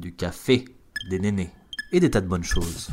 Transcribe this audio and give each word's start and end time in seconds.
du 0.00 0.14
café, 0.14 0.64
des 1.08 1.18
nénés 1.18 1.50
et 1.92 2.00
des 2.00 2.10
tas 2.10 2.20
de 2.20 2.26
bonnes 2.26 2.44
choses. 2.44 2.90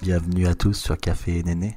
Bienvenue 0.00 0.46
à 0.46 0.54
tous 0.54 0.72
sur 0.72 0.96
Café 0.96 1.38
et 1.38 1.42
Néné. 1.42 1.76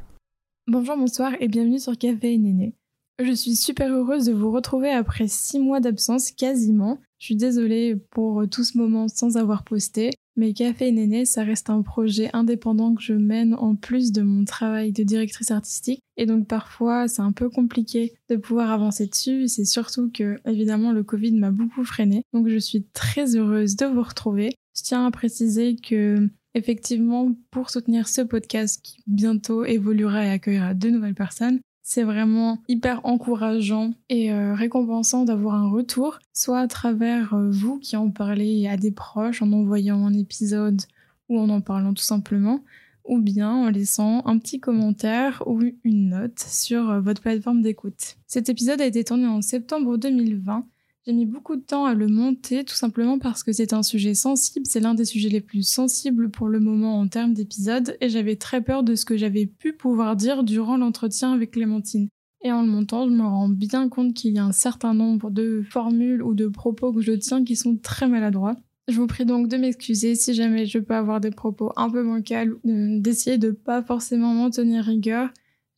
Bonjour, 0.65 0.95
bonsoir 0.95 1.33
et 1.41 1.49
bienvenue 1.49 1.79
sur 1.79 1.97
Café 1.97 2.33
et 2.33 2.37
Néné. 2.37 2.73
Je 3.19 3.33
suis 3.33 3.57
super 3.57 3.91
heureuse 3.91 4.25
de 4.25 4.31
vous 4.31 4.51
retrouver 4.51 4.89
après 4.89 5.27
six 5.27 5.59
mois 5.59 5.81
d'absence 5.81 6.31
quasiment. 6.31 6.99
Je 7.21 7.27
suis 7.27 7.35
désolée 7.35 7.95
pour 8.09 8.49
tout 8.49 8.63
ce 8.63 8.79
moment 8.79 9.07
sans 9.07 9.37
avoir 9.37 9.63
posté, 9.63 10.09
mais 10.35 10.53
Café 10.53 10.91
Néné, 10.91 11.25
ça 11.25 11.43
reste 11.43 11.69
un 11.69 11.83
projet 11.83 12.31
indépendant 12.33 12.95
que 12.95 13.03
je 13.03 13.13
mène 13.13 13.53
en 13.53 13.75
plus 13.75 14.11
de 14.11 14.23
mon 14.23 14.43
travail 14.43 14.91
de 14.91 15.03
directrice 15.03 15.51
artistique. 15.51 16.01
Et 16.17 16.25
donc 16.25 16.47
parfois, 16.47 17.07
c'est 17.07 17.21
un 17.21 17.31
peu 17.31 17.47
compliqué 17.47 18.13
de 18.27 18.37
pouvoir 18.37 18.71
avancer 18.71 19.05
dessus. 19.05 19.47
C'est 19.47 19.65
surtout 19.65 20.09
que, 20.11 20.39
évidemment, 20.47 20.93
le 20.93 21.03
Covid 21.03 21.33
m'a 21.33 21.51
beaucoup 21.51 21.83
freiné. 21.83 22.23
Donc 22.33 22.47
je 22.47 22.57
suis 22.57 22.87
très 22.91 23.35
heureuse 23.35 23.75
de 23.75 23.85
vous 23.85 24.01
retrouver. 24.01 24.55
Je 24.75 24.81
tiens 24.81 25.05
à 25.05 25.11
préciser 25.11 25.75
que 25.75 26.27
Effectivement, 26.53 27.33
pour 27.49 27.69
soutenir 27.69 28.09
ce 28.09 28.19
podcast 28.19 28.81
qui 28.83 28.97
bientôt 29.07 29.63
évoluera 29.63 30.25
et 30.25 30.29
accueillera 30.31 30.73
de 30.73 30.89
nouvelles 30.89 31.15
personnes, 31.15 31.61
c'est 31.83 32.03
vraiment 32.03 32.59
hyper 32.67 33.01
encourageant 33.05 33.91
et 34.09 34.31
euh, 34.31 34.53
récompensant 34.53 35.25
d'avoir 35.25 35.55
un 35.55 35.69
retour, 35.69 36.19
soit 36.33 36.59
à 36.59 36.67
travers 36.67 37.33
euh, 37.33 37.49
vous 37.49 37.79
qui 37.79 37.97
en 37.97 38.09
parlez 38.09 38.67
à 38.67 38.77
des 38.77 38.91
proches 38.91 39.41
en 39.41 39.51
envoyant 39.51 40.05
un 40.05 40.13
épisode 40.13 40.81
ou 41.29 41.39
en 41.39 41.49
en 41.49 41.61
parlant 41.61 41.93
tout 41.93 42.03
simplement, 42.03 42.63
ou 43.05 43.19
bien 43.19 43.51
en 43.51 43.69
laissant 43.69 44.21
un 44.25 44.37
petit 44.37 44.59
commentaire 44.59 45.43
ou 45.47 45.61
une 45.83 46.09
note 46.09 46.39
sur 46.39 46.89
euh, 46.89 47.01
votre 47.01 47.21
plateforme 47.21 47.61
d'écoute. 47.61 48.17
Cet 48.27 48.49
épisode 48.49 48.81
a 48.81 48.85
été 48.85 49.03
tourné 49.03 49.25
en 49.27 49.41
septembre 49.41 49.97
2020 49.97 50.65
j'ai 51.05 51.13
mis 51.13 51.25
beaucoup 51.25 51.55
de 51.55 51.61
temps 51.61 51.85
à 51.85 51.95
le 51.95 52.07
monter, 52.07 52.63
tout 52.63 52.75
simplement 52.75 53.17
parce 53.17 53.43
que 53.43 53.51
c'est 53.51 53.73
un 53.73 53.81
sujet 53.81 54.13
sensible, 54.13 54.65
c'est 54.67 54.79
l'un 54.79 54.93
des 54.93 55.05
sujets 55.05 55.29
les 55.29 55.41
plus 55.41 55.63
sensibles 55.63 56.29
pour 56.29 56.47
le 56.47 56.59
moment 56.59 56.99
en 56.99 57.07
termes 57.07 57.33
d'épisodes, 57.33 57.97
et 58.01 58.09
j'avais 58.09 58.35
très 58.35 58.61
peur 58.61 58.83
de 58.83 58.93
ce 58.93 59.05
que 59.05 59.17
j'avais 59.17 59.47
pu 59.47 59.73
pouvoir 59.73 60.15
dire 60.15 60.43
durant 60.43 60.77
l'entretien 60.77 61.33
avec 61.33 61.51
Clémentine. 61.51 62.07
Et 62.43 62.51
en 62.51 62.61
le 62.61 62.67
montant, 62.67 63.07
je 63.07 63.13
me 63.13 63.23
rends 63.23 63.49
bien 63.49 63.89
compte 63.89 64.13
qu'il 64.13 64.33
y 64.33 64.39
a 64.39 64.45
un 64.45 64.51
certain 64.51 64.93
nombre 64.93 65.31
de 65.31 65.63
formules 65.67 66.23
ou 66.23 66.33
de 66.33 66.47
propos 66.47 66.91
que 66.91 67.01
je 67.01 67.11
tiens 67.13 67.43
qui 67.43 67.55
sont 67.55 67.77
très 67.77 68.07
maladroits. 68.07 68.55
Je 68.87 68.97
vous 68.97 69.07
prie 69.07 69.25
donc 69.25 69.47
de 69.47 69.57
m'excuser 69.57 70.15
si 70.15 70.33
jamais 70.33 70.65
je 70.65 70.79
peux 70.79 70.95
avoir 70.95 71.21
des 71.21 71.31
propos 71.31 71.71
un 71.75 71.89
peu 71.89 72.03
bancals, 72.03 72.55
d'essayer 72.63 73.37
de 73.37 73.51
pas 73.51 73.83
forcément 73.83 74.33
m'en 74.33 74.49
tenir 74.49 74.83
rigueur 74.83 75.29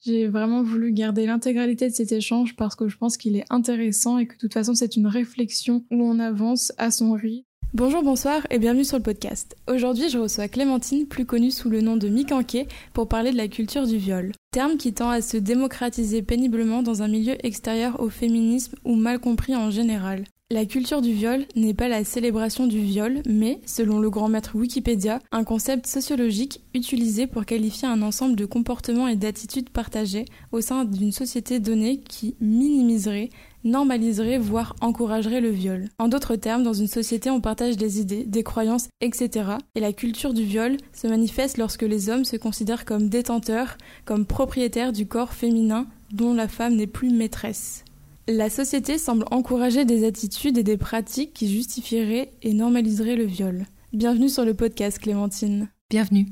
j'ai 0.05 0.27
vraiment 0.27 0.63
voulu 0.63 0.91
garder 0.91 1.25
l'intégralité 1.25 1.89
de 1.89 1.93
cet 1.93 2.11
échange 2.11 2.55
parce 2.55 2.75
que 2.75 2.87
je 2.87 2.97
pense 2.97 3.17
qu'il 3.17 3.37
est 3.37 3.45
intéressant 3.49 4.17
et 4.17 4.27
que 4.27 4.33
de 4.33 4.39
toute 4.39 4.53
façon 4.53 4.73
c'est 4.73 4.95
une 4.95 5.07
réflexion 5.07 5.85
où 5.91 6.03
on 6.03 6.19
avance 6.19 6.73
à 6.77 6.91
son 6.91 7.13
rythme. 7.13 7.45
Bonjour, 7.73 8.03
bonsoir 8.03 8.45
et 8.51 8.59
bienvenue 8.59 8.83
sur 8.83 8.97
le 8.97 9.03
podcast. 9.03 9.55
Aujourd'hui, 9.67 10.07
je 10.07 10.19
reçois 10.19 10.47
Clémentine, 10.47 11.07
plus 11.07 11.25
connue 11.25 11.49
sous 11.49 11.71
le 11.71 11.81
nom 11.81 11.97
de 11.97 12.07
Mikanké, 12.07 12.67
pour 12.93 13.07
parler 13.07 13.31
de 13.31 13.37
la 13.37 13.47
culture 13.47 13.87
du 13.87 13.97
viol. 13.97 14.31
Terme 14.51 14.77
qui 14.77 14.93
tend 14.93 15.09
à 15.09 15.21
se 15.21 15.37
démocratiser 15.37 16.21
péniblement 16.21 16.83
dans 16.83 17.01
un 17.01 17.07
milieu 17.07 17.33
extérieur 17.43 17.99
au 17.99 18.09
féminisme 18.09 18.75
ou 18.85 18.95
mal 18.95 19.17
compris 19.17 19.55
en 19.55 19.71
général. 19.71 20.25
La 20.53 20.65
culture 20.67 21.01
du 21.01 21.13
viol 21.13 21.47
n'est 21.55 21.73
pas 21.73 21.87
la 21.87 22.03
célébration 22.03 22.67
du 22.67 22.79
viol, 22.79 23.23
mais, 23.27 23.59
selon 23.65 23.97
le 23.97 24.11
grand 24.11 24.29
maître 24.29 24.55
Wikipédia, 24.55 25.17
un 25.31 25.43
concept 25.43 25.87
sociologique 25.87 26.61
utilisé 26.75 27.25
pour 27.25 27.43
qualifier 27.45 27.87
un 27.87 28.03
ensemble 28.03 28.35
de 28.35 28.45
comportements 28.45 29.07
et 29.07 29.15
d'attitudes 29.15 29.71
partagés 29.71 30.25
au 30.51 30.61
sein 30.61 30.85
d'une 30.85 31.11
société 31.11 31.59
donnée 31.59 32.01
qui 32.01 32.35
minimiserait, 32.39 33.31
normaliserait, 33.63 34.37
voire 34.37 34.75
encouragerait 34.79 35.41
le 35.41 35.49
viol. 35.49 35.89
En 35.97 36.07
d'autres 36.07 36.35
termes, 36.35 36.61
dans 36.61 36.73
une 36.73 36.85
société, 36.85 37.31
on 37.31 37.41
partage 37.41 37.75
des 37.75 37.99
idées, 37.99 38.23
des 38.23 38.43
croyances, 38.43 38.89
etc. 39.01 39.55
Et 39.73 39.79
la 39.79 39.91
culture 39.91 40.35
du 40.35 40.43
viol 40.43 40.77
se 40.93 41.07
manifeste 41.07 41.57
lorsque 41.57 41.81
les 41.81 42.09
hommes 42.09 42.25
se 42.25 42.37
considèrent 42.37 42.85
comme 42.85 43.09
détenteurs, 43.09 43.75
comme 44.05 44.27
propriétaires 44.27 44.93
du 44.93 45.07
corps 45.07 45.33
féminin 45.33 45.87
dont 46.11 46.35
la 46.35 46.47
femme 46.47 46.75
n'est 46.75 46.85
plus 46.85 47.09
maîtresse. 47.09 47.82
La 48.27 48.49
société 48.49 48.97
semble 48.97 49.25
encourager 49.31 49.83
des 49.83 50.07
attitudes 50.07 50.57
et 50.57 50.63
des 50.63 50.77
pratiques 50.77 51.33
qui 51.33 51.51
justifieraient 51.51 52.31
et 52.41 52.53
normaliseraient 52.53 53.17
le 53.17 53.25
viol. 53.25 53.65
Bienvenue 53.91 54.29
sur 54.29 54.45
le 54.45 54.53
podcast, 54.53 54.97
Clémentine. 54.97 55.67
Bienvenue. 55.89 56.27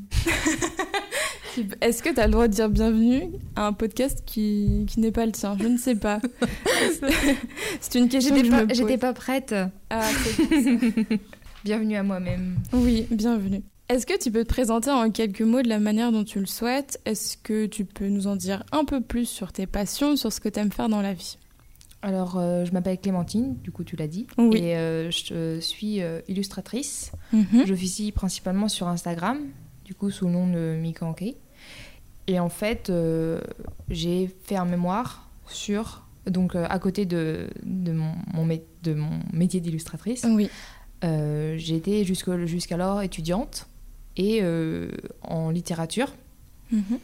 Est-ce 1.81 2.02
que 2.02 2.07
tu 2.13 2.19
as 2.22 2.28
le 2.28 2.31
droit 2.31 2.47
de 2.47 2.53
dire 2.53 2.69
bienvenue 2.69 3.24
à 3.57 3.68
un 3.68 3.74
podcast 3.74 4.24
qui, 4.25 4.85
qui 4.88 5.02
n'est 5.02 5.12
pas 5.12 5.25
le 5.25 5.34
tien? 5.34 5.57
Je 5.59 5.68
ne 5.68 5.78
sais 5.78 5.96
pas. 5.96 6.22
C'est 7.81 8.00
une 8.00 8.08
question 8.08 8.35
que 8.35 8.46
je 8.46 8.52
me 8.52 8.68
pose. 8.68 8.78
J'étais 8.78 8.97
pas 8.97 9.12
prête. 9.12 9.53
Ah, 9.90 10.08
bienvenue 11.66 11.97
à 11.97 12.03
moi-même. 12.03 12.56
Oui, 12.72 13.06
bienvenue. 13.12 13.63
Est-ce 13.90 14.06
que 14.06 14.18
tu 14.18 14.31
peux 14.31 14.46
te 14.46 14.50
présenter 14.50 14.91
en 14.91 15.12
quelques 15.12 15.41
mots 15.41 15.62
de 15.62 15.68
la 15.68 15.79
manière 15.79 16.13
dont 16.13 16.23
tu 16.23 16.40
le 16.40 16.46
souhaites? 16.46 17.02
Est-ce 17.03 17.35
que 17.35 17.66
tu 17.66 17.84
peux 17.84 18.08
nous 18.08 18.28
en 18.28 18.38
dire 18.38 18.63
un 18.72 18.85
peu 18.85 19.02
plus 19.02 19.25
sur 19.25 19.52
tes 19.52 19.68
passions, 19.68 20.16
sur 20.16 20.31
ce 20.31 20.40
que 20.40 20.47
tu 20.47 20.58
aimes 20.58 20.72
faire 20.72 20.88
dans 20.88 21.02
la 21.02 21.13
vie? 21.13 21.38
Alors, 22.03 22.38
euh, 22.38 22.66
je 22.66 22.72
m'appelle 22.72 23.00
Clémentine, 23.00 23.57
du 23.57 23.72
coup, 23.72 23.84
tu 23.84 23.95
l'as 23.95 24.07
dit. 24.07 24.25
Oui. 24.38 24.57
Et 24.57 24.75
euh, 24.75 25.12
je 25.12 25.59
suis 25.59 26.01
euh, 26.01 26.19
illustratrice. 26.28 27.12
Mhm. 27.31 27.66
J'officie 27.66 28.12
principalement 28.12 28.67
sur 28.67 28.88
Instagram, 28.88 29.38
du 29.85 29.94
coup, 29.94 30.09
sous 30.09 30.25
le 30.25 30.31
nom 30.31 30.47
de 30.47 30.78
Mika 30.79 31.06
Et 32.28 32.40
en 32.40 32.50
fait, 32.50 32.91
j'ai 33.90 34.29
fait 34.44 34.56
un 34.56 34.66
mémoire 34.66 35.29
sur. 35.47 36.03
Donc, 36.28 36.56
à 36.56 36.79
côté 36.79 37.06
de, 37.06 37.47
de, 37.63 37.91
mon, 37.94 38.13
de 38.84 38.94
mon 38.94 39.19
métier 39.34 39.59
d'illustratrice, 39.59 40.25
Oui. 40.28 40.50
j'étais 41.57 42.03
jusqu'alors 42.03 43.01
étudiante 43.01 43.67
et 44.17 44.41
en 45.22 45.50
littérature. 45.51 46.11
Mhm. 46.72 47.00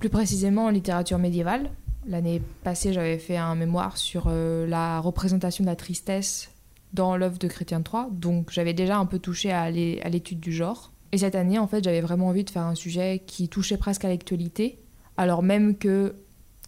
Plus 0.00 0.08
précisément 0.08 0.66
en 0.66 0.70
littérature 0.70 1.18
médiévale. 1.18 1.70
L'année 2.06 2.42
passée, 2.62 2.92
j'avais 2.92 3.18
fait 3.18 3.36
un 3.36 3.54
mémoire 3.54 3.96
sur 3.96 4.24
euh, 4.28 4.66
la 4.66 5.00
représentation 5.00 5.64
de 5.64 5.68
la 5.70 5.76
tristesse 5.76 6.50
dans 6.92 7.16
l'œuvre 7.16 7.38
de 7.38 7.48
Chrétien 7.48 7.80
III, 7.82 8.04
donc 8.12 8.50
j'avais 8.52 8.74
déjà 8.74 8.98
un 8.98 9.06
peu 9.06 9.18
touché 9.18 9.50
à 9.50 9.70
l'étude 9.70 10.38
du 10.38 10.52
genre. 10.52 10.92
Et 11.12 11.18
cette 11.18 11.34
année, 11.34 11.58
en 11.58 11.66
fait, 11.66 11.82
j'avais 11.82 12.00
vraiment 12.00 12.28
envie 12.28 12.44
de 12.44 12.50
faire 12.50 12.62
un 12.66 12.74
sujet 12.74 13.22
qui 13.26 13.48
touchait 13.48 13.76
presque 13.78 14.04
à 14.04 14.08
l'actualité, 14.08 14.78
alors 15.16 15.42
même 15.42 15.76
que, 15.76 16.14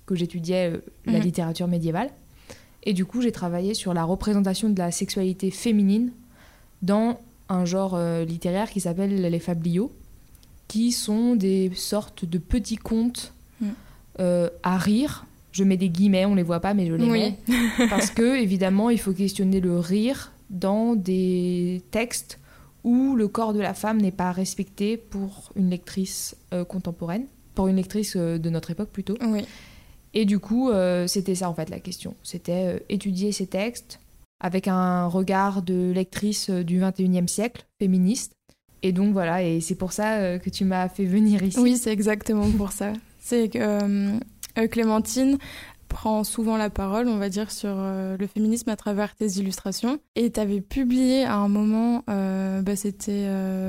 que 0.07 0.15
j'étudiais 0.15 0.73
euh, 0.73 0.81
la 1.05 1.19
Mhm. 1.19 1.23
littérature 1.25 1.69
médiévale. 1.69 2.11
Et 2.85 2.93
du 2.93 3.05
coup, 3.05 3.21
j'ai 3.21 3.33
travaillé 3.33 3.75
sur 3.75 3.93
la 3.95 4.05
représentation 4.05 4.69
de 4.71 4.79
la 4.79 4.91
sexualité 4.91 5.51
féminine 5.51 6.13
dans 6.83 7.19
un 7.49 7.65
genre 7.65 7.95
euh, 7.95 8.25
littéraire 8.25 8.71
qui 8.71 8.81
s'appelle 8.81 9.21
les 9.21 9.39
fabliaux, 9.41 9.93
qui 10.69 10.93
sont 10.93 11.37
des 11.37 11.71
sortes 11.75 12.25
de 12.25 12.39
petits 12.39 12.77
contes. 12.77 13.33
Euh, 14.21 14.49
à 14.63 14.79
rire. 14.79 15.27
Je 15.53 15.65
mets 15.65 15.77
des 15.77 15.89
guillemets, 15.89 16.25
on 16.27 16.35
les 16.35 16.43
voit 16.43 16.61
pas, 16.61 16.75
mais 16.75 16.87
je 16.87 16.95
les 16.95 17.05
Oui. 17.11 17.35
mets. 17.49 17.89
Parce 17.89 18.11
que, 18.11 18.37
évidemment, 18.43 18.91
il 18.91 18.99
faut 19.01 19.13
questionner 19.13 19.61
le 19.61 19.79
rire 19.79 20.33
dans 20.51 20.95
des 20.95 21.83
textes 21.91 22.39
où 22.85 23.17
le 23.17 23.27
corps 23.27 23.53
de 23.53 23.61
la 23.61 23.75
femme 23.75 24.01
n'est 24.01 24.13
pas 24.13 24.33
respecté 24.33 24.97
pour 24.97 25.51
une 25.57 25.71
lectrice 25.71 26.37
euh, 26.53 26.65
contemporaine, 26.65 27.25
pour 27.55 27.69
une 27.69 27.77
lectrice 27.77 28.15
euh, 28.17 28.39
de 28.39 28.51
notre 28.51 28.71
époque 28.71 28.91
plutôt. 28.91 29.17
Oui. 29.23 29.45
Et 30.15 30.25
du 30.25 30.39
coup, 30.39 30.71
c'était 31.07 31.35
ça 31.35 31.51
en 31.51 31.55
fait 31.55 31.69
la 31.69 31.79
question. 31.79 32.15
C'était 32.23 32.83
étudier 32.89 33.33
ces 33.33 33.47
textes 33.47 34.01
avec 34.41 34.67
un 34.67 35.09
regard 35.09 35.61
de 35.61 35.93
lectrice 35.95 36.49
du 36.49 36.81
21e 36.81 37.27
siècle, 37.29 37.67
féministe. 37.79 38.33
Et 38.83 38.93
donc 38.93 39.13
voilà, 39.13 39.43
et 39.43 39.61
c'est 39.61 39.75
pour 39.75 39.93
ça 39.93 40.39
que 40.39 40.49
tu 40.49 40.65
m'as 40.65 40.89
fait 40.89 41.05
venir 41.05 41.43
ici. 41.43 41.59
Oui, 41.61 41.77
c'est 41.77 41.93
exactement 41.93 42.51
pour 42.53 42.73
ça. 42.73 42.95
C'est 43.29 43.49
que 43.49 43.59
euh, 43.59 44.19
euh, 44.57 44.69
Clémentine 44.69 45.37
prend 45.89 46.23
souvent 46.23 46.57
la 46.57 46.71
parole, 46.71 47.09
on 47.09 47.17
va 47.19 47.29
dire, 47.29 47.51
sur 47.51 47.71
euh, 47.73 48.17
le 48.17 48.27
féminisme 48.29 48.71
à 48.71 48.77
travers 48.77 49.17
tes 49.17 49.27
illustrations. 49.41 49.99
Et 50.15 50.31
tu 50.31 50.39
avais 50.39 50.61
publié 50.61 51.25
à 51.25 51.35
un 51.35 51.49
moment, 51.49 52.05
bah, 52.07 52.77
c'était 52.77 53.27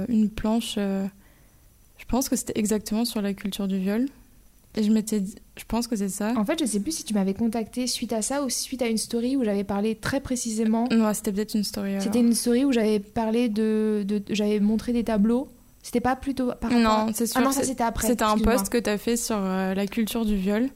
une 0.09 0.29
planche, 0.29 0.75
je 0.77 2.05
pense 2.07 2.29
que 2.29 2.35
c'était 2.35 2.59
exactement 2.59 3.03
sur 3.03 3.19
la 3.23 3.33
culture 3.33 3.67
du 3.67 3.79
viol. 3.79 4.05
Et 4.75 4.83
je 4.83 4.91
m'étais 4.91 5.21
dit, 5.21 5.33
je 5.57 5.63
pense 5.67 5.87
que 5.87 5.95
c'est 5.95 6.09
ça. 6.09 6.33
En 6.37 6.45
fait, 6.45 6.59
je 6.59 6.65
sais 6.65 6.79
plus 6.79 6.91
si 6.91 7.03
tu 7.03 7.15
m'avais 7.15 7.33
contacté 7.33 7.87
suite 7.87 8.13
à 8.13 8.21
ça 8.21 8.43
ou 8.43 8.49
suite 8.51 8.83
à 8.83 8.87
une 8.87 8.97
story 8.97 9.35
où 9.35 9.43
j'avais 9.43 9.63
parlé 9.63 9.95
très 9.95 10.19
précisément. 10.19 10.87
Non, 10.91 11.11
c'était 11.15 11.31
peut-être 11.31 11.55
une 11.55 11.63
story. 11.63 11.93
C'était 11.99 12.19
une 12.19 12.35
story 12.35 12.63
où 12.63 12.71
j'avais 12.71 12.99
parlé 12.99 13.49
de, 13.49 14.03
de- 14.07 14.21
j'avais 14.29 14.59
montré 14.59 14.93
des 14.93 15.03
tableaux. 15.03 15.49
C'était 15.87 16.01
pas 16.01 16.17
plutôt 16.17 16.51
par 16.59 16.69
Non, 16.69 17.07
c'est 17.13 17.27
sûr. 17.27 17.37
Ah 17.39 17.43
non, 17.43 17.49
que 17.51 17.55
ça 17.55 17.61
c'est- 17.61 17.67
c'était 17.67 17.83
après. 17.85 18.07
C'était 18.09 18.23
un 18.25 18.35
post 18.37 18.67
que 18.67 18.77
tu 18.77 18.89
as 18.89 18.97
fait 18.97 19.15
sur 19.15 19.37
euh, 19.39 19.73
la 19.73 19.87
culture 19.87 20.25
du 20.25 20.35
viol 20.35 20.67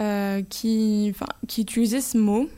euh, 0.00 0.40
qui, 0.48 1.12
qui 1.48 1.60
utilisait 1.60 2.00
ce 2.00 2.16
mot. 2.16 2.48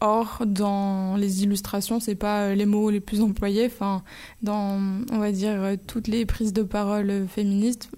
Or, 0.00 0.44
dans 0.46 1.16
les 1.16 1.42
illustrations, 1.42 2.00
c'est 2.00 2.14
pas 2.14 2.54
les 2.54 2.64
mots 2.64 2.88
les 2.88 3.00
plus 3.00 3.20
employés. 3.20 3.66
Enfin, 3.66 4.02
dans, 4.42 4.80
on 5.12 5.18
va 5.18 5.30
dire, 5.30 5.74
toutes 5.86 6.08
les 6.08 6.24
prises 6.24 6.54
de 6.54 6.62
parole 6.62 7.26
féministes, 7.28 7.90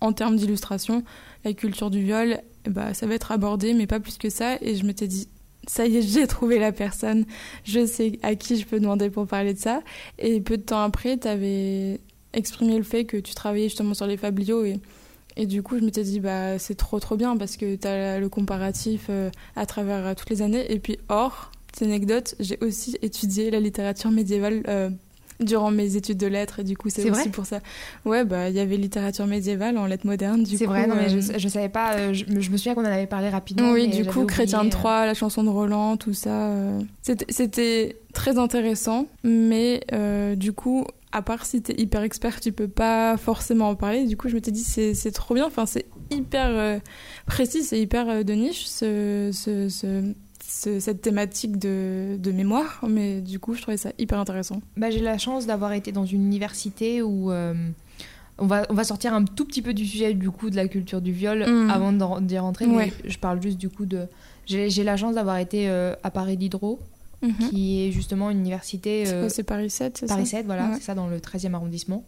en 0.00 0.14
termes 0.14 0.36
d'illustration, 0.36 1.04
la 1.44 1.52
culture 1.52 1.90
du 1.90 2.02
viol, 2.02 2.38
bah, 2.66 2.94
ça 2.94 3.06
va 3.06 3.14
être 3.14 3.32
abordé, 3.32 3.74
mais 3.74 3.86
pas 3.86 4.00
plus 4.00 4.16
que 4.16 4.30
ça. 4.30 4.56
Et 4.62 4.74
je 4.76 4.86
m'étais 4.86 5.06
dit, 5.08 5.28
ça 5.68 5.86
y 5.86 5.98
est, 5.98 6.02
j'ai 6.02 6.26
trouvé 6.26 6.58
la 6.58 6.72
personne. 6.72 7.26
Je 7.64 7.84
sais 7.84 8.18
à 8.22 8.34
qui 8.34 8.56
je 8.58 8.64
peux 8.64 8.80
demander 8.80 9.10
pour 9.10 9.26
parler 9.26 9.52
de 9.52 9.58
ça. 9.58 9.82
Et 10.18 10.40
peu 10.40 10.56
de 10.56 10.62
temps 10.62 10.80
après, 10.82 11.18
tu 11.18 11.28
avais 11.28 12.00
exprimé 12.32 12.76
le 12.76 12.82
fait 12.82 13.04
que 13.04 13.16
tu 13.16 13.34
travaillais 13.34 13.68
justement 13.68 13.94
sur 13.94 14.06
les 14.06 14.16
fabliaux 14.16 14.64
et 14.64 14.80
et 15.36 15.46
du 15.46 15.62
coup, 15.62 15.78
je 15.78 15.84
m'étais 15.84 16.02
dit, 16.02 16.20
bah, 16.20 16.58
c'est 16.58 16.74
trop 16.74 17.00
trop 17.00 17.16
bien 17.16 17.36
parce 17.36 17.56
que 17.56 17.76
tu 17.76 17.86
as 17.86 18.18
le 18.18 18.28
comparatif 18.28 19.06
euh, 19.08 19.30
à 19.56 19.66
travers 19.66 20.06
euh, 20.06 20.14
toutes 20.14 20.30
les 20.30 20.42
années. 20.42 20.70
Et 20.70 20.78
puis, 20.78 20.98
hors, 21.08 21.50
petite 21.68 21.82
anecdote, 21.84 22.34
j'ai 22.38 22.58
aussi 22.60 22.98
étudié 23.02 23.50
la 23.50 23.60
littérature 23.60 24.10
médiévale 24.10 24.62
euh, 24.68 24.90
durant 25.42 25.70
mes 25.70 25.96
études 25.96 26.18
de 26.18 26.26
lettres. 26.26 26.60
Et 26.60 26.64
du 26.64 26.76
coup, 26.76 26.88
c'est 26.90 27.10
aussi 27.10 27.28
pour 27.28 27.46
ça. 27.46 27.60
Ouais, 28.04 28.24
bah, 28.24 28.48
il 28.48 28.56
y 28.56 28.60
avait 28.60 28.76
littérature 28.76 29.26
médiévale 29.26 29.78
en 29.78 29.86
lettres 29.86 30.06
modernes. 30.06 30.44
C'est 30.46 30.66
vrai, 30.66 30.86
non, 30.86 30.94
mais 30.94 31.08
je, 31.08 31.38
je 31.38 31.48
savais 31.48 31.68
pas. 31.68 32.12
Je, 32.12 32.24
me 32.30 32.56
souviens 32.56 32.74
qu'on 32.74 32.82
en 32.82 32.86
avait 32.86 33.06
parlé 33.06 33.28
rapidement. 33.28 33.72
Oui, 33.72 33.88
du 33.88 34.04
coup, 34.04 34.24
Chrétien 34.24 34.64
de 34.64 34.70
Troyes, 34.70 35.06
la 35.06 35.14
chanson 35.14 35.44
de 35.44 35.50
Roland, 35.50 35.96
tout 35.96 36.14
ça. 36.14 36.50
C'était 37.28 37.96
très 38.12 38.38
intéressant. 38.38 39.06
Mais 39.24 39.80
du 40.36 40.52
coup, 40.52 40.86
à 41.12 41.20
part 41.20 41.44
si 41.44 41.62
t'es 41.62 41.74
hyper 41.80 42.02
expert, 42.02 42.40
tu 42.40 42.52
peux 42.52 42.68
pas 42.68 43.16
forcément 43.16 43.68
en 43.68 43.74
parler. 43.74 44.06
Du 44.06 44.16
coup, 44.16 44.28
je 44.28 44.34
m'étais 44.34 44.50
dit, 44.50 44.64
c'est 44.64 45.12
trop 45.12 45.34
bien. 45.34 45.46
Enfin, 45.46 45.66
c'est 45.66 45.86
hyper 46.10 46.48
euh, 46.48 46.78
précis, 47.26 47.62
c'est 47.62 47.80
hyper 47.80 48.08
euh, 48.08 48.22
de 48.22 48.32
niche, 48.32 48.66
ce, 48.66 49.30
ce, 49.32 50.12
cette 50.52 51.02
thématique 51.02 51.58
de, 51.58 52.16
de, 52.18 52.32
mémoire. 52.32 52.84
Mais 52.88 53.20
du 53.20 53.38
coup, 53.38 53.54
je 53.54 53.62
trouvais 53.62 53.76
ça 53.76 53.90
hyper 53.98 54.18
intéressant. 54.18 54.60
Bah, 54.76 54.90
J'ai 54.90 55.00
la 55.00 55.18
chance 55.18 55.46
d'avoir 55.46 55.72
été 55.72 55.92
dans 55.92 56.06
une 56.06 56.24
université 56.24 57.02
où. 57.02 57.30
Euh, 57.30 57.54
on 58.38 58.46
va, 58.46 58.66
on 58.70 58.74
va 58.74 58.82
sortir 58.82 59.12
un 59.12 59.24
tout 59.24 59.44
petit 59.44 59.60
peu 59.60 59.74
du 59.74 59.86
sujet 59.86 60.14
du 60.14 60.30
coup 60.30 60.48
de 60.48 60.56
la 60.56 60.66
culture 60.66 61.02
du 61.02 61.12
viol 61.12 61.44
mm. 61.46 61.70
avant 61.70 62.20
d'y 62.20 62.38
rentrer, 62.38 62.66
mais 62.66 62.90
je 63.04 63.18
parle 63.18 63.40
juste 63.42 63.58
du 63.58 63.68
coup 63.68 63.86
de. 63.86 64.06
J'ai 64.46 64.82
la 64.82 64.96
chance 64.96 65.14
d'avoir 65.14 65.36
été 65.36 65.68
à 65.68 66.10
Paris 66.10 66.36
d'Hydro, 66.36 66.80
Mhm. 67.22 67.50
qui 67.50 67.86
est 67.86 67.92
justement 67.92 68.30
une 68.30 68.38
université. 68.38 69.04
Euh, 69.08 69.28
c'est 69.28 69.44
Paris 69.44 69.70
7, 69.70 69.98
c'est 69.98 70.08
ça 70.08 70.14
Paris 70.14 70.26
7, 70.26 70.44
voilà, 70.46 70.74
c'est 70.74 70.82
ça, 70.82 70.94
dans 70.94 71.06
le 71.06 71.20
13e 71.20 71.54
arrondissement. 71.54 72.04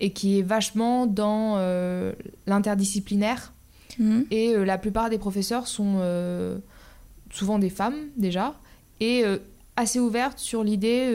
Et 0.00 0.10
qui 0.10 0.38
est 0.38 0.42
vachement 0.42 1.06
dans 1.06 1.54
euh, 1.58 2.12
l'interdisciplinaire. 2.46 3.52
Mhm. 3.98 4.26
Et 4.30 4.54
euh, 4.54 4.64
la 4.64 4.78
plupart 4.78 5.10
des 5.10 5.18
professeurs 5.18 5.66
sont 5.66 6.00
souvent 7.32 7.58
des 7.58 7.70
femmes, 7.70 7.96
déjà, 8.16 8.54
et 9.00 9.24
assez 9.76 10.00
ouvertes 10.00 10.38
sur 10.38 10.64
l'idée, 10.64 11.12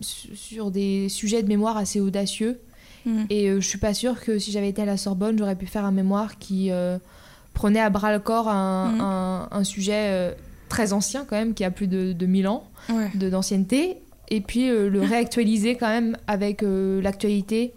sur 0.00 0.70
des 0.70 1.08
sujets 1.08 1.42
de 1.42 1.48
mémoire 1.48 1.76
assez 1.76 2.00
audacieux. 2.00 2.60
Mhm. 3.04 3.26
Et 3.30 3.48
je 3.48 3.66
suis 3.66 3.78
pas 3.78 3.94
sûre 3.94 4.20
que 4.20 4.38
si 4.38 4.52
j'avais 4.52 4.68
été 4.68 4.82
à 4.82 4.84
la 4.84 4.96
Sorbonne, 4.96 5.36
j'aurais 5.38 5.56
pu 5.56 5.66
faire 5.66 5.84
un 5.84 5.92
mémoire 5.92 6.38
qui 6.38 6.70
prenait 7.52 7.80
à 7.80 7.90
bras 7.90 8.12
le 8.12 8.20
corps 8.20 8.48
un, 8.48 9.48
un, 9.50 9.58
un 9.58 9.64
sujet 9.64 10.34
très 10.68 10.92
ancien 10.92 11.24
quand 11.28 11.36
même, 11.36 11.54
qui 11.54 11.64
a 11.64 11.70
plus 11.70 11.86
de, 11.86 12.12
de 12.12 12.26
1000 12.26 12.48
ans 12.48 12.64
d'ancienneté, 13.14 13.96
et 14.28 14.40
puis 14.40 14.68
euh, 14.68 14.88
le 14.88 15.00
réactualiser 15.02 15.76
quand 15.76 15.88
même 15.88 16.16
avec 16.26 16.62
euh, 16.62 17.00
l'actualité 17.00 17.72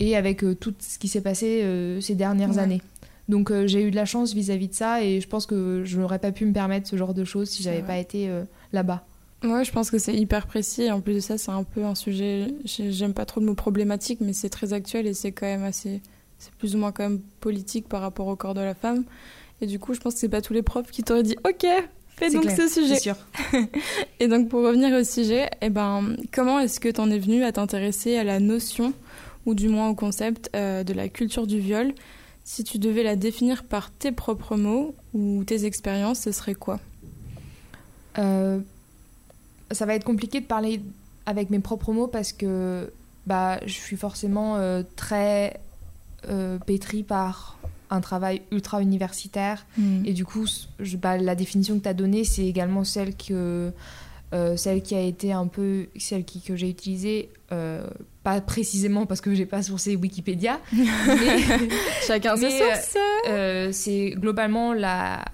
et 0.00 0.16
avec 0.16 0.44
euh, 0.44 0.54
tout 0.54 0.74
ce 0.78 0.98
qui 0.98 1.08
s'est 1.08 1.20
passé 1.20 1.64
ces 2.00 2.14
dernières 2.14 2.58
années. 2.58 2.82
Donc 3.28 3.52
j'ai 3.66 3.82
eu 3.82 3.90
de 3.90 3.96
la 3.96 4.06
chance 4.06 4.32
vis-à-vis 4.32 4.68
de 4.68 4.74
ça, 4.74 5.02
et 5.02 5.20
je 5.20 5.28
pense 5.28 5.46
que 5.46 5.82
je 5.84 6.00
n'aurais 6.00 6.18
pas 6.18 6.32
pu 6.32 6.46
me 6.46 6.52
permettre 6.52 6.88
ce 6.88 6.96
genre 6.96 7.14
de 7.14 7.24
choses 7.24 7.50
si 7.50 7.62
j'avais 7.62 7.82
pas 7.82 7.98
été 7.98 8.30
là-bas. 8.72 9.04
Ouais, 9.44 9.64
je 9.64 9.70
pense 9.70 9.90
que 9.90 9.98
c'est 9.98 10.14
hyper 10.14 10.46
précis. 10.46 10.82
Et 10.82 10.90
en 10.90 11.00
plus 11.00 11.14
de 11.14 11.20
ça, 11.20 11.38
c'est 11.38 11.50
un 11.50 11.62
peu 11.62 11.84
un 11.84 11.94
sujet. 11.94 12.48
J'aime 12.64 13.14
pas 13.14 13.24
trop 13.24 13.40
le 13.40 13.46
mot 13.46 13.54
problématique, 13.54 14.20
mais 14.20 14.32
c'est 14.32 14.48
très 14.48 14.72
actuel 14.72 15.06
et 15.06 15.14
c'est 15.14 15.32
quand 15.32 15.46
même 15.46 15.64
assez. 15.64 16.00
C'est 16.38 16.52
plus 16.52 16.74
ou 16.74 16.78
moins 16.78 16.92
quand 16.92 17.04
même 17.04 17.20
politique 17.40 17.88
par 17.88 18.00
rapport 18.00 18.26
au 18.26 18.36
corps 18.36 18.54
de 18.54 18.60
la 18.60 18.74
femme. 18.74 19.04
Et 19.60 19.66
du 19.66 19.78
coup, 19.78 19.94
je 19.94 20.00
pense 20.00 20.14
que 20.14 20.20
c'est 20.20 20.28
pas 20.28 20.40
tous 20.40 20.52
les 20.52 20.62
profs 20.62 20.90
qui 20.90 21.02
t'auraient 21.02 21.22
dit 21.22 21.36
OK, 21.44 21.66
fais 22.16 22.30
donc 22.30 22.50
ce 22.50 22.68
sujet. 22.68 22.98
Sûr. 22.98 23.16
et 24.20 24.28
donc 24.28 24.48
pour 24.48 24.62
revenir 24.62 24.96
au 24.96 25.04
sujet, 25.04 25.50
eh 25.60 25.70
ben, 25.70 26.16
comment 26.32 26.60
est-ce 26.60 26.78
que 26.78 26.88
tu 26.88 27.00
en 27.00 27.10
es 27.10 27.18
venu 27.18 27.44
à 27.44 27.52
t'intéresser 27.52 28.16
à 28.16 28.24
la 28.24 28.38
notion, 28.38 28.92
ou 29.46 29.54
du 29.54 29.68
moins 29.68 29.88
au 29.88 29.94
concept, 29.94 30.50
euh, 30.54 30.84
de 30.84 30.92
la 30.92 31.08
culture 31.08 31.46
du 31.46 31.58
viol? 31.58 31.92
Si 32.48 32.64
tu 32.64 32.78
devais 32.78 33.02
la 33.02 33.14
définir 33.14 33.62
par 33.62 33.90
tes 33.90 34.10
propres 34.10 34.56
mots 34.56 34.94
ou 35.12 35.44
tes 35.44 35.66
expériences, 35.66 36.20
ce 36.20 36.32
serait 36.32 36.54
quoi? 36.54 36.80
Euh, 38.16 38.58
Ça 39.70 39.84
va 39.84 39.94
être 39.94 40.04
compliqué 40.04 40.40
de 40.40 40.46
parler 40.46 40.80
avec 41.26 41.50
mes 41.50 41.58
propres 41.58 41.92
mots 41.92 42.06
parce 42.06 42.32
que 42.32 42.90
bah, 43.26 43.60
je 43.66 43.74
suis 43.74 43.98
forcément 43.98 44.56
euh, 44.56 44.82
très 44.96 45.60
pétrie 46.64 47.02
par 47.02 47.58
un 47.90 48.00
travail 48.00 48.40
ultra 48.50 48.80
universitaire. 48.80 49.66
Mm. 49.76 50.06
Et 50.06 50.14
du 50.14 50.24
coup, 50.24 50.46
je, 50.80 50.96
bah, 50.96 51.18
la 51.18 51.34
définition 51.34 51.76
que 51.76 51.82
tu 51.82 51.88
as 51.90 51.94
donnée, 51.94 52.24
c'est 52.24 52.46
également 52.46 52.82
celle, 52.82 53.14
que, 53.14 53.72
euh, 54.34 54.56
celle 54.56 54.82
qui 54.82 54.94
a 54.94 55.00
été 55.00 55.32
un 55.32 55.46
peu 55.46 55.86
celle 55.98 56.24
qui, 56.24 56.40
que 56.40 56.56
j'ai 56.56 56.68
utilisée. 56.68 57.30
Euh, 57.52 57.86
pas 58.22 58.40
précisément 58.40 59.06
parce 59.06 59.20
que 59.20 59.34
j'ai 59.34 59.46
pas 59.46 59.62
sourcé 59.62 59.96
Wikipédia. 59.96 60.60
Chacun 62.06 62.36
ses 62.36 62.50
sources. 62.50 62.96
Euh, 63.28 63.70
c'est 63.72 64.10
globalement 64.16 64.74
la, 64.74 65.24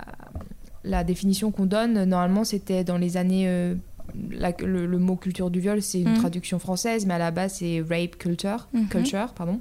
la 0.84 1.02
définition 1.02 1.50
qu'on 1.50 1.66
donne. 1.66 2.04
Normalement, 2.04 2.44
c'était 2.44 2.84
dans 2.84 2.98
les 2.98 3.16
années. 3.16 3.74
le, 4.14 4.98
mot 4.98 5.16
culture 5.16 5.50
du 5.50 5.60
viol, 5.60 5.82
c'est 5.82 6.00
une 6.00 6.12
mm. 6.12 6.18
traduction 6.18 6.58
française, 6.58 7.04
mais 7.06 7.14
à 7.14 7.18
la 7.18 7.30
base, 7.30 7.54
c'est 7.54 7.80
rape 7.80 8.16
culture. 8.16 8.68
Mm-hmm. 8.74 8.88
culture 8.88 9.34
pardon. 9.34 9.60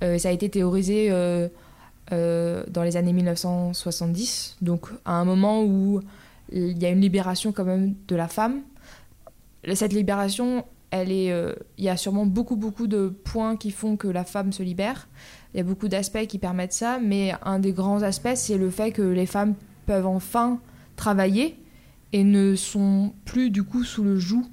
ça 0.00 0.28
a 0.28 0.32
été 0.32 0.48
théorisé 0.48 1.10
euh, 2.12 2.64
dans 2.68 2.82
les 2.82 2.96
années 2.96 3.12
1970, 3.12 4.56
donc 4.62 4.88
à 5.04 5.12
un 5.12 5.24
moment 5.24 5.62
où 5.62 6.00
il 6.52 6.80
y 6.82 6.86
a 6.86 6.90
une 6.90 7.00
libération 7.00 7.52
quand 7.52 7.64
même 7.64 7.94
de 8.08 8.16
la 8.16 8.28
femme. 8.28 8.62
Cette 9.74 9.92
libération, 9.92 10.64
elle 10.90 11.12
est, 11.12 11.32
euh, 11.32 11.52
il 11.78 11.84
y 11.84 11.88
a 11.88 11.96
sûrement 11.96 12.26
beaucoup 12.26 12.56
beaucoup 12.56 12.86
de 12.86 13.08
points 13.08 13.56
qui 13.56 13.70
font 13.70 13.96
que 13.96 14.08
la 14.08 14.24
femme 14.24 14.52
se 14.52 14.62
libère. 14.62 15.08
Il 15.54 15.58
y 15.58 15.60
a 15.60 15.64
beaucoup 15.64 15.88
d'aspects 15.88 16.26
qui 16.26 16.38
permettent 16.38 16.72
ça, 16.72 16.98
mais 17.02 17.32
un 17.44 17.58
des 17.58 17.72
grands 17.72 18.02
aspects, 18.02 18.34
c'est 18.34 18.56
le 18.56 18.70
fait 18.70 18.92
que 18.92 19.02
les 19.02 19.26
femmes 19.26 19.54
peuvent 19.86 20.06
enfin 20.06 20.60
travailler 20.96 21.56
et 22.12 22.24
ne 22.24 22.54
sont 22.54 23.12
plus 23.24 23.50
du 23.50 23.62
coup 23.62 23.84
sous 23.84 24.02
le 24.02 24.18
joug 24.18 24.44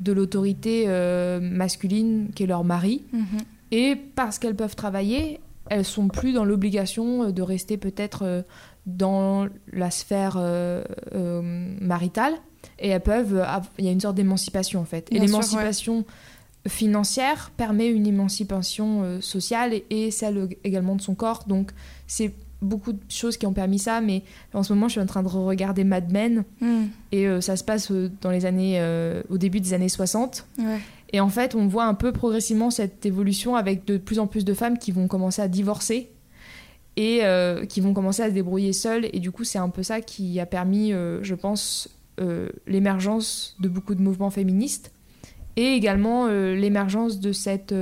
de 0.00 0.12
l'autorité 0.12 0.84
euh, 0.86 1.40
masculine 1.40 2.30
qui 2.34 2.44
est 2.44 2.46
leur 2.46 2.64
mari. 2.64 3.02
Mhm. 3.12 3.24
Et 3.70 3.96
parce 3.96 4.38
qu'elles 4.38 4.56
peuvent 4.56 4.76
travailler, 4.76 5.40
elles 5.70 5.84
sont 5.84 6.08
plus 6.08 6.32
dans 6.32 6.44
l'obligation 6.44 7.24
euh, 7.24 7.32
de 7.32 7.42
rester 7.42 7.76
peut-être 7.76 8.44
dans 8.86 9.46
la 9.72 9.90
sphère 9.90 10.34
euh, 10.36 10.82
maritale 11.80 12.34
et 12.78 12.88
elles 12.88 13.00
peuvent 13.00 13.44
il 13.78 13.84
y 13.84 13.88
a 13.88 13.92
une 13.92 14.00
sorte 14.00 14.16
d'émancipation 14.16 14.80
en 14.80 14.84
fait. 14.84 15.08
Et 15.10 15.18
l'émancipation 15.18 16.04
financière 16.68 17.50
permet 17.56 17.88
une 17.88 18.06
émancipation 18.06 19.20
sociale 19.20 19.72
et, 19.90 20.10
celle 20.12 20.48
également 20.62 20.94
de 20.94 21.02
son 21.02 21.14
corps. 21.14 21.44
Donc 21.46 21.72
c'est 22.06 22.32
beaucoup 22.60 22.92
de 22.92 23.00
choses 23.08 23.36
qui 23.36 23.46
ont 23.46 23.52
permis 23.52 23.80
ça 23.80 24.00
mais 24.00 24.22
en 24.54 24.62
ce 24.62 24.72
moment 24.72 24.86
je 24.86 24.92
suis 24.92 25.00
en 25.00 25.06
train 25.06 25.24
de 25.24 25.28
regarder 25.28 25.82
Mad 25.82 26.12
Men. 26.12 26.44
Hmm. 26.60 26.84
et 27.10 27.26
ça 27.40 27.56
se 27.56 27.64
passe 27.64 27.90
dans 28.20 28.30
les 28.30 28.46
années 28.46 28.80
au 29.28 29.38
début 29.38 29.60
des 29.60 29.74
années 29.74 29.88
60 29.88 30.46
ouais. 30.58 30.78
Et 31.12 31.20
en 31.20 31.28
fait, 31.28 31.54
on 31.54 31.66
voit 31.66 31.84
un 31.84 31.94
peu 31.94 32.10
progressivement 32.12 32.70
cette 32.70 33.04
évolution 33.04 33.54
avec 33.54 33.84
de 33.84 33.98
plus 33.98 34.18
en 34.18 34.26
plus 34.26 34.44
de 34.44 34.54
femmes 34.54 34.78
qui 34.78 34.92
vont 34.92 35.08
commencer 35.08 35.42
à 35.42 35.48
divorcer 35.48 36.10
et 36.96 37.20
euh, 37.22 37.64
qui 37.64 37.80
vont 37.80 37.94
commencer 37.94 38.22
à 38.22 38.28
se 38.28 38.34
débrouiller 38.34 38.72
seules. 38.72 39.08
Et 39.12 39.20
du 39.20 39.30
coup, 39.30 39.44
c'est 39.44 39.58
un 39.58 39.68
peu 39.68 39.82
ça 39.82 40.00
qui 40.00 40.38
a 40.40 40.46
permis, 40.46 40.92
euh, 40.92 41.22
je 41.22 41.34
pense, 41.34 41.88
euh, 42.20 42.48
l'émergence 42.66 43.56
de 43.60 43.68
beaucoup 43.68 43.94
de 43.94 44.02
mouvements 44.02 44.30
féministes 44.30 44.92
et 45.56 45.74
également 45.74 46.28
l'émergence 46.28 47.20
de 47.20 47.32
cette 47.32 47.74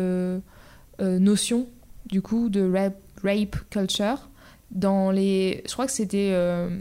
notion, 0.98 1.68
du 2.06 2.20
coup, 2.20 2.48
de 2.48 2.68
rape, 2.68 3.00
rape 3.22 3.56
culture 3.70 4.28
dans 4.72 5.12
les... 5.12 5.62
Je 5.68 5.72
crois 5.72 5.86
que 5.86 5.92
c'était 5.92 6.34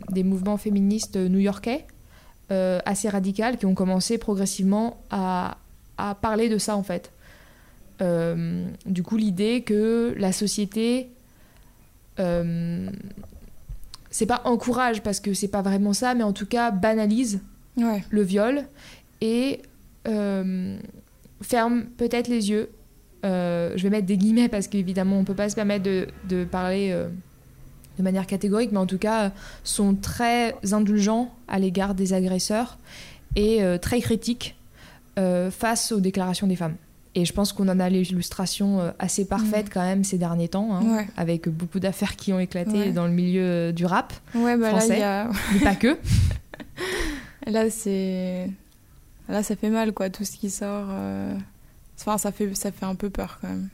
des 0.10 0.24
mouvements 0.24 0.58
féministes 0.58 1.16
new-yorkais 1.16 1.86
assez 2.50 3.08
radicaux 3.08 3.56
qui 3.60 3.68
ont 3.68 3.76
commencé 3.76 4.18
progressivement 4.18 4.98
à 5.12 5.60
à 6.00 6.16
parler 6.16 6.50
de 6.50 6.58
ça 6.58 6.76
en 6.76 6.82
fait. 6.82 7.12
Du 8.88 9.04
coup, 9.04 9.18
l'idée 9.18 9.62
que 9.62 10.16
la 10.18 10.32
société, 10.32 11.12
c'est 14.12 14.26
pas 14.26 14.42
encourage 14.46 15.02
parce 15.02 15.20
que 15.20 15.34
c'est 15.34 15.48
pas 15.48 15.62
vraiment 15.62 15.94
ça, 15.94 16.14
mais 16.16 16.24
en 16.24 16.34
tout 16.34 16.46
cas 16.46 16.72
banalise 16.72 17.40
le 18.10 18.22
viol 18.22 18.66
et 19.22 19.62
euh, 20.08 20.78
ferme 21.42 21.86
peut-être 21.98 22.28
les 22.28 22.50
yeux. 22.50 22.70
je 23.24 23.82
vais 23.82 23.90
mettre 23.90 24.08
des 24.08 24.18
guillemets 24.18 24.50
parce 24.50 24.68
qu'évidemment 24.68 25.18
on 25.18 25.24
peut 25.24 25.36
pas 25.36 25.50
se 25.50 25.56
permettre 25.56 25.84
de, 25.84 26.08
de 26.28 26.44
parler 26.44 26.94
de 28.00 28.04
manière 28.04 28.26
catégorique, 28.26 28.72
mais 28.72 28.80
en 28.80 28.86
tout 28.86 28.98
cas 28.98 29.32
sont 29.64 29.94
très 29.94 30.56
indulgents 30.72 31.32
à 31.48 31.60
l'égard 31.60 31.94
des 31.94 32.14
agresseurs 32.14 32.78
et 33.36 33.62
euh, 33.62 33.78
très 33.78 34.00
critique 34.00 34.56
euh, 35.18 35.52
face 35.52 35.92
aux 35.92 36.00
déclarations 36.00 36.48
des 36.48 36.56
femmes. 36.56 36.76
Et 37.16 37.26
je 37.26 37.34
pense 37.34 37.54
qu'on 37.54 37.68
en 37.70 37.80
a 37.80 37.90
l'illustration 37.90 38.80
euh, 38.82 38.92
assez 39.00 39.26
parfaite 39.26 39.68
Mm. 39.68 39.70
quand 39.74 39.82
même 39.82 40.04
ces 40.04 40.18
derniers 40.18 40.48
temps, 40.48 40.70
hein, 40.76 40.84
Ouais. 40.98 41.08
avec 41.18 41.50
beaucoup 41.50 41.80
d'affaires 41.80 42.16
qui 42.16 42.32
ont 42.34 42.40
éclaté 42.40 42.72
Ouais. 42.72 42.92
dans 42.92 43.06
le 43.08 43.12
milieu 43.14 43.42
euh, 43.44 43.72
du 43.72 43.86
rap, 43.86 44.14
Ouais, 44.36 44.56
bah 44.58 44.72
là, 44.72 44.78
Français. 44.78 44.94
il 44.98 45.00
y 45.00 45.04
a... 45.04 45.30
mais 45.54 45.60
pas 45.62 45.76
que. 45.76 45.98
là 47.48 47.70
c'est. 47.70 48.50
Là, 49.28 49.44
ça 49.44 49.56
fait 49.56 49.70
mal, 49.70 49.94
quoi, 49.94 50.10
tout 50.10 50.24
ce 50.26 50.32
qui 50.38 50.50
sort. 50.50 50.88
euh, 50.90 51.36
Enfin, 52.00 52.18
ça 52.18 52.32
fait, 52.32 52.56
ça 52.56 52.72
fait 52.72 52.86
un 52.86 52.96
peu 52.96 53.10
peur 53.10 53.38
quand 53.42 53.48
même. 53.50 53.70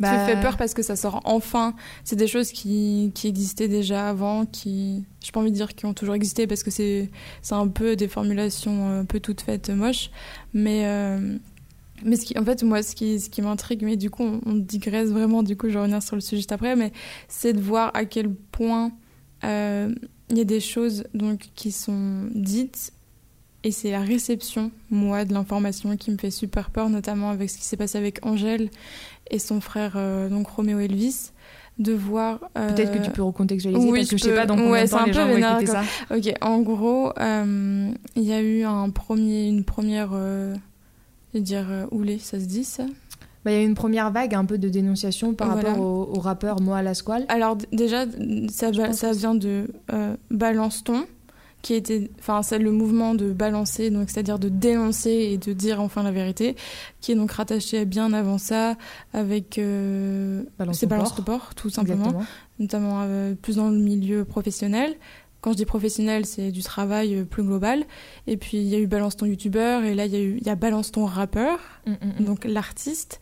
Bah, 0.00 0.10
Ça 0.12 0.26
fait 0.26 0.40
peur 0.40 0.56
parce 0.56 0.74
que 0.74 0.82
ça 0.82 0.96
sort 0.96 1.20
enfin. 1.24 1.74
C'est 2.04 2.16
des 2.16 2.26
choses 2.26 2.50
qui, 2.50 3.12
qui 3.14 3.28
existaient 3.28 3.68
déjà 3.68 4.08
avant, 4.08 4.46
qui, 4.46 5.04
j'ai 5.20 5.30
pas 5.32 5.40
envie 5.40 5.50
de 5.50 5.56
dire 5.56 5.74
qui 5.74 5.84
ont 5.86 5.92
toujours 5.94 6.14
existé 6.14 6.46
parce 6.46 6.62
que 6.62 6.70
c'est, 6.70 7.10
c'est 7.42 7.54
un 7.54 7.68
peu 7.68 7.94
des 7.96 8.08
formulations 8.08 9.00
un 9.00 9.04
peu 9.04 9.20
toutes 9.20 9.40
faites 9.40 9.70
moches. 9.70 10.10
Mais, 10.54 10.82
euh, 10.86 11.36
mais 12.04 12.16
ce 12.16 12.24
qui, 12.24 12.38
en 12.38 12.44
fait, 12.44 12.62
moi, 12.62 12.82
ce 12.82 12.94
qui, 12.94 13.20
ce 13.20 13.28
qui 13.30 13.42
m'intrigue, 13.42 13.82
mais 13.82 13.96
du 13.96 14.10
coup, 14.10 14.22
on, 14.22 14.40
on 14.46 14.54
digresse 14.54 15.10
vraiment, 15.10 15.42
du 15.42 15.56
coup, 15.56 15.68
je 15.68 15.74
vais 15.74 15.80
revenir 15.80 16.02
sur 16.02 16.16
le 16.16 16.20
sujet 16.20 16.36
juste 16.36 16.52
après, 16.52 16.76
mais 16.76 16.92
c'est 17.28 17.52
de 17.52 17.60
voir 17.60 17.90
à 17.94 18.04
quel 18.04 18.30
point 18.34 18.92
euh, 19.44 19.94
il 20.30 20.38
y 20.38 20.40
a 20.40 20.44
des 20.44 20.60
choses 20.60 21.04
donc, 21.14 21.48
qui 21.54 21.72
sont 21.72 22.28
dites 22.34 22.92
et 23.64 23.72
c'est 23.72 23.90
la 23.90 24.00
réception, 24.00 24.70
moi, 24.90 25.24
de 25.24 25.32
l'information 25.34 25.96
qui 25.96 26.10
me 26.12 26.16
fait 26.18 26.30
super 26.30 26.70
peur, 26.70 26.88
notamment 26.90 27.30
avec 27.30 27.50
ce 27.50 27.58
qui 27.58 27.64
s'est 27.64 27.76
passé 27.76 27.98
avec 27.98 28.24
Angèle 28.24 28.70
et 29.30 29.38
son 29.40 29.60
frère, 29.60 29.94
euh, 29.96 30.28
donc 30.28 30.46
Roméo 30.48 30.78
Elvis, 30.78 31.32
de 31.78 31.92
voir. 31.92 32.40
euh, 32.56 32.72
Peut-être 32.72 32.92
que 32.92 33.04
tu 33.04 33.10
peux 33.10 33.22
recontextualiser 33.22 33.88
oui, 33.90 33.98
parce 34.00 34.10
que 34.10 34.16
je 34.16 34.22
je 34.24 34.28
sais 34.28 34.34
pas 34.34 34.46
dans 34.46 34.54
combien 34.56 34.70
Ouais, 34.70 34.82
de 34.82 34.86
c'est 34.86 34.92
temps 34.96 35.02
un 35.02 35.06
les 35.06 35.12
peu 35.12 35.18
gens 35.18 35.26
vont 35.26 35.34
vénère, 35.34 35.60
écouter 35.60 35.72
ça. 35.72 35.82
Ok, 36.14 36.32
en 36.40 36.60
gros, 36.60 37.12
euh, 37.18 37.90
il 38.16 38.22
y 38.22 38.32
a 38.32 38.40
eu 38.42 38.62
un 38.62 38.90
premier, 38.90 39.48
une 39.48 39.64
première. 39.64 40.10
Euh, 40.12 40.54
je 41.38 41.40
vais 41.40 41.44
dire, 41.44 41.66
euh, 41.70 41.86
oulé, 41.92 42.18
ça 42.18 42.38
se 42.40 42.44
dit 42.46 42.64
ça? 42.64 42.84
Bah, 43.44 43.52
Il 43.52 43.54
y 43.54 43.56
a 43.58 43.62
eu 43.62 43.66
une 43.66 43.74
première 43.74 44.10
vague 44.10 44.34
un 44.34 44.44
peu 44.44 44.58
de 44.58 44.68
dénonciation 44.68 45.32
par 45.34 45.52
Voilà. 45.52 45.70
rapport 45.70 45.84
au, 45.84 46.16
au 46.16 46.20
rappeur 46.20 46.60
Moa 46.60 46.82
Lasquale. 46.82 47.24
Alors, 47.28 47.56
déjà, 47.72 48.04
ça, 48.50 48.70
vient 49.12 49.34
de 49.34 49.68
euh, 49.92 50.16
Balance 50.30 50.82
Ton, 50.82 51.04
qui 51.62 51.74
était. 51.74 52.10
Enfin, 52.18 52.42
c'est 52.42 52.58
le 52.58 52.72
mouvement 52.72 53.14
de 53.14 53.32
balancer, 53.32 53.90
donc 53.90 54.10
c'est-à-dire 54.10 54.38
de 54.40 54.48
dénoncer 54.48 55.10
et 55.10 55.38
de 55.38 55.52
dire 55.52 55.80
enfin 55.80 56.02
la 56.02 56.10
vérité, 56.12 56.56
qui 57.00 57.12
est 57.12 57.14
donc 57.14 57.30
rattaché 57.32 57.78
à 57.78 57.84
bien 57.84 58.12
avant 58.12 58.38
ça 58.38 58.76
avec. 59.12 59.58
euh, 59.58 60.42
Balance 60.58 60.84
Balance 60.84 61.14
ton 61.14 61.22
port, 61.22 61.54
tout 61.54 61.70
simplement. 61.70 62.06
Exactement. 62.06 62.26
notamment 62.58 63.00
euh, 63.04 63.34
plus 63.40 63.56
dans 63.56 63.70
le 63.70 63.78
milieu 63.78 64.24
professionnel. 64.24 64.94
Quand 65.48 65.52
je 65.52 65.56
dis 65.56 65.64
professionnel, 65.64 66.26
c'est 66.26 66.50
du 66.52 66.62
travail 66.62 67.14
euh, 67.14 67.24
plus 67.24 67.42
global. 67.42 67.84
Et 68.26 68.36
puis 68.36 68.58
il 68.58 68.68
y 68.68 68.74
a 68.74 68.78
eu 68.78 68.86
Balance 68.86 69.16
ton 69.16 69.24
youtubeur, 69.24 69.82
et 69.82 69.94
là 69.94 70.04
il 70.04 70.12
y 70.12 70.16
a 70.16 70.20
eu 70.20 70.36
il 70.38 70.46
y 70.46 70.50
a 70.50 70.56
Balance 70.56 70.92
ton 70.92 71.06
rappeur, 71.06 71.58
Mm, 71.86 71.92
mm, 71.92 71.96
mm. 72.20 72.24
donc 72.24 72.44
l'artiste. 72.44 73.18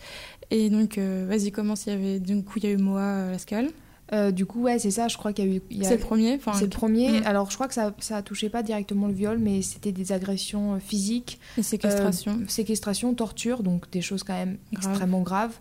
Et 0.51 0.69
donc 0.71 0.99
euh, 0.99 1.25
vas-y 1.29 1.53
commence. 1.53 1.87
Il 1.87 1.91
y 1.91 1.93
avait 1.93 2.19
du 2.19 2.43
coup 2.43 2.55
il 2.59 2.65
y 2.65 2.67
a 2.67 2.71
eu 2.71 2.79
Moa 2.79 3.01
euh, 3.01 3.31
Lascal. 3.31 3.69
Euh, 4.13 4.31
du 4.33 4.45
coup, 4.47 4.63
ouais, 4.63 4.79
c'est 4.81 4.91
ça. 4.93 5.07
Je 5.09 5.17
crois 5.17 5.33
qu'il 5.33 5.45
y 5.47 5.49
a 5.49 5.55
eu. 5.57 5.63
il 5.71 5.79
y 5.79 5.85
a- 5.87 5.89
C'est 5.89 5.97
le 5.97 6.01
premier. 6.01 6.35
Enfin, 6.35 6.53
C'est 6.55 6.65
le 6.65 6.71
premier. 6.71 7.25
Alors, 7.25 7.49
je 7.51 7.55
crois 7.57 7.67
que 7.69 7.75
ça, 7.75 7.93
ça 7.99 8.23
touchait 8.23 8.49
pas 8.51 8.63
directement 8.65 9.07
le 9.09 9.13
viol, 9.15 9.39
mais 9.39 9.63
c'était 9.63 9.91
des 9.93 10.11
agressions 10.13 10.79
physiques, 10.81 11.39
et 11.59 11.63
séquestration. 11.63 12.41
séquestration, 12.49 13.15
torture, 13.15 13.63
donc 13.65 13.91
des 13.91 14.01
choses 14.03 14.23
quand 14.23 14.35
même 14.35 14.59
Grave. 14.73 14.91
extrêmement 14.91 15.23
graves 15.23 15.55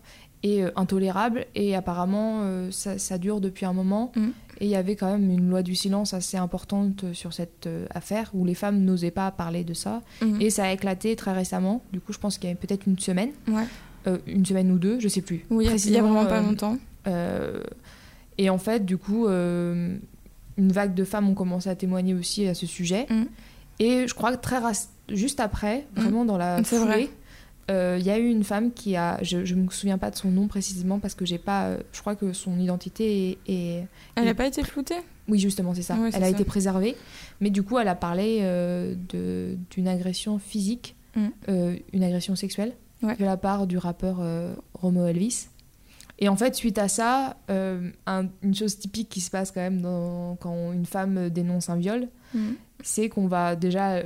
et 0.44 0.62
euh, 0.62 0.70
intolérables. 0.76 1.46
Et 1.56 1.74
apparemment, 1.74 2.42
euh, 2.44 2.70
ça, 2.70 2.98
ça 2.98 3.18
dure 3.18 3.40
depuis 3.40 3.66
un 3.66 3.72
moment. 3.72 4.12
Et 4.60 4.64
il 4.66 4.70
y 4.70 4.76
avait 4.76 4.96
quand 4.96 5.10
même 5.10 5.30
une 5.30 5.50
loi 5.50 5.62
du 5.62 5.74
silence 5.74 6.14
assez 6.14 6.36
importante 6.36 7.04
sur 7.12 7.32
cette 7.34 7.66
euh, 7.66 7.86
affaire 7.90 8.30
où 8.34 8.44
les 8.44 8.54
femmes 8.54 8.80
n'osaient 8.84 9.10
pas 9.10 9.30
parler 9.30 9.64
de 9.64 9.74
ça. 9.74 10.02
Mhm. 10.22 10.40
Et 10.40 10.50
ça 10.50 10.64
a 10.64 10.72
éclaté 10.72 11.14
très 11.16 11.32
récemment. 11.32 11.82
Du 11.92 12.00
coup, 12.00 12.12
je 12.12 12.18
pense 12.18 12.38
qu'il 12.38 12.48
y 12.48 12.52
a 12.52 12.56
peut-être 12.56 12.86
une 12.86 12.98
semaine, 12.98 13.30
Ouais. 13.48 13.64
Euh, 14.06 14.18
une 14.26 14.46
semaine 14.46 14.70
ou 14.70 14.78
deux, 14.78 15.00
je 15.00 15.08
sais 15.08 15.20
plus. 15.20 15.44
Oui, 15.50 15.66
il 15.66 15.90
y 15.90 15.96
a- 15.98 16.02
vraiment 16.02 16.26
pas 16.26 16.38
euh, 16.38 16.42
longtemps. 16.42 16.78
et 18.38 18.50
en 18.50 18.58
fait, 18.58 18.84
du 18.84 18.96
coup, 18.98 19.26
une 19.26 20.00
vague 20.58 20.94
de 20.94 21.04
femmes 21.04 21.28
ont 21.28 21.34
commencé 21.34 21.68
à 21.68 21.74
témoigner 21.74 22.14
aussi 22.14 22.46
à 22.46 22.54
ce 22.54 22.66
sujet. 22.66 23.06
Mm. 23.10 23.24
Et 23.78 24.08
je 24.08 24.14
crois 24.14 24.34
que 24.36 24.40
très 24.40 24.60
juste 25.10 25.40
après, 25.40 25.86
vraiment 25.94 26.24
dans 26.24 26.38
la 26.38 26.62
C'est 26.64 26.78
vrai. 26.78 27.08
Foulée, 27.68 27.76
euh, 27.78 27.96
il 28.00 28.06
y 28.06 28.10
a 28.10 28.18
eu 28.18 28.28
une 28.28 28.44
femme 28.44 28.72
qui 28.72 28.96
a, 28.96 29.18
je, 29.22 29.44
je 29.44 29.54
me 29.54 29.68
souviens 29.70 29.98
pas 29.98 30.10
de 30.10 30.16
son 30.16 30.30
nom 30.30 30.48
précisément 30.48 30.98
parce 30.98 31.14
que 31.14 31.24
j'ai 31.26 31.38
pas, 31.38 31.66
euh, 31.66 31.78
je 31.92 32.00
crois 32.00 32.14
que 32.16 32.32
son 32.32 32.58
identité 32.58 33.38
est, 33.46 33.52
est- 33.52 33.86
Elle 34.16 34.24
n'a 34.24 34.34
pas 34.34 34.46
été 34.46 34.62
floutée? 34.62 34.96
Oui 35.28 35.38
justement 35.40 35.74
c'est 35.74 35.82
ça. 35.82 35.96
Elle 36.12 36.22
a 36.22 36.26
ça. 36.26 36.30
été 36.30 36.44
préservée, 36.44 36.94
mais 37.40 37.50
du 37.50 37.62
coup 37.64 37.78
elle 37.78 37.88
a 37.88 37.96
parlé 37.96 38.38
euh, 38.42 38.94
de 39.08 39.56
d'une 39.70 39.88
agression 39.88 40.38
physique, 40.38 40.94
Mm. 41.16 41.26
euh, 41.48 41.76
une 41.94 42.02
agression 42.04 42.36
sexuelle 42.36 42.72
Ouais. 43.02 43.16
de 43.16 43.24
la 43.24 43.36
part 43.38 43.66
du 43.66 43.78
rappeur 43.78 44.20
Romo 44.74 45.06
Elvis. 45.06 45.48
Et 46.18 46.28
en 46.30 46.36
fait, 46.36 46.54
suite 46.54 46.78
à 46.78 46.88
ça, 46.88 47.36
un- 47.48 48.26
une 48.42 48.54
chose 48.54 48.78
typique 48.78 49.08
qui 49.10 49.20
se 49.20 49.30
passe 49.30 49.50
quand 49.50 49.60
même 49.60 49.80
dans- 49.82 50.36
quand 50.40 50.72
une 50.72 50.86
femme 50.86 51.28
dénonce 51.30 51.68
un 51.70 51.76
viol, 51.76 52.08
Mhm. 52.34 52.54
c'est 52.82 53.08
qu'on 53.10 53.26
va 53.28 53.54
déjà 53.56 54.02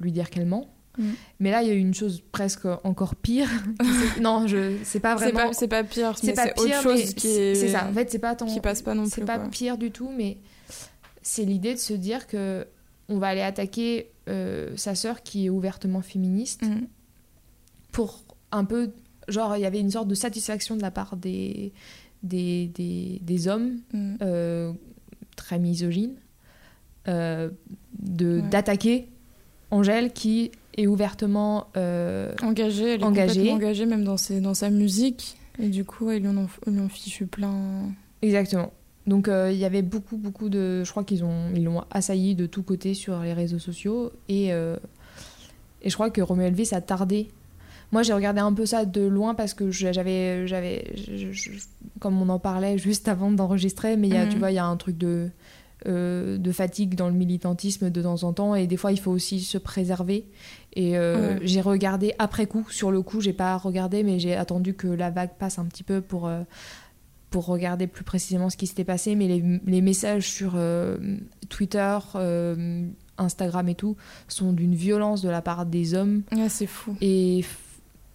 lui 0.00 0.10
dire 0.12 0.28
qu'elle 0.30 0.44
ment. 0.46 0.66
Mm. 0.98 1.10
Mais 1.40 1.50
là, 1.50 1.62
il 1.62 1.68
y 1.68 1.70
a 1.70 1.74
eu 1.74 1.78
une 1.78 1.94
chose 1.94 2.22
presque 2.32 2.66
encore 2.84 3.14
pire. 3.16 3.48
C'est- 4.14 4.20
non, 4.20 4.46
je, 4.46 4.76
c'est 4.84 5.00
pas 5.00 5.16
C'est 5.18 5.30
vraiment. 5.32 5.48
pas, 5.48 5.52
c'est 5.54 5.68
pas 5.68 5.82
pire, 5.84 6.16
C'est 6.16 6.32
pas 6.34 6.44
c'est 6.44 6.52
autre 6.60 6.64
pire, 6.66 6.82
chose 6.82 7.14
qui 7.14 7.28
c'est 7.28 7.50
est... 7.52 7.54
c'est 7.54 7.68
ça. 7.70 7.86
En 7.88 7.92
fait, 7.92 8.10
c'est 8.10 8.18
pas 8.18 8.34
tant. 8.34 8.46
qui 8.46 8.60
passe 8.60 8.82
pas 8.82 8.94
non 8.94 9.04
C'est 9.06 9.22
plus. 9.22 9.24
pas 9.24 9.38
quoi. 9.38 9.48
pire 9.48 9.76
du 9.78 9.90
tout, 9.90 10.10
mais 10.16 10.38
c'est 11.22 11.44
l'idée 11.44 11.74
de 11.74 11.78
se 11.80 11.94
dire 11.94 12.26
que 12.26 12.66
on 13.08 13.18
va 13.18 13.28
aller 13.28 13.40
attaquer 13.42 14.10
euh, 14.28 14.74
sa 14.76 14.94
sœur 14.94 15.22
qui 15.22 15.46
est 15.46 15.50
ouvertement 15.50 16.00
féministe 16.00 16.62
Mhm. 16.62 16.86
pour 17.92 18.22
un 18.52 18.64
peu 18.64 18.92
genre 19.28 19.56
il 19.56 19.60
y 19.60 19.66
avait 19.66 19.80
une 19.80 19.90
sorte 19.90 20.08
de 20.08 20.14
satisfaction 20.14 20.76
de 20.76 20.82
la 20.82 20.90
part 20.90 21.16
des 21.16 21.72
des, 22.22 22.68
des, 22.68 23.18
des 23.22 23.48
hommes 23.48 23.80
Mhm. 23.92 24.18
euh, 24.22 24.72
très 25.36 25.58
misogynes 25.58 26.14
euh, 27.08 27.50
de 27.98 28.40
Ouais. 28.40 28.48
d'attaquer 28.48 29.08
Angèle 29.70 30.12
qui 30.12 30.50
est 30.76 30.86
ouvertement 30.86 31.68
euh, 31.76 32.32
Engagée, 32.42 32.94
elle 32.94 33.00
est 33.00 33.04
Engagée. 33.04 33.26
complètement 33.40 33.54
engagée 33.56 33.86
même 33.86 34.04
dans, 34.04 34.16
ses, 34.16 34.40
dans 34.40 34.54
sa 34.54 34.70
musique. 34.70 35.36
Et 35.60 35.68
du 35.68 35.84
coup, 35.84 36.10
ils 36.10 36.20
lui 36.20 36.28
en 36.28 36.36
ont, 36.36 36.48
ils 36.66 36.72
lui 36.72 36.80
ont 36.80 36.88
fichu 36.88 37.26
plein. 37.26 37.54
Exactement. 38.22 38.72
Donc 39.06 39.28
euh, 39.28 39.50
il 39.52 39.58
y 39.58 39.64
avait 39.64 39.82
beaucoup, 39.82 40.16
beaucoup 40.16 40.48
de... 40.48 40.82
Je 40.84 40.90
crois 40.90 41.04
qu'ils 41.04 41.24
ont, 41.24 41.50
ils 41.54 41.62
l'ont 41.64 41.84
assailli 41.90 42.34
de 42.34 42.46
tous 42.46 42.62
côtés 42.62 42.94
sur 42.94 43.20
les 43.20 43.32
réseaux 43.34 43.58
sociaux. 43.58 44.10
Et, 44.28 44.52
euh, 44.52 44.76
et 45.82 45.90
je 45.90 45.94
crois 45.94 46.10
que 46.10 46.20
Romeo 46.22 46.46
Elvis 46.46 46.70
a 46.72 46.80
tardé. 46.80 47.28
Moi, 47.92 48.02
j'ai 48.02 48.14
regardé 48.14 48.40
un 48.40 48.52
peu 48.52 48.66
ça 48.66 48.84
de 48.86 49.02
loin 49.02 49.34
parce 49.34 49.54
que 49.54 49.70
j'avais... 49.70 50.46
j'avais 50.48 50.92
comme 52.00 52.20
on 52.20 52.28
en 52.30 52.38
parlait 52.40 52.78
juste 52.88 53.06
avant 53.08 53.30
d'enregistrer, 53.30 53.96
mais 53.96 54.08
y 54.08 54.16
a, 54.16 54.24
Mhm. 54.24 54.30
tu 54.32 54.38
vois, 54.38 54.50
il 54.50 54.54
y 54.54 54.58
a 54.58 54.64
un 54.66 54.76
truc 54.76 54.96
de, 54.98 55.28
euh, 55.86 56.38
de 56.38 56.52
fatigue 56.52 56.94
dans 56.94 57.08
le 57.08 57.14
militantisme 57.14 57.90
de 57.90 58.02
temps 58.02 58.22
en 58.24 58.32
temps. 58.32 58.54
Et 58.54 58.66
des 58.66 58.76
fois, 58.76 58.92
il 58.92 58.98
faut 59.00 59.10
aussi 59.10 59.40
se 59.40 59.58
préserver. 59.58 60.26
Et 60.74 60.96
euh, 60.98 61.34
Ouais. 61.34 61.40
j'ai 61.42 61.60
regardé 61.60 62.14
après 62.18 62.46
coup. 62.46 62.66
Sur 62.70 62.90
le 62.90 63.02
coup, 63.02 63.20
j'ai 63.20 63.32
pas 63.32 63.56
regardé, 63.56 64.02
mais 64.02 64.18
j'ai 64.18 64.34
attendu 64.34 64.74
que 64.74 64.86
la 64.88 65.10
vague 65.10 65.34
passe 65.38 65.58
un 65.58 65.64
petit 65.66 65.82
peu 65.84 66.00
pour... 66.00 66.26
euh, 66.26 66.42
pour 67.30 67.46
regarder 67.46 67.88
plus 67.88 68.04
précisément 68.04 68.48
ce 68.48 68.56
qui 68.56 68.68
s'était 68.68 68.84
passé, 68.84 69.16
mais 69.16 69.26
les, 69.26 69.42
les 69.66 69.80
messages 69.80 70.28
sur 70.30 70.56
Twitter, 71.48 71.98
Instagram 73.18 73.68
et 73.68 73.74
tout 73.74 73.96
sont 74.28 74.52
d'une 74.52 74.74
violence 74.76 75.20
de 75.20 75.28
la 75.28 75.42
part 75.42 75.66
des 75.66 75.94
hommes 75.94 76.22
Ouais, 76.32 76.48
c'est 76.48 76.66
fou. 76.68 76.96
et 77.00 77.44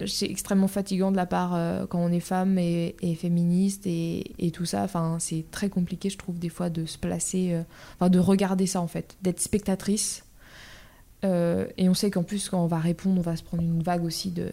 c'est 0.06 0.26
extrêmement 0.26 0.68
fatigant 0.68 1.10
de 1.10 1.16
la 1.16 1.26
part 1.26 1.54
euh, 1.54 1.86
quand 1.86 1.98
on 2.00 2.10
est 2.12 2.20
femme 2.20 2.58
et, 2.58 2.96
et 3.02 3.14
féministe 3.14 3.86
et, 3.86 4.32
et 4.38 4.50
tout 4.50 4.64
ça. 4.64 4.82
Enfin, 4.82 5.16
c'est 5.20 5.44
très 5.50 5.68
compliqué, 5.68 6.10
je 6.10 6.18
trouve, 6.18 6.38
des 6.38 6.48
fois 6.48 6.70
de 6.70 6.86
se 6.86 6.98
placer, 6.98 7.52
euh, 7.52 7.62
enfin 7.96 8.10
de 8.10 8.18
regarder 8.18 8.66
ça 8.66 8.80
en 8.80 8.86
fait, 8.86 9.16
d'être 9.22 9.40
spectatrice. 9.40 10.24
Euh, 11.24 11.66
et 11.76 11.88
on 11.88 11.94
sait 11.94 12.10
qu'en 12.10 12.22
plus, 12.22 12.48
quand 12.48 12.62
on 12.62 12.66
va 12.66 12.78
répondre, 12.78 13.18
on 13.18 13.22
va 13.22 13.36
se 13.36 13.42
prendre 13.42 13.62
une 13.62 13.82
vague 13.82 14.04
aussi 14.04 14.30
de, 14.30 14.46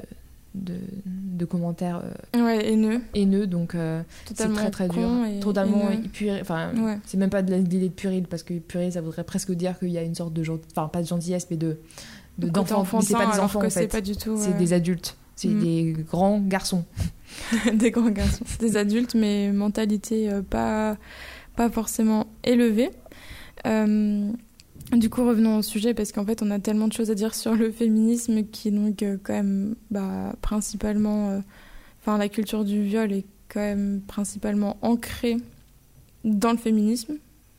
de, 0.53 0.75
de 1.05 1.45
commentaires 1.45 2.03
Ouais, 2.35 2.67
haineux. 2.71 3.01
haineux, 3.15 3.47
donc 3.47 3.75
c'est 4.35 4.53
très 4.53 4.69
très 4.71 4.89
dur. 4.89 5.09
Totalement. 5.39 5.89
Enfin, 6.41 6.71
Ouais. 6.75 6.99
c'est 7.05 7.17
même 7.17 7.29
pas 7.29 7.41
de 7.41 7.53
l'idée 7.55 7.79
de 7.87 7.93
puéril, 7.93 8.23
parce 8.29 8.43
que 8.43 8.53
puéril, 8.59 8.91
ça 8.91 8.99
voudrait 9.01 9.23
presque 9.23 9.51
dire 9.53 9.79
qu'il 9.79 9.91
y 9.91 9.97
a 9.97 10.03
une 10.03 10.15
sorte 10.15 10.33
de 10.33 10.43
enfin 10.71 10.89
pas 10.89 11.01
de 11.01 11.07
gentillesse, 11.07 11.47
mais 11.49 11.57
de 11.57 11.79
d'enfants. 12.37 13.01
c'est 13.01 13.13
pas 13.13 13.31
des 13.33 13.39
enfants 13.39 13.59
en 13.65 13.69
c'est 13.69 13.81
fait. 13.81 13.87
pas 13.87 14.01
du 14.01 14.15
tout. 14.17 14.37
C'est 14.37 14.49
ouais. 14.51 14.57
des 14.57 14.73
adultes. 14.73 15.15
C'est 15.37 15.47
Mm. 15.47 15.59
des 15.63 15.95
grands 16.09 16.39
garçons. 16.41 16.83
des 17.73 17.91
grands 17.91 18.09
garçons. 18.09 18.43
Des 18.59 18.75
adultes, 18.75 19.15
mais 19.15 19.51
mentalité 19.53 20.29
euh, 20.29 20.41
pas, 20.41 20.97
pas 21.55 21.69
forcément 21.69 22.27
élevée. 22.43 22.89
Euh, 23.65 24.29
du 24.93 25.09
coup, 25.09 25.25
revenons 25.25 25.57
au 25.57 25.61
sujet, 25.61 25.93
parce 25.93 26.11
qu'en 26.11 26.25
fait, 26.25 26.41
on 26.41 26.49
a 26.51 26.59
tellement 26.59 26.87
de 26.87 26.93
choses 26.93 27.11
à 27.11 27.15
dire 27.15 27.33
sur 27.35 27.55
le 27.55 27.71
féminisme 27.71 28.43
qui, 28.43 28.71
donc, 28.71 29.03
euh, 29.03 29.17
quand 29.23 29.33
même, 29.33 29.75
bah, 29.91 30.35
principalement. 30.41 31.29
euh, 31.29 31.39
Enfin, 32.01 32.17
la 32.17 32.29
culture 32.29 32.63
du 32.63 32.83
viol 32.83 33.11
est 33.11 33.25
quand 33.49 33.59
même 33.59 34.01
principalement 34.07 34.77
ancrée 34.81 35.37
dans 36.23 36.51
le 36.51 36.57
féminisme. 36.57 37.15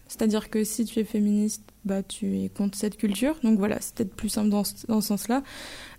C'est-à-dire 0.09 0.49
que 0.49 0.65
si 0.65 0.87
tu 0.87 0.99
es 1.01 1.05
féministe, 1.05 1.63
bah, 1.85 2.03
tu 2.03 2.39
es 2.41 2.49
contre 2.49 2.79
cette 2.79 2.97
culture. 2.97 3.37
Donc 3.45 3.59
voilà, 3.59 3.77
c'est 3.81 3.95
peut-être 3.95 4.15
plus 4.15 4.31
simple 4.31 4.49
dans 4.49 4.65
ce, 4.65 4.87
dans 4.87 5.03
ce 5.03 5.09
sens-là. 5.09 5.43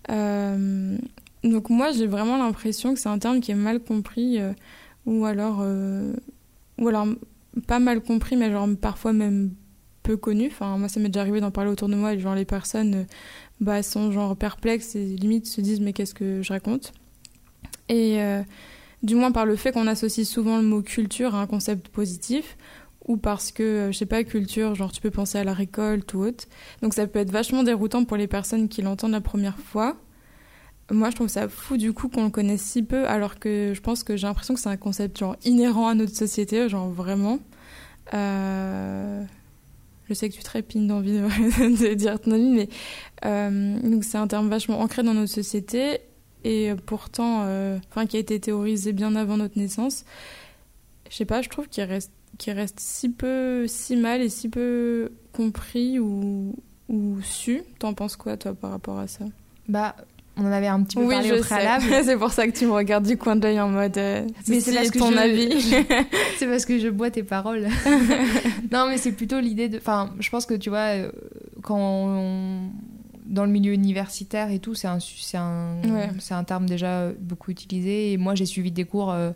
Euh, 0.09 0.97
donc 1.43 1.69
moi, 1.69 1.91
j'ai 1.91 2.07
vraiment 2.07 2.37
l'impression 2.37 2.93
que 2.93 2.99
c'est 2.99 3.09
un 3.09 3.19
terme 3.19 3.39
qui 3.39 3.51
est 3.51 3.55
mal 3.55 3.79
compris, 3.79 4.39
euh, 4.39 4.53
ou 5.05 5.25
alors, 5.25 5.59
euh, 5.61 6.13
ou 6.77 6.87
alors 6.87 7.07
pas 7.67 7.79
mal 7.79 8.01
compris, 8.01 8.35
mais 8.35 8.51
genre 8.51 8.67
parfois 8.79 9.13
même 9.13 9.51
peu 10.03 10.17
connu. 10.17 10.47
Enfin, 10.47 10.77
moi, 10.77 10.89
ça 10.89 10.99
m'est 10.99 11.09
déjà 11.09 11.21
arrivé 11.21 11.41
d'en 11.41 11.51
parler 11.51 11.71
autour 11.71 11.89
de 11.89 11.95
moi, 11.95 12.13
et 12.13 12.19
genre 12.19 12.35
les 12.35 12.45
personnes 12.45 13.05
bah, 13.59 13.83
sont 13.83 14.11
genre 14.11 14.35
perplexes 14.35 14.95
et 14.95 15.05
limite 15.05 15.47
se 15.47 15.61
disent 15.61 15.81
mais 15.81 15.93
qu'est-ce 15.93 16.13
que 16.13 16.41
je 16.41 16.53
raconte? 16.53 16.93
Et 17.89 18.19
du 19.01 19.15
moins 19.15 19.31
par 19.31 19.45
le 19.45 19.55
fait 19.55 19.71
qu'on 19.71 19.87
associe 19.87 20.27
souvent 20.27 20.57
le 20.57 20.63
mot 20.63 20.83
culture 20.83 21.33
à 21.33 21.41
un 21.41 21.47
concept 21.47 21.89
positif, 21.89 22.55
ou 23.07 23.17
parce 23.17 23.51
que, 23.51 23.89
je 23.91 23.97
sais 23.97 24.05
pas, 24.05 24.23
culture, 24.23 24.75
genre 24.75 24.91
tu 24.91 25.01
peux 25.01 25.09
penser 25.09 25.39
à 25.39 25.43
la 25.43 25.53
récolte 25.53 26.13
ou 26.13 26.19
autre. 26.19 26.45
Donc 26.83 26.93
ça 26.93 27.07
peut 27.07 27.17
être 27.19 27.31
vachement 27.31 27.63
déroutant 27.63 28.05
pour 28.05 28.17
les 28.17 28.27
personnes 28.27 28.69
qui 28.69 28.83
l'entendent 28.83 29.13
la 29.13 29.21
première 29.21 29.57
fois. 29.57 29.97
Moi, 30.91 31.09
je 31.09 31.15
trouve 31.15 31.27
ça 31.27 31.47
fou 31.47 31.77
du 31.77 31.93
coup 31.93 32.09
qu'on 32.09 32.25
le 32.25 32.29
connaisse 32.29 32.61
si 32.61 32.83
peu, 32.83 33.07
alors 33.07 33.39
que 33.39 33.73
je 33.75 33.81
pense 33.81 34.03
que 34.03 34.17
j'ai 34.17 34.27
l'impression 34.27 34.53
que 34.53 34.59
c'est 34.59 34.69
un 34.69 34.77
concept 34.77 35.19
genre 35.19 35.35
inhérent 35.45 35.87
à 35.87 35.93
notre 35.93 36.15
société, 36.15 36.67
genre 36.67 36.89
vraiment. 36.89 37.39
Euh, 38.13 39.23
je 40.07 40.13
sais 40.13 40.29
que 40.29 40.35
tu 40.35 40.43
trépines 40.43 40.87
d'envie 40.87 41.13
de, 41.13 41.19
de, 41.89 41.93
dire 41.93 42.19
ton 42.19 42.31
avis, 42.31 42.49
mais 42.49 42.69
euh, 43.25 43.79
donc 43.81 44.03
c'est 44.03 44.17
un 44.17 44.27
terme 44.27 44.49
vachement 44.49 44.79
ancré 44.79 45.03
dans 45.03 45.13
notre 45.13 45.31
société 45.31 45.99
et 46.43 46.71
pourtant, 46.85 47.43
euh, 47.43 47.77
enfin 47.89 48.05
qui 48.07 48.17
a 48.17 48.19
été 48.19 48.39
théorisé 48.39 48.93
bien 48.93 49.15
avant 49.15 49.37
notre 49.37 49.59
naissance. 49.59 50.05
Je 51.09 51.15
sais 51.15 51.25
pas, 51.25 51.41
je 51.41 51.49
trouve 51.49 51.67
qu'il 51.67 51.83
reste 51.83 52.11
qui 52.37 52.51
reste 52.51 52.79
si 52.79 53.09
peu, 53.09 53.67
si 53.67 53.95
mal 53.95 54.21
et 54.21 54.29
si 54.29 54.49
peu 54.49 55.11
compris 55.33 55.99
ou, 55.99 56.55
ou 56.87 57.21
su. 57.21 57.63
T'en 57.79 57.93
penses 57.93 58.15
quoi, 58.15 58.37
toi, 58.37 58.53
par 58.53 58.71
rapport 58.71 58.97
à 58.97 59.07
ça? 59.07 59.25
Bah, 59.67 59.95
on 60.39 60.45
en 60.45 60.51
avait 60.51 60.67
un 60.67 60.81
petit 60.83 60.95
peu 60.95 61.03
oui, 61.03 61.15
parlé 61.15 61.31
au 61.33 61.41
préalable. 61.41 61.85
c'est 62.05 62.17
pour 62.17 62.31
ça 62.31 62.47
que 62.47 62.57
tu 62.57 62.65
me 62.65 62.71
regardes 62.71 63.05
du 63.05 63.17
coin 63.17 63.35
de 63.35 63.43
l'œil 63.43 63.59
en 63.59 63.69
mode. 63.69 63.97
Euh, 63.97 64.25
mais 64.47 64.59
c'est 64.59 64.89
ton 64.91 65.15
avis. 65.17 65.49
c'est 66.37 66.47
parce 66.47 66.65
que 66.65 66.79
je 66.79 66.87
bois 66.87 67.11
tes 67.11 67.23
paroles. 67.23 67.67
non, 68.71 68.87
mais 68.87 68.97
c'est 68.97 69.11
plutôt 69.11 69.39
l'idée 69.39 69.69
de. 69.69 69.77
Enfin, 69.77 70.11
je 70.19 70.29
pense 70.29 70.45
que 70.45 70.53
tu 70.53 70.69
vois, 70.69 70.95
euh, 70.95 71.11
quand 71.61 71.77
on... 71.79 72.69
dans 73.25 73.45
le 73.45 73.51
milieu 73.51 73.73
universitaire 73.73 74.49
et 74.51 74.59
tout, 74.59 74.75
c'est 74.75 74.87
un, 74.87 74.99
c'est 74.99 75.37
un, 75.37 75.75
Ouais. 75.83 76.09
c'est 76.19 76.33
un 76.33 76.43
terme 76.43 76.65
déjà 76.67 77.09
beaucoup 77.19 77.51
utilisé. 77.51 78.13
Et 78.13 78.17
moi, 78.17 78.35
j'ai 78.35 78.45
suivi 78.45 78.71
des 78.71 78.85
cours 78.85 79.11
euh, 79.11 79.31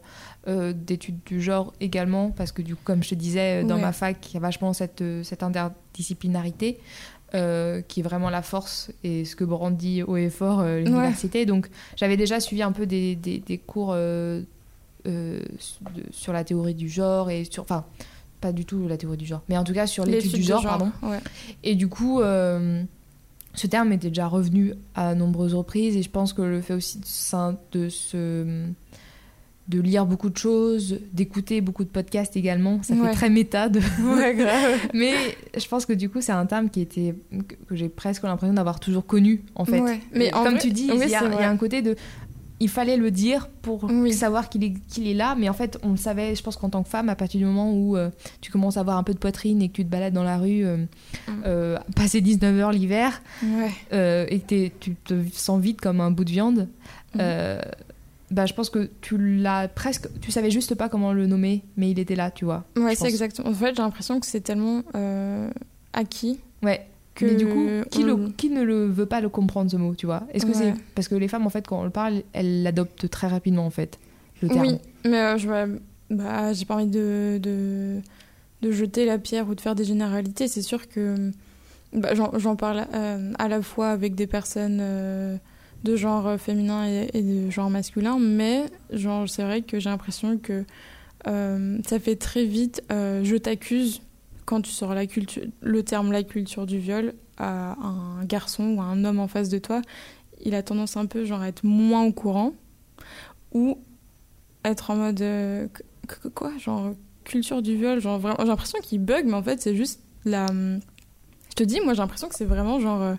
euh, 0.48 0.74
d'études 0.74 1.19
du 1.25 1.41
genre 1.41 1.74
également, 1.79 2.31
parce 2.31 2.51
que 2.51 2.62
du 2.62 2.75
coup, 2.75 2.81
comme 2.83 3.03
je 3.03 3.10
te 3.10 3.15
disais, 3.15 3.63
dans 3.63 3.75
Ouais. 3.75 3.81
ma 3.81 3.91
fac, 3.91 4.17
il 4.31 4.33
y 4.36 4.38
a 4.38 4.39
vachement 4.39 4.74
cette, 4.74 5.03
cette 5.24 5.43
interdisciplinarité. 5.43 6.79
Euh, 7.36 7.82
qui 7.82 8.00
est 8.02 8.04
vraiment 8.04 8.30
la 8.30 8.42
force 8.42 8.92
et 9.04 9.25
ce 9.25 9.36
que 9.36 9.44
brandit 9.44 10.04
haut 10.04 10.18
et 10.18 10.30
fort 10.30 10.60
euh, 10.60 10.80
l'université. 10.80 11.46
Donc 11.46 11.70
j'avais 11.96 12.18
déjà 12.18 12.40
suivi 12.40 12.62
un 12.62 12.72
peu 12.72 12.86
des, 12.86 13.16
des, 13.16 13.40
des 13.40 13.58
cours 13.58 13.92
euh, 13.94 14.42
de- 15.06 15.42
sur 16.12 16.32
la 16.34 16.44
théorie 16.44 16.75
du 16.75 16.90
genre 16.90 17.30
et 17.30 17.44
sur... 17.46 17.63
Enfin, 17.63 17.86
pas 18.42 18.52
du 18.52 18.66
tout 18.66 18.88
la 18.88 18.98
théorie 18.98 19.18
du 19.18 19.25
genre, 19.25 19.42
mais 19.50 19.58
en 19.58 19.63
tout 19.63 19.74
cas 19.74 19.88
sur 19.88 20.06
l'étude 20.06 20.34
du 20.34 20.44
genre, 20.44 20.62
pardon. 20.63 20.92
Ouais. 21.02 21.20
Et 21.63 21.75
du 21.75 21.88
coup, 21.88 22.20
ce 22.22 23.68
terme 23.68 23.94
était 23.94 24.10
déjà 24.10 24.28
revenu 24.28 24.74
à 24.96 25.16
nombreuses 25.16 25.54
reprises 25.54 25.96
et 25.96 26.02
je 26.04 26.10
pense 26.10 26.34
que 26.34 26.42
le 26.42 26.60
fait 26.62 26.74
aussi 26.74 27.00
de, 27.00 27.56
de 27.72 27.90
se 27.90 28.66
de 29.70 29.79
lire 29.79 30.05
beaucoup 30.05 30.29
de 30.29 30.38
choses, 30.38 31.00
d'écouter 31.13 31.62
beaucoup 31.62 31.84
de 31.86 31.89
podcasts 31.89 32.36
également, 32.36 32.84
ça 32.84 32.93
Ouais. 32.96 33.08
fait 33.10 33.13
très 33.13 33.29
méta. 33.29 33.70
De... 33.70 33.79
Ouais, 34.03 34.36
grave. 34.36 34.77
Mais 34.93 35.13
je 35.58 35.67
pense 35.67 35.86
que 35.86 35.93
du 35.93 36.10
coup, 36.10 36.20
c'est 36.22 36.34
un 36.34 36.46
terme 36.46 36.70
qui 36.70 36.82
était 36.82 37.15
que 37.67 37.75
j'ai 37.75 37.88
presque 37.89 38.24
l'impression 38.24 38.53
d'avoir 38.53 38.79
toujours 38.79 39.05
connu 39.05 39.41
en 39.55 39.63
fait. 39.65 39.79
Ouais. 39.79 40.00
Mais 40.13 40.34
en 40.34 40.43
comme 40.43 40.53
vrai- 40.55 40.62
tu 40.62 40.72
dis, 40.72 40.89
oui, 40.91 41.00
il 41.03 41.10
y, 41.10 41.15
a- 41.15 41.41
y 41.41 41.43
un 41.46 41.58
côté 41.58 41.82
de 41.82 41.96
il 42.60 42.70
fallait 42.70 42.96
le 42.98 43.12
dire 43.12 43.50
pour 43.62 43.86
Oui. 43.86 44.13
savoir 44.13 44.48
qu'il 44.48 44.63
est, 44.63 44.74
qu'il 44.88 45.05
est 45.08 45.13
là, 45.13 45.36
mais 45.38 45.50
en 45.50 45.53
fait, 45.53 45.77
on 45.84 45.91
le 45.91 45.98
savait, 45.98 46.34
je 46.36 46.41
pense 46.43 46.55
qu'en 46.55 46.70
tant 46.70 46.82
que 46.84 46.88
femme, 46.88 47.10
à 47.10 47.15
partir 47.15 47.39
du 47.39 47.46
moment 47.46 47.73
où 47.73 47.97
euh, 47.97 48.10
tu 48.39 48.52
commences 48.52 48.78
à 48.78 48.82
avoir 48.82 48.97
un 48.97 49.04
peu 49.04 49.13
de 49.13 49.17
poitrine 49.17 49.62
et 49.62 49.67
que 49.67 49.73
tu 49.73 49.84
te 49.84 49.89
balades 49.89 50.13
dans 50.13 50.23
la 50.23 50.38
rue, 50.38 50.63
euh, 50.65 50.78
Mm. 51.28 51.32
euh, 51.45 51.78
passer 51.95 52.21
19h 52.21 52.71
l'hiver, 52.71 53.21
euh, 53.91 54.26
et 54.30 54.39
que 54.39 54.67
tu 54.80 54.95
te 54.95 55.13
sens 55.34 55.60
vite 55.62 55.82
comme 55.82 55.99
un 55.99 56.12
bout 56.12 56.23
de 56.26 56.30
viande, 56.32 56.67
Mhm. 57.15 57.21
Bah, 58.34 58.46
je 58.46 58.54
pense 58.54 58.69
que 58.69 58.89
tu 59.02 59.17
l'as 59.38 59.67
presque. 59.67 60.08
Tu 60.22 60.32
savais 60.32 60.50
juste 60.52 60.76
pas 60.76 60.89
comment 60.89 61.13
le 61.13 61.28
nommer, 61.28 61.63
mais 61.78 61.91
il 61.91 62.00
était 62.00 62.15
là, 62.15 62.32
tu 62.32 62.46
vois. 62.46 62.63
Ouais, 62.78 62.96
c'est 62.96 63.08
exactement. 63.08 63.50
En 63.50 63.54
fait, 63.54 63.76
j'ai 63.76 63.82
l'impression 63.82 64.19
que 64.19 64.26
c'est 64.26 64.41
tellement 64.41 64.82
euh, 64.96 65.50
acquis 65.93 66.39
Ouais. 66.63 66.86
que. 67.15 67.26
Mais 67.26 67.36
du 67.36 67.46
coup, 67.48 67.67
qui, 67.91 68.04
le- 68.04 68.13
on- 68.13 68.32
qui 68.32 68.50
ne 68.50 68.63
le 68.63 68.86
veut 68.88 69.06
pas 69.06 69.22
le 69.22 69.30
comprendre 69.30 69.69
ce 69.69 69.78
mot, 69.78 69.93
tu 69.96 70.06
vois? 70.06 70.24
Est-ce 70.34 70.46
que 70.46 70.52
Ouais. 70.52 70.58
c'est 70.58 70.74
parce 70.96 71.08
que 71.08 71.15
les 71.15 71.28
femmes 71.28 71.46
en 71.46 71.50
fait 71.50 71.67
quand 71.67 71.80
on 71.80 71.84
le 71.84 71.89
parle, 71.89 72.24
elles 72.34 72.63
l'adoptent 72.63 73.10
très 73.10 73.28
rapidement 73.28 73.65
en 73.65 73.69
fait 73.69 74.00
le 74.41 74.48
terme? 74.50 74.62
Oui, 74.62 74.78
mais 75.06 75.17
euh, 75.19 75.38
je 75.38 75.48
vois- 75.48 75.67
bah, 76.10 76.54
j'ai 76.54 76.65
pas 76.65 76.76
envie 76.76 76.88
de, 76.88 77.39
de, 77.41 78.00
de 78.62 78.72
jeter 78.72 79.06
la 79.06 79.17
pierre 79.17 79.48
ou 79.50 79.56
de 79.56 79.62
faire 79.62 79.76
des 79.76 79.86
généralités. 79.86 80.48
C'est 80.48 80.62
sûr 80.62 80.88
que 80.89 81.32
bah, 81.93 82.13
j'en 82.15 82.32
j'en 82.39 82.56
parle 82.56 82.86
euh, 82.93 83.32
à 83.38 83.48
la 83.48 83.62
fois 83.62 83.89
avec 83.89 84.15
des 84.15 84.26
personnes 84.28 84.80
de 85.84 85.96
genre 85.96 86.39
féminin 86.39 86.86
et, 86.86 87.22
de 87.22 87.50
genre 87.50 87.69
masculin, 87.69 88.17
mais 88.19 88.65
genre 88.91 89.28
c'est 89.30 89.43
vrai 89.43 89.62
que 89.62 89.80
j'ai 89.80 89.89
l'impression 89.89 90.38
que 90.38 90.65
euh, 91.28 91.78
ça 91.88 92.00
fait 92.00 92.15
très 92.15 92.46
vite 92.46 92.84
euh, 92.91 93.24
je 93.24 93.36
t'accuse 93.36 94.02
quand 94.46 94.62
tu 94.62 94.72
sors 94.72 94.93
la 94.93 95.06
culture, 95.08 95.43
le 95.62 95.84
terme 95.84 96.12
la 96.12 96.24
culture 96.24 96.65
du 96.65 96.80
viol 96.80 97.13
à 97.38 97.78
un 97.82 98.26
garçon 98.26 98.76
ou 98.76 98.82
à 98.82 98.86
un 98.86 99.06
homme 99.06 99.19
en 99.19 99.28
face 99.28 99.50
de 99.50 99.58
toi. 99.58 99.82
Il 100.43 100.54
a 100.54 100.63
tendance 100.63 100.98
un 100.98 101.06
peu 101.06 101.24
genre 101.24 101.41
à 101.41 101.48
être 101.48 101.63
moins 101.63 102.04
au 102.04 102.12
courant 102.12 102.54
ou 103.54 103.78
être 104.65 104.91
en 104.91 104.96
mode 104.98 105.22
euh, 105.22 105.67
quoi 106.34 106.52
genre 106.58 106.93
culture 107.24 107.62
du 107.62 107.78
viol 107.78 108.02
genre 108.02 108.19
vraiment 108.19 108.38
j'ai 108.39 108.48
l'impression 108.48 108.80
qu'il 108.82 109.00
bug 109.00 109.26
mais 109.26 109.34
en 109.34 109.43
fait 109.43 109.62
c'est 109.62 109.76
juste 109.76 110.02
la 110.26 110.48
je 110.48 111.56
te 111.56 111.63
dis 111.63 111.80
moi 111.82 111.93
j'ai 111.93 112.02
l'impression 112.02 112.28
que 112.28 112.36
c'est 112.36 112.46
vraiment 112.46 112.80
genre 112.80 113.02
euh, 113.02 113.15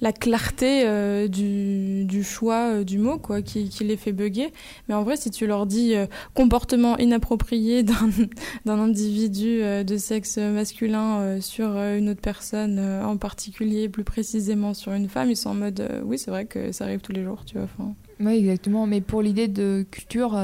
la 0.00 0.12
clarté 0.12 0.82
euh, 0.84 1.26
du, 1.26 2.04
du 2.04 2.22
choix 2.22 2.70
euh, 2.70 2.84
du 2.84 2.98
mot 2.98 3.18
quoi 3.18 3.42
qui, 3.42 3.68
qui 3.68 3.84
les 3.84 3.96
fait 3.96 4.12
bugger. 4.12 4.52
Mais 4.88 4.94
en 4.94 5.02
vrai 5.02 5.16
si 5.16 5.30
tu 5.30 5.46
leur 5.46 5.66
dis 5.66 5.94
euh, 5.94 6.06
comportement 6.34 6.98
inapproprié 6.98 7.82
d'un 8.64 8.78
individu 8.78 9.60
de 9.60 9.96
sexe 9.96 10.38
masculin 10.38 11.40
sur 11.40 11.76
une 11.76 12.10
autre 12.10 12.20
personne 12.20 12.78
en 12.78 13.16
particulier 13.16 13.88
plus 13.88 14.04
précisément 14.04 14.74
sur 14.74 14.92
une 14.92 15.08
femme 15.08 15.30
ils 15.30 15.36
sont 15.36 15.50
en 15.50 15.54
mode 15.54 16.02
oui 16.04 16.18
c'est 16.18 16.30
vrai 16.30 16.44
que 16.44 16.72
ça 16.72 16.84
arrive 16.84 17.00
tous 17.00 17.12
les 17.12 17.22
jours 17.22 17.44
tu 17.44 17.58
vois 17.58 17.68
Oui, 18.20 18.36
exactement. 18.38 18.86
Mais 18.86 19.00
pour 19.00 19.22
l'idée 19.22 19.48
de 19.48 19.86
culture, 19.90 20.38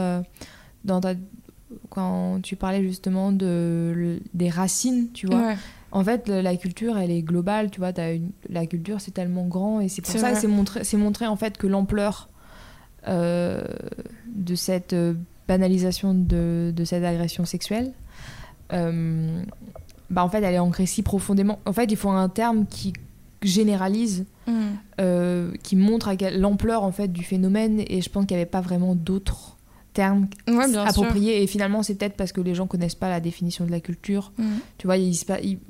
dans 0.85 1.01
ta... 1.01 1.15
quand 1.91 2.41
tu 2.43 2.57
parlais 2.57 2.83
justement 2.83 3.33
de, 3.33 4.21
des 4.35 4.49
racines, 4.49 5.09
tu 5.13 5.27
vois, 5.27 5.49
ouais 5.49 5.57
en 5.93 6.03
fait, 6.05 6.29
la 6.29 6.57
culture, 6.57 6.99
elle 6.99 7.11
est 7.11 7.23
globale, 7.23 7.71
tu 7.71 7.79
vois. 7.79 7.93
As 7.99 8.13
une... 8.13 8.31
La 8.49 8.67
culture, 8.67 9.01
c'est 9.01 9.13
tellement 9.13 9.47
grand 9.47 9.81
et 9.81 9.89
c'est 9.89 10.03
pour 10.03 10.13
ça 10.19 10.33
que 10.33 10.39
c'est 10.39 10.47
montré, 10.49 10.85
c'est 10.85 10.97
montré 10.97 11.27
en 11.27 11.37
fait 11.37 11.57
que 11.59 11.67
l'ampleur 11.67 12.29
euh, 13.09 13.63
de 14.27 14.55
cette 14.55 14.93
euh, 14.93 15.15
banalisation 15.49 16.15
de, 16.15 16.73
de 16.75 16.85
cette 16.85 17.05
agression 17.05 17.45
sexuelle, 17.45 17.93
euh, 18.73 19.43
bah 20.11 20.25
en 20.25 20.29
fait, 20.29 20.43
elle 20.43 20.55
est 20.55 20.59
ancrée 20.59 20.87
si 20.87 21.03
profondément. 21.03 21.59
En 21.67 21.73
fait, 21.73 21.91
il 21.91 21.97
faut 21.97 22.11
un 22.11 22.29
terme 22.29 22.67
qui 22.67 22.93
généralise 23.43 24.25
Mm. 24.47 24.53
euh, 25.01 25.53
qui 25.63 25.77
montre 25.77 26.13
l'ampleur 26.37 26.83
en 26.83 26.91
fait 26.91 27.07
du 27.07 27.23
phénomène 27.23 27.81
et 27.87 28.01
je 28.01 28.11
pense 28.11 28.27
qu'il 28.27 28.37
n'y 28.37 28.43
avait 28.43 28.51
pas 28.51 28.61
vraiment 28.61 28.97
d'autres 28.97 29.57
termes 29.93 30.27
Ouais, 30.49 30.69
sûr. 30.69 30.81
appropriés 30.81 31.43
et 31.43 31.47
finalement 31.47 31.83
c'est 31.83 31.95
peut-être 31.97 32.17
parce 32.17 32.33
que 32.33 32.41
les 32.41 32.55
gens 32.55 32.67
connaissent 32.67 32.95
pas 32.95 33.11
la 33.11 33.21
définition 33.21 33.67
de 33.67 33.71
la 33.71 33.81
culture 33.81 34.33
Mm. 34.39 34.45
tu 34.79 34.87
vois 34.87 34.97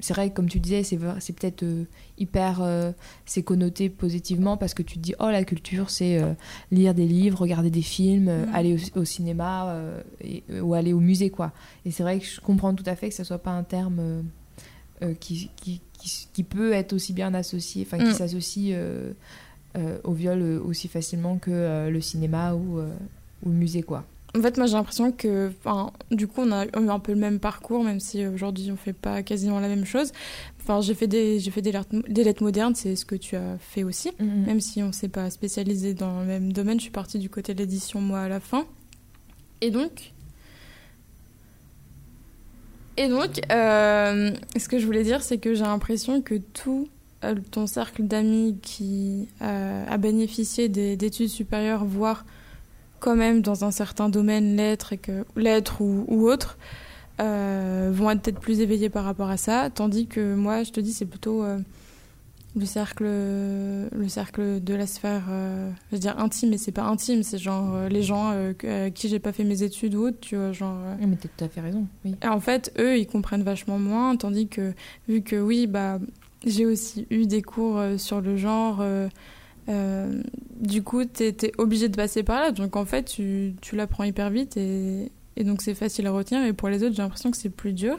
c'est 0.00 0.14
vrai 0.14 0.30
que 0.30 0.34
comme 0.34 0.48
tu 0.48 0.60
disais 0.60 0.84
c'est 0.84 0.96
peut-être 0.96 1.64
euh, 1.64 1.84
hyper 2.18 2.60
euh, 2.62 2.92
c'est 3.26 3.42
connoté 3.42 3.88
positivement 3.88 4.56
parce 4.56 4.74
que 4.74 4.82
tu 4.82 4.94
te 4.94 5.00
dis 5.00 5.14
oh 5.18 5.28
la 5.30 5.42
culture 5.44 5.90
c'est 5.90 6.18
euh, 6.22 6.34
lire 6.70 6.94
des 6.94 7.06
livres 7.06 7.40
regarder 7.40 7.70
des 7.70 7.82
films 7.82 8.28
euh, 8.28 8.46
Mhm. 8.46 8.54
aller 8.54 8.76
au, 8.94 9.00
au 9.00 9.04
cinéma 9.04 9.76
et- 10.20 10.44
ou 10.60 10.74
aller 10.74 10.92
au 10.92 11.00
musée 11.00 11.30
quoi 11.30 11.52
et 11.84 11.90
c'est 11.90 12.02
vrai 12.04 12.18
que 12.20 12.24
je 12.26 12.40
comprends 12.40 12.74
tout 12.74 12.84
à 12.86 12.94
fait 12.94 13.08
que 13.08 13.14
ça 13.16 13.24
soit 13.24 13.38
pas 13.42 13.50
un 13.50 13.64
terme 13.64 14.22
qui, 15.20 15.50
qui, 15.56 15.80
qui, 15.98 16.28
qui 16.32 16.42
peut 16.44 16.72
être 16.72 16.92
aussi 16.92 17.12
bien 17.12 17.34
associé 17.34 17.84
enfin 17.86 17.98
qui 17.98 18.10
Mm. 18.10 18.14
s'associe 18.14 18.76
au 20.04 20.12
viol 20.12 20.42
aussi 20.64 20.86
facilement 20.86 21.38
que 21.38 21.88
le 21.90 22.00
cinéma 22.00 22.54
ou, 22.54 22.78
ou 23.44 23.50
le 23.50 23.54
musée 23.54 23.82
quoi 23.82 24.04
En 24.36 24.42
fait, 24.42 24.56
moi 24.56 24.66
j'ai 24.66 24.74
l'impression 24.74 25.12
que, 25.12 25.50
enfin, 25.58 25.92
du 26.10 26.26
coup, 26.26 26.42
on 26.42 26.52
a 26.52 26.66
eu 26.66 26.88
un 26.88 26.98
peu 26.98 27.12
le 27.12 27.18
même 27.18 27.38
parcours, 27.38 27.84
même 27.84 28.00
si 28.00 28.26
aujourd'hui 28.26 28.70
on 28.72 28.76
fait 28.76 28.92
pas 28.92 29.22
quasiment 29.22 29.60
la 29.60 29.68
même 29.68 29.84
chose. 29.84 30.12
Enfin, 30.60 30.80
j'ai 30.80 30.94
fait 30.94 31.06
des, 31.08 31.40
j'ai 31.40 31.50
fait 31.50 31.62
des 31.62 31.72
lettres, 31.72 31.88
des 32.08 32.24
lettres 32.24 32.42
modernes, 32.42 32.74
c'est 32.74 32.96
ce 32.96 33.04
que 33.04 33.16
tu 33.16 33.36
as 33.36 33.58
fait 33.58 33.82
aussi. 33.82 34.12
Même 34.20 34.60
si 34.60 34.82
on 34.82 34.92
s'est 34.92 35.08
pas 35.08 35.28
spécialisé 35.30 35.94
dans 35.94 36.20
le 36.20 36.26
même 36.26 36.52
domaine, 36.52 36.78
je 36.78 36.84
suis 36.84 36.92
partie 36.92 37.18
du 37.18 37.28
côté 37.28 37.52
de 37.54 37.58
l'édition 37.58 38.00
moi 38.00 38.20
à 38.20 38.28
la 38.28 38.40
fin. 38.40 38.64
Et 39.60 39.70
donc, 39.70 40.12
Et 42.96 43.08
donc, 43.08 43.40
euh, 43.50 44.30
ce 44.56 44.68
que 44.68 44.78
je 44.78 44.86
voulais 44.86 45.02
dire, 45.02 45.22
c'est 45.22 45.38
que 45.38 45.54
j'ai 45.54 45.64
l'impression 45.64 46.20
que 46.20 46.34
tout 46.34 46.88
euh, 47.24 47.34
ton 47.50 47.66
cercle 47.66 48.02
d'amis 48.02 48.58
qui 48.62 49.28
euh, 49.40 49.84
a 49.88 49.96
bénéficié 49.96 50.68
d'études 50.68 51.28
supérieures, 51.28 51.84
voire 51.84 52.24
quand 53.02 53.16
même 53.16 53.42
dans 53.42 53.64
un 53.64 53.70
certain 53.70 54.08
domaine, 54.08 54.56
l'être, 54.56 54.94
et 54.94 54.98
que 54.98 55.24
l'être 55.36 55.80
ou, 55.82 56.04
ou 56.08 56.28
autre, 56.28 56.56
vont 57.18 58.10
être 58.10 58.22
peut-être 58.22 58.40
plus 58.40 58.60
éveillés 58.60 58.88
par 58.88 59.04
rapport 59.04 59.30
à 59.30 59.36
ça, 59.36 59.70
tandis 59.70 60.06
que 60.06 60.34
moi, 60.34 60.62
je 60.62 60.72
te 60.72 60.80
dis, 60.80 60.92
c'est 60.92 61.06
plutôt 61.06 61.44
le 62.54 62.66
cercle 62.66 63.04
le 63.04 64.08
cercle 64.08 64.62
de 64.62 64.74
la 64.74 64.86
sphère 64.86 65.24
euh, 65.30 65.70
je 65.90 65.96
veux 65.96 66.00
dire 66.00 66.18
intime 66.18 66.50
mais 66.50 66.58
c'est 66.58 66.72
pas 66.72 66.82
intime 66.82 67.22
c'est 67.22 67.38
genre 67.38 67.74
euh, 67.74 67.88
les 67.88 68.02
gens 68.02 68.32
euh, 68.32 68.90
qui 68.90 69.08
j'ai 69.08 69.18
pas 69.18 69.32
fait 69.32 69.44
mes 69.44 69.62
études 69.62 69.94
ou 69.94 70.06
autre 70.06 70.18
tu 70.20 70.36
vois 70.36 70.52
genre 70.52 70.76
mais 71.00 71.16
t'as 71.16 71.28
tout 71.28 71.44
à 71.44 71.48
fait 71.48 71.60
raison 71.60 71.86
oui. 72.04 72.14
Et 72.22 72.26
en 72.26 72.40
fait 72.40 72.72
eux 72.78 72.98
ils 72.98 73.06
comprennent 73.06 73.42
vachement 73.42 73.78
moins 73.78 74.16
tandis 74.16 74.48
que 74.48 74.74
vu 75.08 75.22
que 75.22 75.36
oui 75.36 75.66
bah 75.66 75.98
j'ai 76.44 76.66
aussi 76.66 77.06
eu 77.10 77.26
des 77.26 77.40
cours 77.40 77.80
sur 77.96 78.20
le 78.20 78.36
genre 78.36 78.82
du 79.68 80.82
coup 80.82 81.04
t'es 81.04 81.52
obligé 81.58 81.88
de 81.88 81.96
passer 81.96 82.22
par 82.22 82.40
là. 82.40 82.50
Donc 82.52 82.76
en 82.76 82.84
fait 82.84 83.04
tu, 83.04 83.54
tu 83.60 83.76
l'apprends 83.76 84.04
hyper 84.04 84.30
vite 84.30 84.56
et, 84.56 85.10
et 85.36 85.44
donc 85.44 85.62
c'est 85.62 85.74
facile 85.74 86.06
à 86.06 86.10
retenir. 86.10 86.44
Et 86.44 86.52
pour 86.52 86.68
les 86.68 86.82
autres 86.82 86.94
j'ai 86.94 87.02
l'impression 87.02 87.30
que 87.30 87.36
c'est 87.36 87.50
plus 87.50 87.72
dur. 87.72 87.98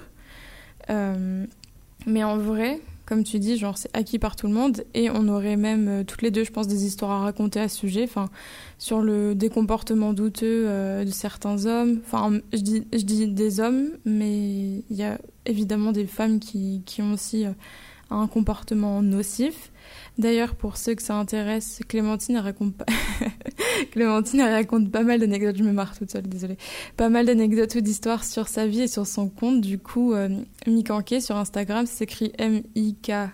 Mais 0.89 2.23
en 2.23 2.38
vrai 2.38 2.82
comme 3.06 3.23
tu 3.23 3.39
dis, 3.39 3.58
genre 3.58 3.78
c'est 3.78 3.95
acquis 3.95 4.17
par 4.17 4.36
tout 4.36 4.47
le 4.47 4.54
monde. 4.54 4.86
Et 4.93 5.10
on 5.10 5.28
aurait 5.28 5.58
même 5.58 5.88
euh, 5.88 6.04
toutes 6.04 6.21
les 6.21 6.32
deux, 6.32 6.43
je 6.43 6.52
pense, 6.52 6.67
des 6.67 6.86
histoires 6.86 7.12
à 7.12 7.19
raconter 7.19 7.60
à 7.60 7.67
ce 7.67 7.78
sujet, 7.78 8.04
enfin 8.04 8.30
sur 8.78 9.02
le 9.02 9.36
des 9.36 9.49
douteux 9.49 10.65
euh, 10.67 11.04
de 11.04 11.12
certains 11.12 11.65
hommes. 11.65 12.02
Enfin, 12.06 12.39
je 12.54 12.60
dis 12.60 12.88
je 12.93 13.04
dis 13.04 13.28
des 13.28 13.60
hommes, 13.60 13.89
mais 14.06 14.84
il 14.89 14.95
y 14.95 15.04
a 15.04 15.17
évidemment 15.45 15.91
des 15.91 16.08
femmes 16.08 16.39
qui 16.39 16.82
qui 16.86 17.02
ont 17.02 17.13
aussi 17.13 17.45
euh, 17.45 17.52
un 18.10 18.28
comportement 18.28 19.02
nocif. 19.02 19.71
D'ailleurs, 20.17 20.56
pour 20.56 20.78
ceux 20.78 20.93
que 20.93 21.02
ça 21.02 21.15
intéresse, 21.15 21.82
Clémentine 21.88 22.38
raconte 22.38 22.76
pas... 22.76 22.86
Mal 25.04 25.19
d'anecdotes. 25.19 25.58
Je 25.58 25.63
me 25.63 25.71
marre 25.71 25.97
toute 25.97 26.12
seule, 26.12 26.28
désolée. 26.28 26.58
Pas 26.97 27.10
mal 27.10 27.26
d'anecdotes 27.26 27.73
ou 27.76 27.82
d'histoires 27.82 28.23
sur 28.23 28.47
sa 28.47 28.67
vie 28.67 28.82
et 28.82 28.88
sur 28.88 29.08
son 29.08 29.28
compte. 29.28 29.62
Du 29.62 29.80
coup, 29.80 30.13
euh, 30.13 30.30
Mikanke 30.67 31.15
sur 31.19 31.36
Instagram, 31.36 31.88
s'écrit 31.88 32.32
M-I-K-A-N-K-E-Y, 32.38 33.30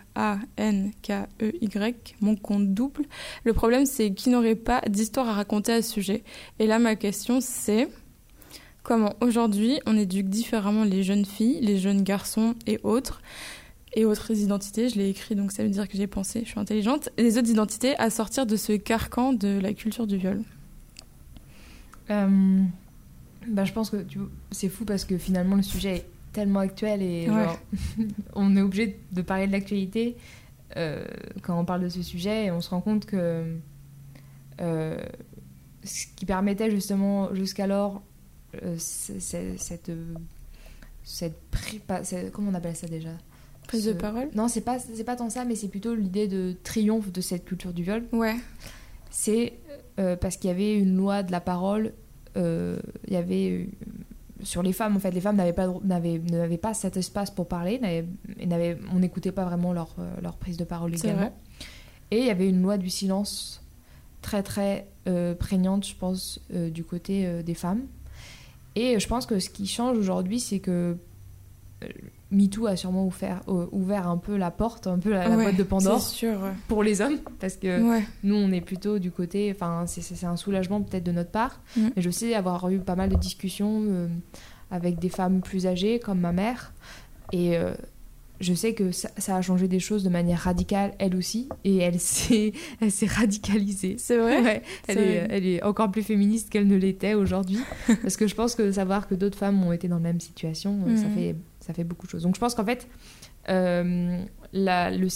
mon 2.22 2.36
compte 2.38 2.74
double. 2.74 3.04
Le 3.44 3.54
problème, 3.54 3.86
c'est 3.86 4.12
qu'il 4.14 4.32
n'aurait 4.32 4.56
pas 4.56 4.82
d'histoire 4.88 5.28
à 5.28 5.34
raconter 5.34 5.74
à 5.74 5.82
ce 5.82 5.92
sujet. 5.92 6.24
Et 6.60 6.68
là, 6.68 6.80
ma 6.80 6.96
question, 6.96 7.40
c'est 7.42 7.90
comment 8.84 9.16
aujourd'hui 9.20 9.82
on 9.86 9.98
éduque 9.98 10.30
différemment 10.30 10.86
les 10.86 11.04
jeunes 11.04 11.26
filles, 11.26 11.60
les 11.62 11.78
jeunes 11.78 12.04
garçons 12.04 12.56
et 12.66 12.80
autres 12.84 13.22
et 13.94 14.06
autres 14.06 14.32
identités, 14.32 14.90
je 14.90 14.98
l'ai 14.98 15.10
écrit 15.10 15.36
donc 15.36 15.52
ça 15.52 15.64
veut 15.64 15.70
dire 15.70 15.88
que 15.88 15.98
j'ai 15.98 16.08
pensé, 16.08 16.42
je 16.44 16.50
suis 16.50 16.60
intelligente, 16.60 17.10
et 17.18 17.24
les 17.24 17.38
autres 17.38 17.50
identités 17.50 17.98
à 17.98 18.10
sortir 18.10 18.46
de 18.46 18.56
ce 18.56 18.74
carcan 18.74 19.34
de 19.34 19.60
la 19.60 19.74
culture 19.74 20.06
du 20.06 20.18
viol. 20.18 20.42
Euh, 22.12 22.64
bah, 23.48 23.66
je 23.66 23.74
pense 23.74 23.90
que 23.90 24.06
c'est 24.52 24.70
fou 24.70 24.86
parce 24.86 25.06
que 25.06 25.18
finalement 25.18 25.56
le 25.56 25.64
sujet 25.64 25.96
est 25.98 26.06
tellement 26.34 26.60
actuel 26.60 27.02
et 27.02 27.26
genre, 27.26 27.60
on 28.36 28.56
est 28.56 28.62
obligé 28.62 29.00
de 29.12 29.22
parler 29.22 29.48
de 29.48 29.52
l'actualité 29.52 30.16
euh, 30.78 31.04
quand 31.42 31.60
on 31.60 31.66
parle 31.66 31.82
de 31.82 31.90
ce 31.90 32.04
sujet 32.04 32.46
et 32.46 32.52
on 32.52 32.62
se 32.62 32.70
rend 32.70 32.82
compte 32.82 33.06
que 33.06 33.56
euh, 34.62 35.02
ce 35.84 36.06
qui 36.16 36.26
permettait 36.26 36.70
justement 36.70 37.34
jusqu'alors 37.34 38.04
cette, 38.78 39.60
cette, 39.60 39.92
cette, 41.04 42.32
comment 42.32 42.52
on 42.52 42.56
appelle 42.56 42.76
ça 42.76 42.88
déjà? 42.88 43.12
Prise 43.70 43.86
de 43.86 43.94
parole 43.94 44.30
Non, 44.34 44.48
c'est 44.48 44.62
pas, 44.62 44.80
c'est 44.80 45.04
pas 45.04 45.16
tant 45.16 45.30
ça, 45.30 45.46
mais 45.46 45.54
c'est 45.54 45.68
plutôt 45.68 45.94
l'idée 45.94 46.28
de 46.28 46.56
triomphe 46.64 47.12
de 47.12 47.22
cette 47.22 47.46
culture 47.46 47.72
du 47.72 47.84
viol. 47.84 48.04
Ouais. 48.12 48.36
C'est 49.12 49.54
euh, 50.00 50.16
parce 50.16 50.38
qu'il 50.38 50.48
y 50.48 50.52
avait 50.52 50.76
une 50.76 50.98
loi 50.98 51.22
de 51.22 51.32
la 51.32 51.40
parole, 51.40 51.94
euh, 52.36 52.80
il 53.06 53.14
y 53.14 53.16
avait 53.16 53.52
euh, 53.52 53.66
sur 54.42 54.64
les 54.64 54.74
femmes, 54.74 54.96
en 54.96 55.00
fait, 55.00 55.12
les 55.12 55.22
femmes 55.22 55.36
n'avaient 55.36 55.54
pas, 55.54 55.68
n'avaient, 55.84 56.58
pas 56.58 56.74
cet 56.74 56.98
espace 56.98 57.30
pour 57.30 57.48
parler, 57.48 57.80
n'avaient, 58.44 58.80
on 58.92 58.98
n'écoutait 58.98 59.32
pas 59.32 59.46
vraiment 59.46 59.72
leur, 59.72 59.96
leur 60.20 60.36
prise 60.36 60.58
de 60.58 60.64
parole 60.64 60.96
également. 60.96 61.32
Et 62.10 62.18
il 62.18 62.26
y 62.26 62.32
avait 62.32 62.50
une 62.50 62.64
loi 62.64 62.80
du 62.80 62.90
silence 62.90 63.62
très 64.24 64.42
très 64.42 64.88
prégnante, 65.38 65.86
je 65.86 65.94
pense, 65.94 66.40
du 66.50 66.84
côté 66.84 67.44
des 67.44 67.54
femmes. 67.54 67.82
Et 68.76 69.00
je 69.00 69.08
pense 69.08 69.28
que 69.28 69.38
ce 69.38 69.50
qui 69.52 69.68
change 69.68 69.96
aujourd'hui, 69.96 70.40
c'est 70.40 70.60
que 70.60 70.98
MeToo 72.32 72.68
a 72.68 72.76
sûrement 72.76 73.06
ouvert, 73.06 73.42
ouvert 73.72 74.08
un 74.08 74.18
peu 74.18 74.38
la 74.38 74.52
porte, 74.52 74.86
un 74.88 75.00
peu 75.00 75.12
la, 75.12 75.30
boîte 75.30 75.56
de 75.56 75.64
Pandore 75.64 76.02
pour 76.68 76.84
les 76.84 77.02
hommes, 77.02 77.18
parce 77.40 77.56
que 77.56 78.02
nous, 78.24 78.36
on 78.36 78.52
est 78.52 78.62
plutôt 78.62 79.00
du 79.00 79.12
côté, 79.12 79.52
enfin, 79.56 79.86
c'est 79.88 80.26
un 80.26 80.36
soulagement 80.36 80.82
peut-être 80.82 81.04
de 81.04 81.12
notre 81.12 81.32
part, 81.32 81.60
mm. 81.76 81.90
mais 81.96 82.02
je 82.02 82.10
sais 82.10 82.36
avoir 82.36 82.70
eu 82.70 82.80
pas 82.80 82.96
mal 82.96 83.10
de 83.10 83.16
discussions 83.16 83.84
euh, 83.88 84.08
avec 84.70 85.00
des 85.00 85.10
femmes 85.10 85.42
plus 85.42 85.66
âgées, 85.66 86.00
comme 86.00 86.20
ma 86.20 86.32
mère, 86.32 86.74
et 87.32 87.58
euh, 87.58 87.74
je 88.40 88.54
sais 88.54 88.74
que 88.74 88.92
ça, 88.92 89.10
a 89.36 89.42
changé 89.42 89.68
des 89.68 89.80
choses 89.80 90.04
de 90.04 90.10
manière 90.10 90.40
radicale, 90.40 90.94
elle 91.00 91.16
aussi, 91.16 91.50
et 91.64 91.78
elle 91.78 92.00
s'est 92.00 92.54
radicalisée. 93.08 93.96
C'est 93.98 94.18
vrai, 94.18 94.62
elle, 94.88 94.98
est, 94.98 95.28
elle, 95.30 95.46
est, 95.46 95.64
encore 95.64 95.92
plus 95.92 96.04
féministe 96.04 96.50
qu'elle 96.50 96.68
ne 96.68 96.78
l'était 96.78 97.16
aujourd'hui, 97.16 97.60
parce 98.02 98.18
que 98.18 98.28
je 98.28 98.36
pense 98.36 98.54
que 98.54 98.72
savoir 98.72 99.08
que 99.08 99.16
d'autres 99.16 99.38
femmes 99.38 99.64
ont 99.64 99.72
été 99.72 99.88
dans 99.88 99.98
la 99.98 100.02
même 100.04 100.20
situation, 100.20 100.80
euh, 100.88 100.96
ça 100.96 101.08
mm. 101.08 101.16
fait 101.16 101.36
ça 101.70 101.74
fait 101.76 101.84
beaucoup 101.84 102.08
de 102.08 102.12
choses. 102.12 102.24
Donc 102.24 102.34
je 102.34 102.40
pense 102.40 102.56
qu'en 102.56 102.66
fait, 102.66 102.88
euh, 103.48 104.24
la, 104.54 104.90
le, 104.90 105.08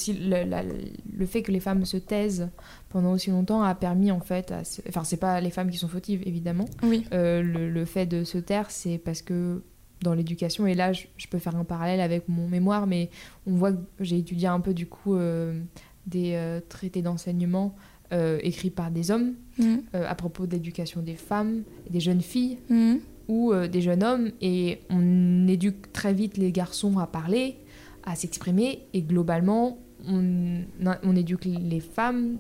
le, 1.18 1.26
fait 1.26 1.42
que 1.42 1.52
les 1.52 1.60
femmes 1.60 1.84
se 1.84 1.98
taisent 1.98 2.50
pendant 2.90 3.12
aussi 3.14 3.32
longtemps 3.32 3.64
a 3.64 3.74
permis 3.74 4.12
en 4.12 4.20
fait, 4.20 4.52
à, 4.52 4.62
enfin 4.88 5.04
c'est 5.04 5.18
pas 5.18 5.42
les 5.42 5.50
femmes 5.50 5.72
qui 5.72 5.80
sont 5.80 5.88
fautives 5.88 6.22
évidemment. 6.28 6.66
Oui. 6.84 7.06
Euh, 7.12 7.42
le, 7.42 7.86
fait 7.86 8.06
de 8.06 8.24
se 8.24 8.38
taire, 8.38 8.70
c'est 8.70 9.00
parce 9.00 9.24
que 9.24 9.64
dans 10.02 10.14
l'éducation, 10.14 10.68
et 10.68 10.76
là 10.76 10.94
je, 10.94 11.08
peux 11.28 11.40
faire 11.40 11.56
un 11.56 11.64
parallèle 11.64 12.02
avec 12.02 12.30
mon 12.30 12.48
mémoire, 12.48 12.86
mais 12.86 13.10
on 13.48 13.56
voit 13.56 13.74
que 13.74 13.80
j'ai 14.00 14.20
étudié 14.20 14.48
un 14.48 14.60
peu 14.60 14.76
du 14.76 14.86
coup 14.86 15.16
euh, 15.16 15.60
des 16.06 16.60
traités 16.70 17.02
d'enseignement 17.02 17.76
écrits 18.12 18.70
par 18.70 18.92
des 18.92 19.10
hommes 19.10 19.34
mmh. 19.58 19.78
à 19.92 20.14
propos 20.14 20.46
d'éducation 20.46 21.02
des 21.02 21.16
femmes, 21.16 21.64
des 21.90 22.00
jeunes 22.00 22.22
filles. 22.22 22.60
Mmh 22.70 22.98
ou 23.34 23.52
euh, 23.52 23.68
des 23.68 23.82
jeunes 23.82 24.04
hommes 24.04 24.32
et 24.42 24.80
on 24.92 25.48
éduque 25.48 25.92
très 25.92 26.14
vite 26.14 26.38
les 26.38 26.52
garçons 26.52 27.00
à 27.00 27.08
parler, 27.08 27.56
à 28.04 28.16
s'exprimer 28.16 28.84
et 28.94 29.02
globalement 29.02 29.80
on, 30.08 30.60
on, 31.04 31.16
éduque 31.16 31.46
les 31.46 31.80
femmes 31.80 32.38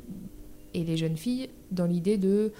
et 0.75 0.83
les 0.83 0.95
jeunes 0.95 1.17
filles 1.17 1.49
dans 1.71 1.85
l'idée 1.85 2.17
de 2.17 2.51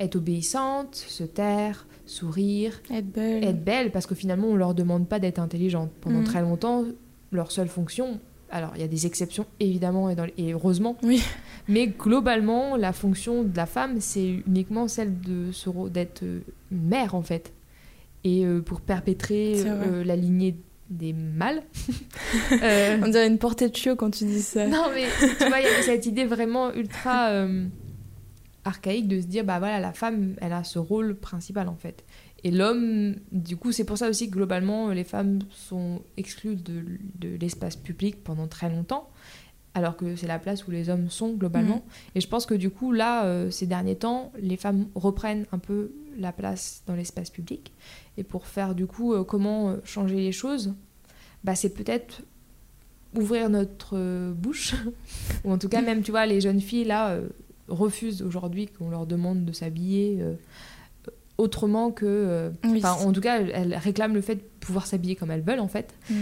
être 0.00 0.16
obéissante, 0.16 0.94
se 0.94 1.24
taire, 1.24 1.86
sourire, 2.06 2.80
être 2.90 3.12
belle, 3.12 3.44
être 3.44 3.62
belle 3.62 3.90
parce 3.90 4.06
que 4.06 4.14
finalement 4.14 4.48
on 4.48 4.56
leur 4.56 4.74
demande 4.74 5.06
pas 5.06 5.18
d'être 5.18 5.38
intelligente. 5.38 5.90
Pendant 6.00 6.20
mm. 6.20 6.24
très 6.24 6.40
longtemps, 6.40 6.84
leur 7.30 7.52
seule 7.52 7.68
fonction, 7.68 8.20
alors 8.50 8.72
il 8.74 8.80
y 8.80 8.84
a 8.84 8.88
des 8.88 9.04
exceptions 9.04 9.44
évidemment 9.60 10.08
et, 10.08 10.16
et 10.38 10.52
heureusement, 10.54 10.96
oui. 11.02 11.22
mais 11.68 11.88
globalement 11.88 12.76
la 12.76 12.94
fonction 12.94 13.42
de 13.42 13.54
la 13.54 13.66
femme 13.66 14.00
c'est 14.00 14.40
uniquement 14.46 14.88
celle 14.88 15.20
de 15.20 15.50
d'être 15.90 16.22
une 16.22 16.88
mère 16.88 17.14
en 17.14 17.22
fait 17.22 17.52
et 18.24 18.44
euh, 18.44 18.60
pour 18.60 18.80
perpétrer 18.80 19.62
euh, 19.66 20.04
la 20.04 20.16
lignée 20.16 20.56
des 20.90 21.12
mâles. 21.12 21.62
Euh, 22.52 22.98
On 23.02 23.08
dirait 23.08 23.26
une 23.26 23.38
portée 23.38 23.68
de 23.68 23.74
chiot 23.76 23.96
quand 23.96 24.10
tu 24.10 24.24
dis 24.24 24.42
ça. 24.42 24.66
Non, 24.66 24.86
mais 24.94 25.06
tu 25.38 25.48
vois, 25.48 25.60
il 25.60 25.64
y 25.64 25.66
a 25.66 25.82
cette 25.82 26.06
idée 26.06 26.24
vraiment 26.24 26.72
ultra 26.72 27.46
archaïque 28.64 29.08
de 29.08 29.20
se 29.20 29.26
dire, 29.26 29.44
bah 29.44 29.58
voilà, 29.58 29.80
la 29.80 29.92
femme, 29.92 30.36
elle 30.40 30.52
a 30.52 30.62
ce 30.62 30.78
rôle 30.78 31.16
principal 31.16 31.68
en 31.68 31.74
fait. 31.74 32.04
Et 32.44 32.50
l'homme, 32.50 33.16
du 33.30 33.56
coup, 33.56 33.72
c'est 33.72 33.84
pour 33.84 33.98
ça 33.98 34.08
aussi 34.08 34.28
que 34.28 34.34
globalement, 34.34 34.90
les 34.90 35.04
femmes 35.04 35.40
sont 35.50 36.02
exclues 36.16 36.56
de, 36.56 36.84
de 37.18 37.36
l'espace 37.40 37.76
public 37.76 38.22
pendant 38.22 38.48
très 38.48 38.68
longtemps, 38.68 39.08
alors 39.74 39.96
que 39.96 40.16
c'est 40.16 40.26
la 40.26 40.38
place 40.38 40.66
où 40.66 40.70
les 40.70 40.90
hommes 40.90 41.08
sont 41.08 41.32
globalement. 41.32 41.76
Mhm. 41.76 42.16
Et 42.16 42.20
je 42.20 42.28
pense 42.28 42.46
que 42.46 42.54
du 42.54 42.70
coup, 42.70 42.92
là, 42.92 43.50
ces 43.50 43.66
derniers 43.66 43.96
temps, 43.96 44.32
les 44.38 44.56
femmes 44.56 44.86
reprennent 44.94 45.46
un 45.52 45.58
peu 45.58 45.92
la 46.18 46.32
place 46.32 46.82
dans 46.86 46.94
l'espace 46.94 47.30
public. 47.30 47.72
Et 48.16 48.24
pour 48.24 48.46
faire 48.46 48.74
du 48.74 48.86
coup 48.86 49.14
euh, 49.14 49.24
comment 49.24 49.70
euh, 49.70 49.76
changer 49.84 50.16
les 50.16 50.32
choses, 50.32 50.74
bah, 51.44 51.54
c'est 51.54 51.70
peut-être 51.70 52.22
ouvrir 53.14 53.50
notre 53.50 53.96
euh, 53.96 54.32
bouche. 54.32 54.74
Ou 55.44 55.52
en 55.52 55.58
tout 55.58 55.68
cas, 55.68 55.82
même, 55.82 56.02
tu 56.02 56.10
vois, 56.10 56.26
les 56.26 56.40
jeunes 56.40 56.60
filles, 56.60 56.84
là, 56.84 57.18
refusent 57.68 58.22
aujourd'hui 58.22 58.66
qu'on 58.66 58.90
leur 58.90 59.06
demande 59.06 59.44
de 59.44 59.52
s'habiller 59.52 60.22
autrement 61.38 61.90
que... 61.90 62.52
en 62.84 63.12
tout 63.12 63.20
cas, 63.20 63.40
elles 63.40 63.74
réclament 63.74 64.14
le 64.14 64.20
fait 64.20 64.36
de 64.36 64.42
pouvoir 64.60 64.86
s'habiller 64.86 65.16
comme 65.16 65.30
elles 65.30 65.42
veulent, 65.42 65.60
en 65.60 65.68
fait. 65.68 65.94
Mmh. 66.10 66.14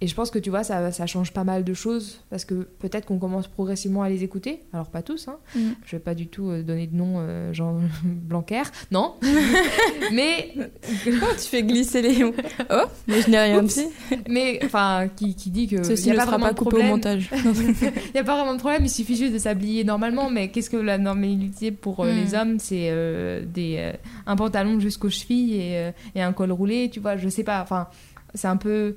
Et 0.00 0.06
je 0.06 0.14
pense 0.14 0.30
que 0.30 0.38
tu 0.38 0.48
vois, 0.50 0.62
ça, 0.62 0.92
ça 0.92 1.06
change 1.06 1.32
pas 1.32 1.42
mal 1.42 1.64
de 1.64 1.74
choses 1.74 2.20
parce 2.30 2.44
que 2.44 2.54
peut-être 2.78 3.04
qu'on 3.06 3.18
commence 3.18 3.48
progressivement 3.48 4.02
à 4.02 4.08
les 4.08 4.22
écouter. 4.22 4.62
Alors, 4.72 4.86
pas 4.86 5.02
tous, 5.02 5.26
hein. 5.26 5.38
Mm. 5.56 5.60
Je 5.84 5.96
vais 5.96 6.00
pas 6.00 6.14
du 6.14 6.28
tout 6.28 6.50
euh, 6.50 6.62
donner 6.62 6.86
de 6.86 6.94
nom, 6.94 7.14
euh, 7.18 7.52
Jean 7.52 7.80
Blanquer, 8.04 8.62
non. 8.92 9.14
mais, 10.12 10.54
Oh, 10.56 11.26
tu 11.36 11.48
fais 11.48 11.62
glisser 11.62 12.02
les. 12.02 12.24
Oh, 12.24 12.84
mais 13.06 13.22
je 13.22 13.30
n'ai 13.30 13.38
rien 13.40 13.62
dit. 13.62 13.86
mais, 14.28 14.60
enfin, 14.64 15.08
qui, 15.16 15.34
qui 15.34 15.50
dit 15.50 15.66
que. 15.66 15.82
Ceci 15.82 16.08
y 16.08 16.10
a 16.10 16.12
ne 16.14 16.18
pas 16.18 16.24
sera 16.26 16.36
vraiment 16.36 16.48
pas 16.48 16.54
coupé 16.54 16.66
au 16.66 16.70
problème. 16.70 16.90
montage. 16.90 17.30
Il 17.44 18.12
n'y 18.14 18.20
a 18.20 18.24
pas 18.24 18.36
vraiment 18.36 18.54
de 18.54 18.60
problème, 18.60 18.84
il 18.84 18.90
suffit 18.90 19.16
juste 19.16 19.32
de 19.32 19.38
s'habiller 19.38 19.84
normalement. 19.84 20.30
Mais 20.30 20.48
qu'est-ce 20.48 20.70
que 20.70 20.76
la 20.76 20.98
normalité 20.98 21.72
pour 21.72 22.00
euh, 22.04 22.12
Mm. 22.12 22.16
les 22.16 22.34
hommes 22.34 22.58
C'est 22.58 22.88
euh, 22.90 23.42
des, 23.44 23.92
un 24.26 24.36
pantalon 24.36 24.78
jusqu'aux 24.80 25.10
chevilles 25.10 25.54
et, 25.60 25.90
et 26.14 26.22
un 26.22 26.32
col 26.32 26.52
roulé, 26.52 26.88
tu 26.90 27.00
vois, 27.00 27.16
je 27.16 27.28
sais 27.28 27.44
pas. 27.44 27.60
Enfin, 27.62 27.88
c'est 28.34 28.48
un 28.48 28.56
peu. 28.56 28.94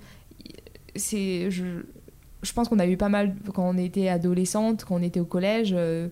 C'est. 0.95 1.49
Je, 1.51 1.65
je 2.43 2.53
pense 2.53 2.69
qu'on 2.69 2.79
a 2.79 2.87
eu 2.87 2.97
pas 2.97 3.09
mal, 3.09 3.35
quand 3.53 3.67
on 3.69 3.77
était 3.77 4.07
adolescente, 4.09 4.83
quand 4.85 4.95
on 4.95 5.01
était 5.03 5.19
au 5.19 5.25
collège, 5.25 5.73
euh, 5.77 6.07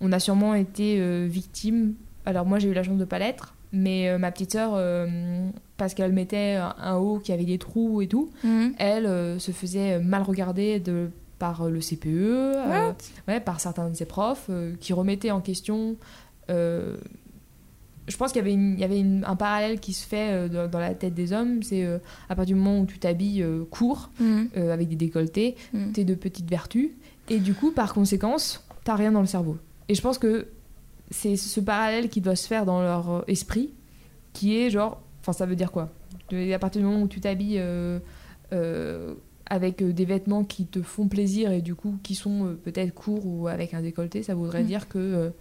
on 0.00 0.12
a 0.12 0.18
sûrement 0.18 0.54
été 0.54 1.00
euh, 1.00 1.26
victime. 1.28 1.94
Alors, 2.26 2.44
moi, 2.46 2.58
j'ai 2.58 2.68
eu 2.68 2.74
la 2.74 2.82
chance 2.82 2.98
de 2.98 3.04
pas 3.04 3.18
l'être. 3.18 3.54
Mais 3.72 4.08
euh, 4.08 4.18
ma 4.18 4.30
petite 4.32 4.52
sœur, 4.52 4.72
euh, 4.74 5.06
parce 5.76 5.94
qu'elle 5.94 6.12
mettait 6.12 6.56
un, 6.56 6.96
haut 6.96 7.18
qui 7.18 7.32
avait 7.32 7.44
des 7.44 7.56
trous 7.58 8.02
et 8.02 8.08
tout, 8.08 8.30
Mhm. 8.44 8.74
elle 8.78 9.40
se 9.40 9.52
faisait 9.52 10.00
mal 10.00 10.22
regarder 10.22 10.80
de, 10.80 11.08
par 11.38 11.68
le 11.70 11.80
CPE, 11.80 12.56
ouais, 13.28 13.40
par 13.40 13.60
certains 13.60 13.88
de 13.88 13.94
ses 13.94 14.06
profs, 14.06 14.50
qui 14.80 14.92
remettaient 14.92 15.30
en 15.30 15.40
question. 15.40 15.96
Je 18.10 18.16
pense 18.16 18.32
qu'il 18.32 18.40
y 18.40 18.42
avait, 18.42 18.52
une- 18.54 18.74
il 18.74 18.80
y 18.80 18.84
avait 18.84 19.00
une- 19.00 19.24
un 19.24 19.36
parallèle 19.36 19.80
qui 19.80 19.92
se 19.92 20.06
fait 20.06 20.32
euh, 20.32 20.48
dans, 20.48 20.68
dans 20.68 20.78
la 20.80 20.94
tête 20.94 21.14
des 21.14 21.32
hommes. 21.32 21.62
C'est 21.62 21.84
euh, 21.84 21.98
à 22.28 22.34
partir 22.34 22.54
du 22.56 22.60
moment 22.62 22.80
où 22.80 22.86
tu 22.86 22.98
t'habilles 22.98 23.42
euh, 23.42 23.64
court, 23.70 24.10
euh, 24.20 24.72
avec 24.72 24.88
des 24.88 24.96
décolletés, 24.96 25.56
Mhm. 25.72 25.92
t'es 25.92 26.04
de 26.04 26.14
petites 26.14 26.48
vertus, 26.50 26.90
et 27.28 27.38
du 27.38 27.54
coup, 27.54 27.70
par 27.72 27.94
conséquence, 27.94 28.64
t'as 28.84 28.96
rien 28.96 29.12
dans 29.12 29.20
le 29.20 29.26
cerveau. 29.26 29.56
Et 29.88 29.94
je 29.94 30.02
pense 30.02 30.18
que 30.18 30.48
c'est 31.10 31.36
ce 31.36 31.60
parallèle 31.60 32.08
qui 32.08 32.20
doit 32.20 32.36
se 32.36 32.46
faire 32.46 32.64
dans 32.66 32.80
leur 32.82 33.24
esprit, 33.28 33.70
qui 34.32 34.56
est 34.56 34.70
genre, 34.70 35.00
enfin, 35.20 35.32
ça 35.32 35.46
veut 35.46 35.56
dire 35.56 35.72
quoi? 35.72 35.88
À 36.32 36.58
partir 36.60 36.80
du 36.80 36.86
moment 36.86 37.02
où 37.02 37.08
tu 37.08 37.20
t'habilles 37.20 37.58
euh, 37.58 37.98
euh, 38.52 39.14
avec 39.46 39.82
des 39.82 40.04
vêtements 40.04 40.44
qui 40.44 40.64
te 40.66 40.80
font 40.80 41.08
plaisir 41.08 41.50
et 41.50 41.60
du 41.60 41.74
coup 41.74 41.96
qui 42.04 42.14
sont 42.14 42.46
euh, 42.46 42.52
peut-être 42.62 42.94
courts 42.94 43.26
ou 43.26 43.48
avec 43.48 43.74
un 43.74 43.82
décolleté, 43.82 44.22
ça 44.22 44.34
voudrait 44.36 44.62
Mm. 44.62 44.66
dire 44.66 44.88
que 44.88 45.32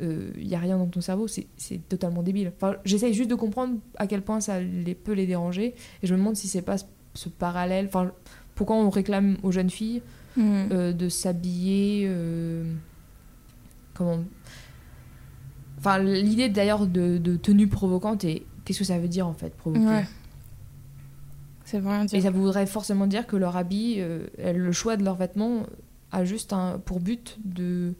il 0.00 0.46
y 0.46 0.54
a 0.54 0.58
rien 0.58 0.78
dans 0.78 0.86
ton 0.86 1.00
cerveau. 1.00 1.26
C'est 1.28 1.88
totalement 1.88 2.22
débile. 2.22 2.52
Enfin, 2.56 2.76
j'essaye 2.84 3.14
juste 3.14 3.30
de 3.30 3.34
comprendre 3.34 3.78
à 3.96 4.06
quel 4.06 4.22
point 4.22 4.40
ça 4.40 4.60
les, 4.60 4.94
peut 4.94 5.12
les 5.12 5.26
déranger, 5.26 5.74
et 6.02 6.06
je 6.06 6.12
me 6.14 6.18
demande 6.18 6.36
si 6.36 6.48
c'est 6.48 6.62
pas 6.62 6.78
ce, 6.78 6.84
ce 7.14 7.28
parallèle. 7.28 7.86
Enfin, 7.86 8.12
pourquoi 8.54 8.76
on 8.76 8.90
réclame 8.90 9.36
aux 9.42 9.52
jeunes 9.52 9.70
filles 9.70 10.02
Mhm. 10.36 10.68
euh, 10.72 10.92
de 10.92 11.08
s'habiller. 11.08 12.04
euh, 12.08 12.70
comment. 13.94 14.18
Enfin, 15.78 15.98
l'idée 15.98 16.48
d'ailleurs 16.48 16.86
de, 16.86 17.18
de 17.18 17.36
tenue 17.36 17.68
provocante, 17.68 18.24
et 18.24 18.46
qu'est-ce 18.64 18.80
que 18.80 18.84
ça 18.84 18.98
veut 18.98 19.08
dire 19.08 19.26
en 19.26 19.32
fait, 19.34 19.54
provoquer? 19.56 19.86
Ouais. 19.86 20.04
C'est 21.64 21.80
vrai. 21.80 22.06
Et 22.12 22.20
ça 22.20 22.30
voudrait 22.30 22.66
forcément 22.66 23.06
dire 23.06 23.26
que 23.26 23.36
leur 23.36 23.56
habit, 23.56 23.96
euh, 23.98 24.26
le 24.38 24.72
choix 24.72 24.96
de 24.96 25.04
leurs 25.04 25.16
vêtements 25.16 25.64
a 26.12 26.24
juste 26.24 26.52
un, 26.52 26.78
pour 26.78 27.00
but 27.00 27.38
de- 27.44 27.94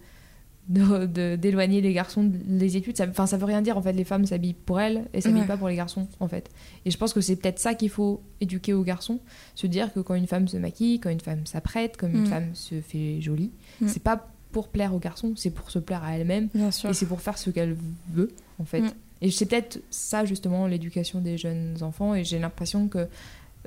d'éloigner 0.69 1.81
les 1.81 1.93
garçons 1.93 2.25
des 2.25 2.77
études. 2.77 2.97
Ça, 2.97 3.07
enfin, 3.09 3.27
ça 3.27 3.37
veut 3.37 3.45
rien 3.45 3.63
dire 3.63 3.77
en 3.79 3.83
fait. 3.83 3.93
Les 3.93 4.05
femmes 4.05 4.27
s'habillent 4.27 4.55
pour 4.55 4.81
elles 4.81 5.05
et 5.13 5.21
s'habillent 5.21 5.41
Ouais. 5.43 5.47
pas 5.47 5.57
pour 5.57 5.69
les 5.69 5.77
garçons 5.77 6.07
en 6.21 6.29
fait. 6.29 6.51
Et 6.85 6.91
je 6.91 6.99
pense 6.99 7.13
que 7.13 7.21
c'est 7.21 7.37
peut-être 7.37 7.59
ça 7.59 7.75
qu'il 7.75 7.91
faut 7.91 8.21
éduquer 8.41 8.73
aux 8.73 8.83
garçons, 8.83 9.21
se 9.55 9.67
dire 9.67 9.93
que 9.93 10.01
quand 10.01 10.15
une 10.15 10.27
femme 10.27 10.49
se 10.49 10.57
maquille, 10.57 10.99
quand 11.01 11.11
une 11.11 11.21
femme 11.21 11.47
s'apprête, 11.47 11.97
comme 11.97 12.15
une 12.15 12.23
Mm. 12.23 12.27
femme 12.27 12.55
se 12.55 12.81
fait 12.81 13.21
jolie, 13.21 13.51
Mm. 13.81 13.89
c'est 13.89 14.03
pas 14.03 14.29
pour 14.53 14.69
plaire 14.69 14.95
aux 14.95 14.99
garçons, 14.99 15.35
c'est 15.37 15.51
pour 15.51 15.71
se 15.71 15.79
plaire 15.79 16.03
à 16.03 16.17
elle-même 16.19 16.49
et 16.55 16.93
c'est 16.93 17.07
pour 17.07 17.21
faire 17.21 17.37
ce 17.39 17.51
qu'elle 17.51 17.77
veut 18.13 18.31
en 18.59 18.65
fait. 18.65 18.81
Mm. 18.81 18.91
Et 19.23 19.31
c'est 19.31 19.47
peut-être 19.47 19.81
ça 19.91 20.25
justement 20.25 20.67
l'éducation 20.67 21.21
des 21.21 21.39
jeunes 21.39 21.77
enfants 21.83 22.15
et 22.15 22.25
j'ai 22.25 22.39
l'impression 22.39 22.89
que 22.89 23.07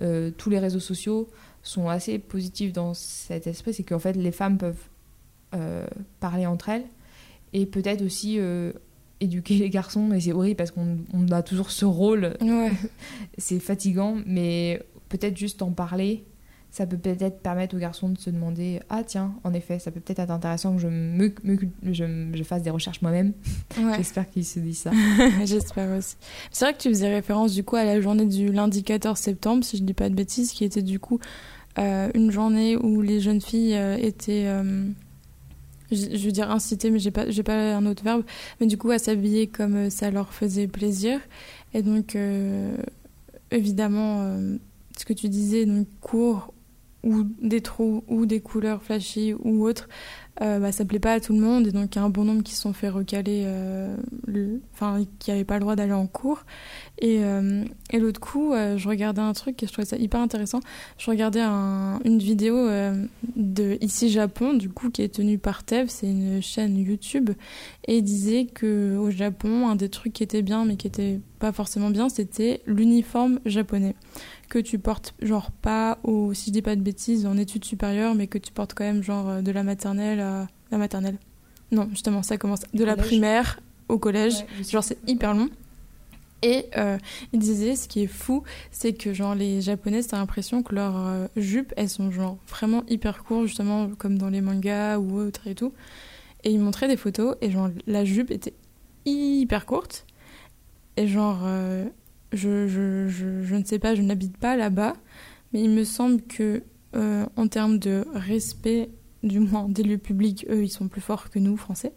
euh, 0.01 0.31
tous 0.37 0.49
les 0.49 0.59
réseaux 0.59 0.79
sociaux 0.79 1.27
sont 1.63 1.89
assez 1.89 2.19
positifs 2.19 2.71
dans 2.73 2.93
cet 2.93 3.47
esprit, 3.47 3.73
c'est 3.73 3.83
qu'en 3.83 3.99
fait 3.99 4.13
les 4.13 4.31
femmes 4.31 4.57
peuvent 4.57 4.77
parler 6.19 6.45
entre 6.45 6.69
elles 6.69 6.85
et 7.53 7.65
peut-être 7.65 8.01
aussi 8.03 8.35
euh, 8.39 8.71
éduquer 9.19 9.55
les 9.55 9.69
garçons 9.69 10.13
et 10.13 10.19
c'est 10.21 10.31
horrible 10.31 10.55
parce 10.57 10.71
qu'on 10.71 10.97
on 11.13 11.27
a 11.31 11.41
toujours 11.41 11.71
ce 11.71 11.85
rôle, 11.85 12.35
Ouais. 12.41 12.71
c'est 13.37 13.59
fatigant 13.59 14.17
mais 14.25 14.81
peut-être 15.09 15.37
juste 15.37 15.61
en 15.61 15.71
parler 15.71 16.23
ça 16.71 16.85
peut 16.85 16.97
peut-être 16.99 17.39
permettre 17.41 17.75
aux 17.75 17.79
garçons 17.79 18.09
de 18.09 18.17
se 18.19 18.29
demander 18.29 18.79
ah 18.89 19.03
tiens 19.03 19.33
en 19.43 19.55
effet 19.55 19.79
ça 19.79 19.89
peut 19.89 19.99
peut-être 19.99 20.19
être 20.19 20.29
intéressant 20.29 20.75
que 20.75 20.79
je 20.81 20.87
me, 20.87 21.33
me- 21.43 21.57
je, 21.91 22.03
je 22.31 22.43
fasse 22.43 22.61
des 22.61 22.69
recherches 22.69 23.01
moi-même 23.01 23.33
Ouais. 23.79 23.93
j'espère 23.97 24.29
qu'ils 24.29 24.45
se 24.45 24.59
disent 24.59 24.77
ça 24.81 24.91
J'espère 25.45 25.97
aussi. 25.97 26.15
C'est 26.51 26.65
vrai 26.65 26.73
que 26.75 26.79
tu 26.79 26.89
faisais 26.89 27.11
référence 27.11 27.55
du 27.55 27.63
coup 27.63 27.75
à 27.75 27.83
la 27.85 27.99
journée 28.01 28.25
du 28.27 28.51
lundi 28.51 28.83
14 28.83 29.17
septembre, 29.17 29.63
si 29.63 29.77
je 29.77 29.83
dis 29.83 29.95
pas 29.95 30.09
de 30.09 30.13
bêtises, 30.15 30.51
qui 30.51 30.63
était 30.63 30.83
du 30.83 30.99
coup 30.99 31.19
euh, 31.79 32.09
une 32.13 32.29
journée 32.29 32.77
où 32.77 33.01
les 33.01 33.19
jeunes 33.19 33.41
filles 33.41 33.73
euh, 33.75 33.97
étaient, 33.97 34.43
euh, 34.45 34.85
je, 35.91 36.25
veux 36.25 36.31
dire 36.31 36.51
incitées, 36.51 36.91
mais 36.91 36.99
j'ai 36.99 37.11
pas, 37.11 37.25
pas 37.45 37.75
un 37.75 37.85
autre 37.85 38.03
verbe, 38.03 38.23
mais 38.59 38.67
du 38.67 38.77
coup 38.77 38.91
à 38.91 38.99
s'habiller 38.99 39.47
comme 39.47 39.75
euh, 39.75 39.89
ça 39.89 40.11
leur 40.11 40.33
faisait 40.33 40.67
plaisir. 40.67 41.19
Et 41.73 41.81
donc 41.81 42.15
euh, 42.15 42.75
évidemment, 43.51 44.21
euh, 44.21 44.57
ce 44.97 45.05
que 45.05 45.13
tu 45.13 45.29
disais, 45.29 45.65
donc 45.65 45.87
court 46.01 46.53
ou 47.03 47.23
des 47.41 47.61
trous 47.61 48.03
ou 48.07 48.25
des 48.25 48.41
couleurs 48.41 48.83
flashy 48.83 49.33
ou 49.33 49.65
autres, 49.65 49.87
euh, 50.41 50.59
bah, 50.59 50.71
ça 50.71 50.85
plaît 50.85 50.99
pas 50.99 51.13
à 51.13 51.19
tout 51.19 51.33
le 51.33 51.39
monde 51.39 51.67
et 51.67 51.71
donc 51.71 51.95
il 51.95 51.99
y 51.99 52.01
a 52.01 52.05
un 52.05 52.09
bon 52.09 52.23
nombre 52.23 52.43
qui 52.43 52.53
se 52.53 52.61
sont 52.61 52.73
fait 52.73 52.89
recaler, 52.89 53.43
euh, 53.45 53.95
enfin 54.73 55.03
qui 55.19 55.31
n'avaient 55.31 55.43
pas 55.43 55.55
le 55.55 55.61
droit 55.61 55.75
d'aller 55.75 55.93
en 55.93 56.07
cours. 56.07 56.43
Et, 56.99 57.23
euh, 57.23 57.63
et 57.91 57.99
l'autre 57.99 58.19
coup, 58.19 58.53
euh, 58.53 58.77
je 58.77 58.87
regardais 58.87 59.21
un 59.21 59.33
truc 59.33 59.61
et 59.63 59.67
je 59.67 59.71
trouvais 59.73 59.85
ça 59.85 59.97
hyper 59.97 60.19
intéressant. 60.21 60.59
Je 60.97 61.09
regardais 61.09 61.41
un- 61.41 61.99
une 62.05 62.19
vidéo 62.19 62.67
de 63.35 63.77
Ici 63.81 64.09
Japon, 64.09 64.53
du 64.53 64.69
coup, 64.69 64.89
qui 64.89 65.01
est 65.01 65.13
tenue 65.13 65.37
par 65.37 65.63
Tev, 65.63 65.87
c'est 65.89 66.07
une 66.09 66.41
chaîne 66.41 66.77
YouTube, 66.77 67.31
et 67.87 68.01
disait 68.01 68.45
que 68.45 68.97
au 68.97 69.09
Japon, 69.11 69.67
un 69.67 69.75
des 69.75 69.89
trucs 69.89 70.13
qui 70.13 70.23
était 70.23 70.41
bien 70.41 70.65
mais 70.65 70.75
qui 70.77 70.87
était 70.87 71.19
pas 71.39 71.51
forcément 71.51 71.89
bien, 71.89 72.09
c'était 72.09 72.61
l'uniforme 72.65 73.39
japonais 73.45 73.95
que 74.49 74.59
tu 74.59 74.79
portes 74.79 75.13
genre 75.21 75.51
pas 75.51 75.99
au 76.03 76.33
si 76.33 76.47
je 76.47 76.53
dis 76.53 76.61
pas 76.61 76.75
de 76.75 76.81
bêtises 76.81 77.25
en 77.25 77.37
études 77.37 77.63
supérieures 77.63 78.15
mais 78.15 78.27
que 78.27 78.37
tu 78.37 78.51
portes 78.51 78.73
quand 78.73 78.83
même 78.83 79.03
genre 79.03 79.29
euh, 79.29 79.41
de 79.41 79.51
la 79.51 79.63
maternelle 79.63 80.19
à 80.19 80.47
la 80.71 80.77
maternelle. 80.77 81.17
Non 81.71 81.87
justement 81.91 82.23
ça 82.23 82.37
commence 82.37 82.61
de 82.73 82.83
la 82.83 82.95
primaire 82.95 83.59
au 83.87 83.97
collège. 83.97 84.33
Ouais, 84.57 84.63
genre 84.63 84.83
c'est 84.83 84.97
hyper 85.07 85.33
long. 85.33 85.49
Et 86.41 86.65
euh, 86.77 86.97
il 87.33 87.39
disait 87.39 87.75
ce 87.75 87.87
qui 87.87 88.03
est 88.03 88.07
fou 88.07 88.43
c'est 88.71 88.93
que 88.93 89.13
genre 89.13 89.35
les 89.35 89.61
japonaises 89.61 90.07
t'as 90.07 90.17
l'impression 90.17 90.63
que 90.63 90.73
leurs 90.73 90.97
euh, 90.97 91.27
jupes 91.35 91.73
elles 91.77 91.89
sont 91.89 92.11
genre 92.11 92.37
vraiment 92.47 92.83
hyper 92.87 93.23
courtes 93.23 93.47
justement 93.47 93.89
comme 93.97 94.17
dans 94.17 94.29
les 94.29 94.41
mangas 94.41 94.97
ou 94.97 95.19
autres 95.19 95.47
et 95.47 95.55
tout. 95.55 95.73
Et 96.43 96.51
il 96.51 96.59
montrait 96.59 96.87
des 96.87 96.97
photos 96.97 97.35
et 97.41 97.51
genre 97.51 97.69
la 97.85 98.05
jupe 98.05 98.31
était 98.31 98.53
hyper 99.05 99.65
courte. 99.65 100.05
Et 100.97 101.07
genre 101.07 101.41
euh, 101.43 101.85
je, 102.33 103.53
ne 103.55 103.63
sais 103.63 103.79
pas, 103.79 103.95
je 103.95 104.01
n'habite 104.01 104.37
pas 104.37 104.55
là-bas, 104.55 104.93
mais 105.53 105.61
il 105.61 105.69
me 105.69 105.83
semble 105.83 106.21
que 106.21 106.63
euh, 106.95 107.25
en 107.35 107.47
termes 107.47 107.79
de 107.79 108.05
respect, 108.13 108.89
du 109.23 109.39
moins 109.39 109.67
des 109.67 109.83
lieux 109.83 109.97
publics, 109.97 110.45
eux, 110.49 110.63
ils 110.63 110.69
sont 110.69 110.87
plus 110.87 111.01
forts 111.01 111.29
que 111.29 111.39
nous, 111.39 111.57
Français, 111.57 111.93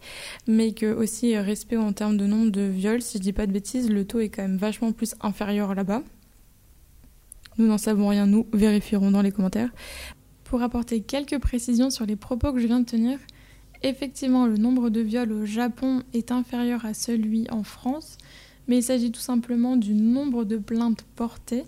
mais 0.46 0.72
que 0.72 0.92
aussi 0.92 1.36
euh, 1.36 1.42
respect 1.42 1.76
en 1.76 1.92
termes 1.92 2.16
de 2.16 2.26
nombre 2.26 2.50
de 2.50 2.62
viols, 2.62 3.02
si 3.02 3.18
je 3.18 3.22
dis 3.22 3.32
pas 3.32 3.46
de 3.46 3.52
bêtises, 3.52 3.90
le 3.90 4.04
taux 4.04 4.20
est 4.20 4.28
quand 4.28 4.42
même 4.42 4.56
vachement 4.56 4.92
plus 4.92 5.14
inférieur 5.20 5.74
là-bas. 5.74 6.02
Nous 7.58 7.66
n'en 7.66 7.78
savons 7.78 8.08
rien, 8.08 8.26
nous 8.26 8.46
vérifierons 8.52 9.10
dans 9.10 9.22
les 9.22 9.32
commentaires. 9.32 9.70
Pour 10.44 10.62
apporter 10.62 11.00
quelques 11.00 11.38
précisions 11.38 11.90
sur 11.90 12.06
les 12.06 12.16
propos 12.16 12.52
que 12.52 12.58
je 12.58 12.66
viens 12.66 12.80
de 12.80 12.86
tenir, 12.86 13.18
effectivement, 13.82 14.46
le 14.46 14.56
nombre 14.56 14.90
de 14.90 15.00
viols 15.00 15.32
au 15.32 15.44
Japon 15.44 16.02
est 16.14 16.30
inférieur 16.32 16.84
à 16.86 16.94
celui 16.94 17.46
en 17.50 17.62
France, 17.62 18.16
mais 18.68 18.78
il 18.78 18.82
s'agit 18.82 19.10
tout 19.12 19.20
simplement 19.20 19.76
du 19.76 19.94
nombre 19.94 20.44
de 20.44 20.56
plaintes 20.56 21.04
portées, 21.16 21.64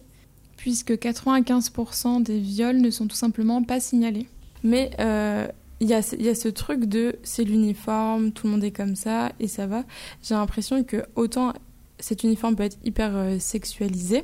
puisque 0.56 0.92
95% 0.92 2.22
des 2.22 2.38
viols 2.38 2.80
ne 2.80 2.90
sont 2.90 3.06
tout 3.06 3.16
simplement 3.16 3.62
pas 3.62 3.80
signalés. 3.80 4.26
Mais 4.62 4.90
euh, 5.00 5.46
il 5.80 5.88
y, 5.88 5.92
a, 5.94 6.02
ce- 6.02 6.48
truc 6.48 6.84
de 6.86 7.16
c'est 7.22 7.44
l'uniforme, 7.44 8.32
tout 8.32 8.46
le 8.46 8.52
monde 8.52 8.64
est 8.64 8.70
comme 8.70 8.96
ça 8.96 9.32
et 9.40 9.48
ça 9.48 9.66
va. 9.66 9.84
J'ai 10.22 10.34
l'impression 10.34 10.82
que 10.84 11.04
autant 11.16 11.52
cet 11.98 12.22
uniforme 12.24 12.56
peut 12.56 12.62
être 12.62 12.78
hyper 12.84 13.14
euh, 13.14 13.38
sexualisé, 13.38 14.22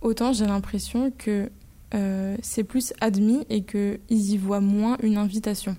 autant 0.00 0.32
j'ai 0.32 0.46
l'impression 0.46 1.12
que 1.16 1.50
euh, 1.94 2.36
c'est 2.42 2.64
plus 2.64 2.92
admis 3.00 3.44
et 3.48 3.62
qu'ils 3.62 4.00
y 4.10 4.36
voient 4.36 4.60
moins 4.60 4.96
une 5.02 5.16
invitation. 5.16 5.76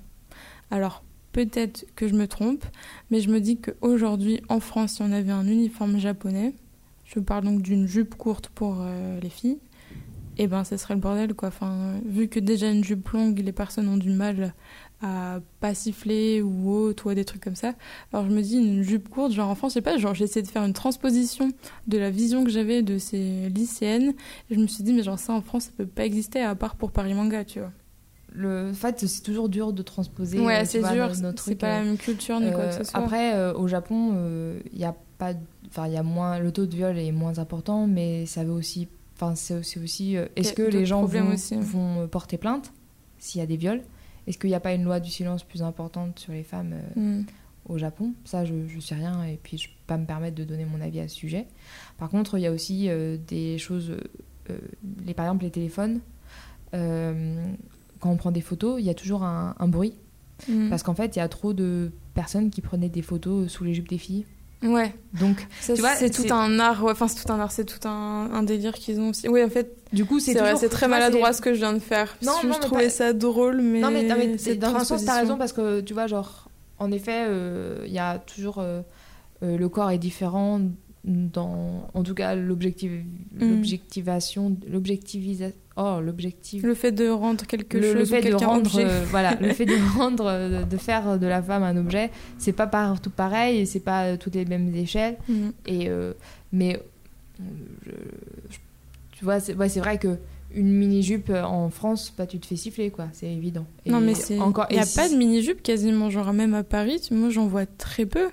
Alors 0.72 1.04
peut-être 1.32 1.86
que 1.96 2.08
je 2.08 2.14
me 2.14 2.28
trompe, 2.28 2.66
mais 3.12 3.22
je 3.22 3.30
me 3.30 3.40
dis 3.40 3.58
qu'aujourd'hui, 3.58 4.42
en 4.50 4.60
France, 4.60 4.94
si 4.94 5.02
on 5.02 5.12
avait 5.12 5.32
un 5.32 5.48
uniforme 5.48 6.00
japonais, 6.00 6.54
je 7.06 7.20
parle 7.20 7.46
donc 7.46 7.62
d'une 7.62 7.88
jupe 7.88 8.16
courte 8.16 8.50
pour 8.50 8.78
euh, 8.82 9.20
les 9.22 9.30
filles, 9.30 9.60
et 10.38 10.48
ben 10.48 10.64
ça 10.64 10.78
serait 10.78 10.94
le 10.94 11.00
bordel 11.00 11.34
quoi. 11.34 11.50
Enfin, 11.50 12.00
vu 12.06 12.28
que 12.28 12.40
déjà 12.40 12.70
une 12.70 12.84
jupe 12.84 13.10
longue, 13.10 13.40
les 13.40 13.52
personnes 13.52 13.88
ont 13.90 13.98
du 13.98 14.12
mal 14.12 14.54
à 15.02 15.40
pas 15.60 15.74
siffler 15.74 16.42
ou 16.42 16.72
autre 16.72 17.06
ou 17.06 17.10
à 17.10 17.16
des 17.16 17.26
trucs 17.26 17.44
comme 17.44 17.56
ça. 17.56 17.74
Alors 18.12 18.26
je 18.28 18.32
me 18.34 18.42
dis 18.42 18.58
une 18.58 18.84
jupe 18.84 19.10
courte, 19.10 19.32
genre 19.32 19.50
en 19.50 19.56
France, 19.56 19.72
je 19.72 19.76
sais 19.76 19.82
pas, 19.82 19.98
genre 19.98 20.14
j'essaie 20.14 20.42
de 20.42 20.48
faire 20.48 20.64
une 20.64 20.74
transposition 20.74 21.52
de 21.88 21.98
la 21.98 22.10
vision 22.10 22.44
que 22.44 22.50
j'avais 22.50 22.82
de 22.82 22.98
ces 22.98 23.50
lycéennes. 23.50 24.14
Et 24.50 24.56
je 24.56 24.60
me 24.60 24.68
suis 24.68 24.84
dit 24.84 24.94
mais 24.94 25.04
genre 25.04 25.20
ça 25.20 25.34
en 25.34 25.42
France 25.42 25.66
ça 25.66 25.72
peut 25.78 25.86
pas 25.86 26.06
exister 26.06 26.42
à 26.42 26.56
part 26.56 26.76
pour 26.76 26.92
Paris 26.92 27.14
Manga, 27.14 27.46
tu 27.46 27.60
vois. 27.60 27.72
Le 28.40 28.70
en 28.70 28.74
fait 28.74 29.06
c'est 29.08 29.22
toujours 29.24 29.50
dur 29.50 29.74
de 29.74 29.82
transposer. 29.82 30.40
Ouais, 30.40 30.62
euh, 30.62 30.66
c'est 30.66 30.80
dur, 30.80 31.10
c'est 31.40 31.56
pas 31.56 31.68
euh, 31.76 31.80
la 31.80 31.84
même 31.86 31.98
culture 31.98 32.40
ni 32.40 32.52
quoi 32.52 32.68
que 32.68 32.74
Euh, 32.76 32.78
ce 32.78 32.84
soit. 32.84 33.00
Après, 33.00 33.34
euh, 33.36 33.54
au 33.54 33.68
Japon, 33.68 34.14
il 34.72 34.80
y 34.80 34.86
a 34.86 34.96
pas, 35.18 35.34
enfin, 35.70 35.88
il 35.88 35.94
y 35.94 35.98
a 35.98 36.04
moins, 36.04 36.38
le 36.40 36.52
taux 36.52 36.68
de 36.68 36.76
viol 36.76 36.98
est 37.00 37.12
moins 37.12 37.40
important, 37.40 37.88
mais 37.88 38.28
ça 38.28 38.44
veut 38.44 38.52
aussi, 38.52 38.88
enfin, 39.16 39.34
c'est 39.34 39.56
aussi, 39.56 39.80
aussi, 39.80 40.16
euh, 40.18 40.28
est-ce 40.36 40.54
que 40.54 40.62
les 40.62 40.86
gens 40.86 41.04
vont, 41.04 41.34
aussi. 41.34 41.56
vont 41.56 42.02
euh, 42.04 42.08
porter 42.08 42.38
plainte 42.38 42.72
s'il 43.18 43.40
y 43.40 43.44
a 43.44 43.48
des 43.48 43.58
viols? 43.58 43.82
Est-ce 44.28 44.38
qu'il 44.38 44.50
n'y 44.52 44.56
a 44.56 44.60
pas 44.60 44.74
une 44.74 44.84
loi 44.84 45.00
du 45.00 45.10
silence 45.10 45.44
plus 45.44 45.64
importante 45.64 46.20
sur 46.20 46.34
les 46.34 46.44
femmes 46.44 46.74
euh, 46.76 47.00
Hmm. 47.22 47.24
au 47.68 47.80
Japon? 47.80 48.12
Ça, 48.26 48.46
je, 48.46 48.54
je 48.68 48.80
sais 48.80 48.94
rien, 48.94 49.24
et 49.24 49.40
puis 49.42 49.58
je 49.58 49.70
peux 49.70 49.74
pas 49.88 49.98
me 49.98 50.06
permettre 50.06 50.36
de 50.36 50.44
donner 50.44 50.66
mon 50.66 50.80
avis 50.82 51.00
à 51.00 51.08
ce 51.08 51.16
sujet. 51.16 51.48
Par 51.98 52.10
contre, 52.10 52.38
il 52.38 52.42
y 52.42 52.46
a 52.48 52.52
aussi 52.52 52.90
euh, 52.90 53.18
des 53.28 53.58
choses, 53.58 53.90
euh, 53.90 54.00
euh, 54.52 54.58
les, 55.08 55.16
par 55.16 55.26
exemple, 55.26 55.46
les 55.46 55.52
téléphones. 55.52 56.02
euh, 56.76 57.44
quand 58.00 58.10
on 58.10 58.18
prend 58.18 58.32
des 58.32 58.42
photos, 58.42 58.78
il 58.80 58.86
y 58.86 58.90
a 58.90 58.94
toujours 58.94 59.24
un- 59.24 59.56
un 59.60 59.68
bruit 59.68 59.94
Hmm. 60.48 60.70
parce 60.70 60.84
qu'en 60.84 60.94
fait, 60.94 61.16
il 61.16 61.20
y 61.20 61.22
a 61.22 61.28
trop 61.28 61.52
de 61.54 61.90
personnes 62.14 62.52
qui 62.52 62.62
prenaient 62.62 62.90
des 62.90 63.02
photos 63.02 63.48
sous 63.52 63.64
les 63.64 63.74
jupes 63.74 63.90
des 63.90 63.98
filles. 63.98 64.24
Ouais, 64.64 64.94
Donc, 65.20 65.48
ça, 65.62 65.74
Tu 65.76 65.82
vois, 65.82 65.96
c'est 65.96 66.10
tout 66.10 66.32
un 66.34 66.60
art. 66.60 66.84
ouais, 66.84 66.92
Enfin, 66.92 67.08
c'est 67.08 67.24
tout 67.24 67.32
un 67.32 67.40
art, 67.40 67.52
c'est 67.52 67.66
tout 67.66 67.88
un, 67.88 68.30
un 68.34 68.44
délire 68.44 68.74
qu'ils 68.74 69.00
ont 69.00 69.10
aussi. 69.10 69.28
Oui, 69.30 69.44
en 69.44 69.50
fait, 69.50 69.76
du 69.94 70.04
coup, 70.06 70.20
c'est 70.20 70.34
toujours- 70.36 70.60
très 70.70 70.88
vois, 70.88 70.98
maladroit 70.98 71.34
ce 71.34 71.42
que 71.42 71.54
je 71.54 71.60
viens 71.60 71.74
de 71.74 71.80
faire. 71.80 72.16
Non, 72.24 72.34
je, 72.42 72.48
non, 72.48 72.54
je 72.54 72.60
mais 72.60 72.66
trouvais 72.66 72.90
ça 72.90 73.14
drôle, 73.14 73.62
mais. 73.62 73.80
Non, 73.82 73.90
mais, 73.92 74.04
non, 74.04 74.16
mais 74.18 74.38
c'est 74.38 74.56
dans 74.56 74.76
un 74.76 74.84
sens, 74.84 75.06
t'as 75.06 75.20
raison 75.20 75.38
parce 75.38 75.54
que 75.54 75.82
tu 75.82 75.94
vois, 75.94 76.06
genre, 76.08 76.50
en 76.80 76.92
effet, 76.92 77.26
euh, 77.28 77.84
il 77.86 77.92
y 77.94 78.00
a 78.00 78.18
toujours. 78.20 78.58
euh, 78.60 78.82
euh, 79.44 79.58
le 79.58 79.70
corps 79.70 79.92
est 79.92 80.00
différent 80.00 80.60
dans. 81.08 81.90
En 81.94 82.04
tout 82.04 82.14
cas, 82.14 82.36
l'objectif, 82.36 82.92
Mm. 83.40 83.50
l'objectivation. 83.52 84.58
L'objectivisation. 84.70 85.58
Oh, 85.80 86.00
l'objectif. 86.04 86.64
Le 86.64 86.74
fait 86.74 86.92
de 86.92 87.08
rendre 87.08 87.46
quelque 87.46 87.78
le, 87.78 87.84
chose 87.84 87.96
le 87.96 88.02
ou 88.04 88.06
fait 88.22 88.30
de 88.30 88.36
rendre 88.36 88.66
objet. 88.66 88.86
euh, 88.86 89.06
voilà 89.10 89.36
le 89.40 89.50
fait 89.54 89.66
de 89.66 89.76
rendre 89.98 90.26
euh, 90.26 90.64
de 90.64 90.78
faire 90.78 91.20
de 91.20 91.28
la 91.28 91.42
femme 91.44 91.62
un 91.62 91.78
objet 91.78 92.10
c'est 92.40 92.52
pas 92.52 92.66
partout 92.66 93.12
pareil 93.12 93.68
c'est 93.68 93.82
pas 93.82 94.06
euh, 94.06 94.18
toutes 94.18 94.34
les 94.34 94.46
mêmes 94.46 94.74
échelles 94.76 95.18
Mm. 95.30 95.50
et 95.68 95.88
euh, 95.90 96.14
mais 96.52 96.78
euh, 97.40 97.44
je- 97.86 97.92
je- 98.50 98.58
tu 99.12 99.24
vois 99.24 99.40
c'est 99.40 99.54
ouais, 99.56 99.68
vrai 99.68 100.00
que 100.00 100.18
une 100.56 100.74
mini 100.74 101.04
jupe 101.04 101.30
en 101.30 101.70
France 101.70 102.12
bah 102.18 102.26
tu 102.26 102.40
te 102.40 102.48
fais 102.48 102.56
siffler 102.56 102.90
quoi 102.90 103.10
c'est 103.14 103.32
évident 103.32 103.68
Et 103.86 103.92
Non, 103.92 104.00
mais 104.02 104.16
c'est. 104.16 104.40
encore 104.40 104.66
Il 104.72 104.78
n'y 104.78 104.80
a 104.82 104.86
si- 104.86 104.96
pas 104.96 105.10
de 105.10 105.16
mini-jupe 105.16 105.62
quasiment, 105.62 106.10
genre 106.10 106.34
même 106.34 106.56
à 106.56 106.64
Paris, 106.64 107.08
moi 107.12 107.30
j'en 107.30 107.46
vois 107.46 107.66
très 107.68 108.08
peu. 108.08 108.30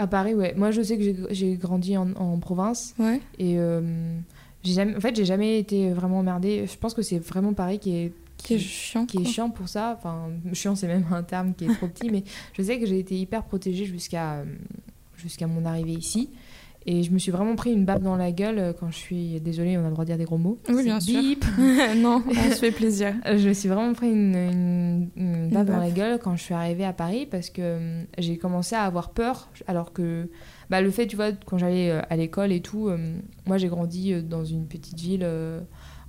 À 0.00 0.06
Paris 0.06 0.34
ouais 0.34 0.54
moi 0.56 0.70
je 0.70 0.82
sais 0.82 0.96
que 0.98 1.04
j'ai- 1.30 1.56
grandi 1.56 1.96
en, 1.96 2.12
en 2.14 2.38
province 2.38 2.94
Ouais. 2.98 3.20
et 3.38 3.58
euh, 3.58 4.16
jamais 4.64 4.96
en 4.96 5.00
fait 5.00 5.14
j'ai 5.14 5.24
jamais 5.24 5.58
été 5.58 5.92
vraiment 5.92 6.18
emmerdée 6.20 6.66
je 6.66 6.76
pense 6.78 6.94
que 6.94 7.02
c'est 7.02 7.18
vraiment 7.18 7.52
Paris 7.54 7.78
qui 7.78 7.94
est 7.96 8.12
Qui 8.38 8.54
est 8.54 8.58
chiant. 8.58 9.04
qui 9.06 9.18
est 9.18 9.24
chiant 9.26 9.50
pour 9.50 9.68
ça. 9.68 9.94
Enfin, 9.98 10.30
chiant, 10.54 10.74
c'est 10.74 10.86
même 10.86 11.04
un 11.12 11.22
terme 11.22 11.52
qui 11.54 11.66
est 11.66 11.74
trop 11.74 11.86
petit, 11.88 12.08
mais 12.14 12.24
je 12.54 12.62
sais 12.62 12.78
que 12.80 12.86
j'ai 12.86 12.98
été 12.98 13.14
hyper 13.14 13.42
protégée 13.44 13.84
jusqu'à 13.84 14.36
euh, 14.40 14.44
jusqu'à 15.18 15.46
mon 15.46 15.66
arrivée 15.66 15.92
ici. 15.92 16.30
Et 16.86 17.02
je 17.02 17.10
me 17.12 17.18
suis 17.18 17.30
vraiment 17.30 17.56
pris 17.56 17.72
une 17.72 17.84
baffe 17.84 18.00
dans 18.02 18.16
la 18.16 18.32
gueule 18.32 18.58
euh, 18.58 18.72
quand 18.72 18.90
je 18.90 18.96
suis. 18.96 19.40
Désolée, 19.40 19.76
on 19.76 19.82
a 19.82 19.88
le 19.88 19.90
droit 19.90 20.04
de 20.04 20.10
dire 20.10 20.18
des 20.18 20.24
gros 20.24 20.38
mots. 20.38 20.58
Oui, 20.68 20.82
bien 20.84 20.98
sûr. 20.98 21.20
bip. 21.20 21.44
non, 21.96 22.22
on 22.28 22.50
se 22.50 22.58
fait 22.58 22.70
plaisir. 22.70 23.14
Euh, 23.26 23.36
Je 23.36 23.48
me 23.48 23.52
suis 23.52 23.68
vraiment 23.68 23.92
pris 23.92 24.10
une, 24.10 24.34
une, 24.34 25.08
une 25.16 25.48
baffe 25.50 25.66
dans 25.66 25.76
la 25.78 25.90
gueule 25.90 26.18
quand 26.18 26.36
je 26.36 26.42
suis 26.42 26.54
arrivée 26.54 26.84
à 26.84 26.92
Paris 26.92 27.26
parce 27.30 27.50
que 27.50 27.60
euh, 27.62 28.02
j'ai 28.18 28.38
commencé 28.38 28.74
à 28.74 28.82
avoir 28.84 29.10
peur. 29.10 29.50
Alors 29.66 29.92
que 29.92 30.30
bah, 30.70 30.80
le 30.80 30.90
fait, 30.90 31.06
tu 31.06 31.16
vois, 31.16 31.32
quand 31.32 31.58
j'allais 31.58 31.90
euh, 31.90 32.00
à 32.08 32.16
l'école 32.16 32.50
et 32.50 32.60
tout, 32.60 32.88
euh, 32.88 33.14
moi 33.46 33.58
j'ai 33.58 33.68
grandi 33.68 34.22
dans 34.22 34.44
une 34.44 34.66
petite 34.66 34.98
ville 34.98 35.26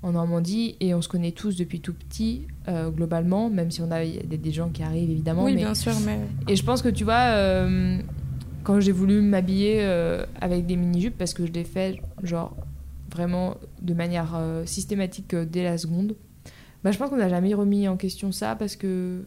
en 0.03 0.12
Normandie 0.13 0.75
et 0.79 0.93
on 0.95 1.01
se 1.01 1.07
connaît 1.10 1.31
tous 1.31 1.55
depuis 1.57 1.79
tout 1.79 1.93
petit, 1.93 2.47
euh, 2.67 2.89
globalement, 2.89 3.49
même 3.49 3.69
si 3.71 3.81
on 3.81 3.91
a 3.91 4.03
y 4.03 4.17
a 4.17 4.23
des, 4.23 4.38
des 4.38 4.51
gens 4.51 4.69
qui 4.69 4.84
arrivent 4.84 5.12
évidemment. 5.12 5.43
oui, 5.43 5.53
mais... 5.53 5.60
bien 5.62 5.75
sûr, 5.75 5.93
mais. 6.05 6.19
Et 6.47 6.55
je 6.55 6.63
pense 6.63 6.81
que 6.81 6.89
tu 6.89 7.03
vois, 7.03 7.34
euh, 7.36 7.99
quand 8.63 8.80
j'ai 8.80 8.91
voulu 8.91 9.21
m'habiller 9.21 9.80
euh, 9.82 10.26
avec 10.39 10.65
des 10.65 10.76
mini-jupes, 10.76 11.17
parce 11.17 11.34
que 11.34 11.45
je 11.45 11.52
l'ai 11.52 11.63
fait, 11.63 12.00
genre, 12.24 12.56
vraiment 13.12 13.58
de 13.82 13.93
manière 13.93 14.34
euh, 14.36 14.65
systématique 14.65 15.34
euh, 15.34 15.45
dès 15.45 15.63
la 15.63 15.78
seconde, 15.78 16.15
bah, 16.84 16.91
je 16.91 16.97
pense 16.97 17.10
qu'on 17.10 17.17
n'a 17.17 17.30
jamais 17.30 17.54
remis 17.54 17.88
en 17.88 17.97
question 17.97 18.32
ça, 18.32 18.56
parce 18.56 18.76
que 18.76 19.24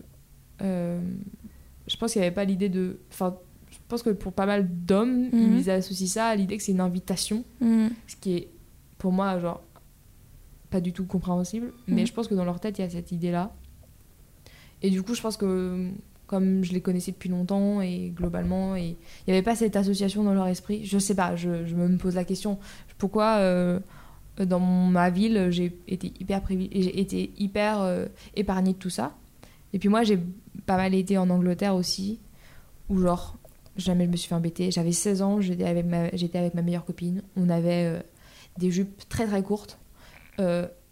je 0.61 1.97
pense 1.99 2.13
qu'il 2.13 2.21
n'y 2.21 2.27
avait 2.27 2.35
pas 2.35 2.45
l'idée 2.45 2.69
de. 2.69 2.99
Enfin, 3.13 3.37
je 3.71 3.77
pense 3.89 4.03
que 4.03 4.11
pour 4.11 4.33
pas 4.33 4.47
mal 4.47 4.67
d'hommes, 4.87 5.29
Mhm. 5.33 5.57
ils 5.59 5.71
associent 5.71 6.07
ça 6.07 6.27
à 6.27 6.35
l'idée 6.37 6.57
que 6.57 6.63
c'est 6.63 6.73
une 6.73 6.81
invitation, 6.81 7.45
Mm. 7.61 7.89
ce 8.07 8.17
qui 8.17 8.35
est 8.37 8.49
pour 8.99 9.13
moi, 9.13 9.39
genre, 9.39 9.63
pas 10.71 10.81
du 10.81 10.93
tout 10.93 11.05
compréhensible, 11.05 11.73
mais 11.87 12.03
Mhm. 12.03 12.07
je 12.07 12.13
pense 12.15 12.29
que 12.29 12.35
dans 12.35 12.45
leur 12.45 12.61
tête, 12.61 12.79
il 12.79 12.83
y 12.83 12.85
a 12.85 12.91
cette 12.91 13.13
idée-là. 13.13 13.53
Et 14.83 14.91
du 14.91 15.03
coup, 15.03 15.15
je 15.15 15.21
pense 15.21 15.37
que 15.37 15.89
comme 16.27 16.65
je 16.65 16.73
les 16.73 16.81
connaissais 16.81 17.13
depuis 17.13 17.29
longtemps 17.29 17.81
et 17.81 18.13
globalement, 18.15 18.77
et 18.77 18.89
il 18.89 19.29
n'y 19.29 19.33
avait 19.35 19.43
pas 19.43 19.55
cette 19.55 19.77
association 19.77 20.25
dans 20.25 20.35
leur 20.35 20.47
esprit. 20.47 20.85
Je 20.85 20.99
sais 20.99 21.15
pas, 21.15 21.37
je, 21.37 21.49
me 21.49 21.97
pose 21.97 22.15
la 22.15 22.25
question 22.25 22.59
pourquoi 22.99 23.37
euh, 23.39 23.81
dans 24.39 24.61
ma 24.61 25.11
ville 25.11 25.49
j'ai 25.51 25.77
été 25.89 26.13
hyper 26.19 26.43
j'ai 26.49 27.01
été 27.01 27.33
hyper 27.37 27.83
euh, 27.83 28.07
épargnée 28.37 28.73
de 28.73 28.79
tout 28.79 28.91
ça? 28.91 29.15
Et 29.73 29.79
puis 29.79 29.89
moi, 29.89 30.05
j'ai 30.05 30.21
pas 30.67 30.77
mal 30.77 30.95
été 30.95 31.19
en 31.19 31.29
Angleterre 31.31 31.75
aussi, 31.75 32.21
où 32.89 32.99
genre 33.01 33.37
jamais 33.77 34.05
je 34.07 34.11
me 34.11 34.17
suis 34.17 34.29
fait 34.29 34.35
embêter. 34.35 34.71
J'avais 34.71 34.93
16 34.93 35.23
ans, 35.23 35.41
j'étais 35.41 35.65
avec 35.65 35.85
ma, 35.85 36.63
meilleure 36.63 36.85
copine. 36.85 37.23
On 37.37 37.49
avait 37.49 37.87
euh, 37.87 38.01
des 38.59 38.71
jupes 38.71 39.09
très 39.09 39.27
très 39.27 39.43
courtes, 39.43 39.79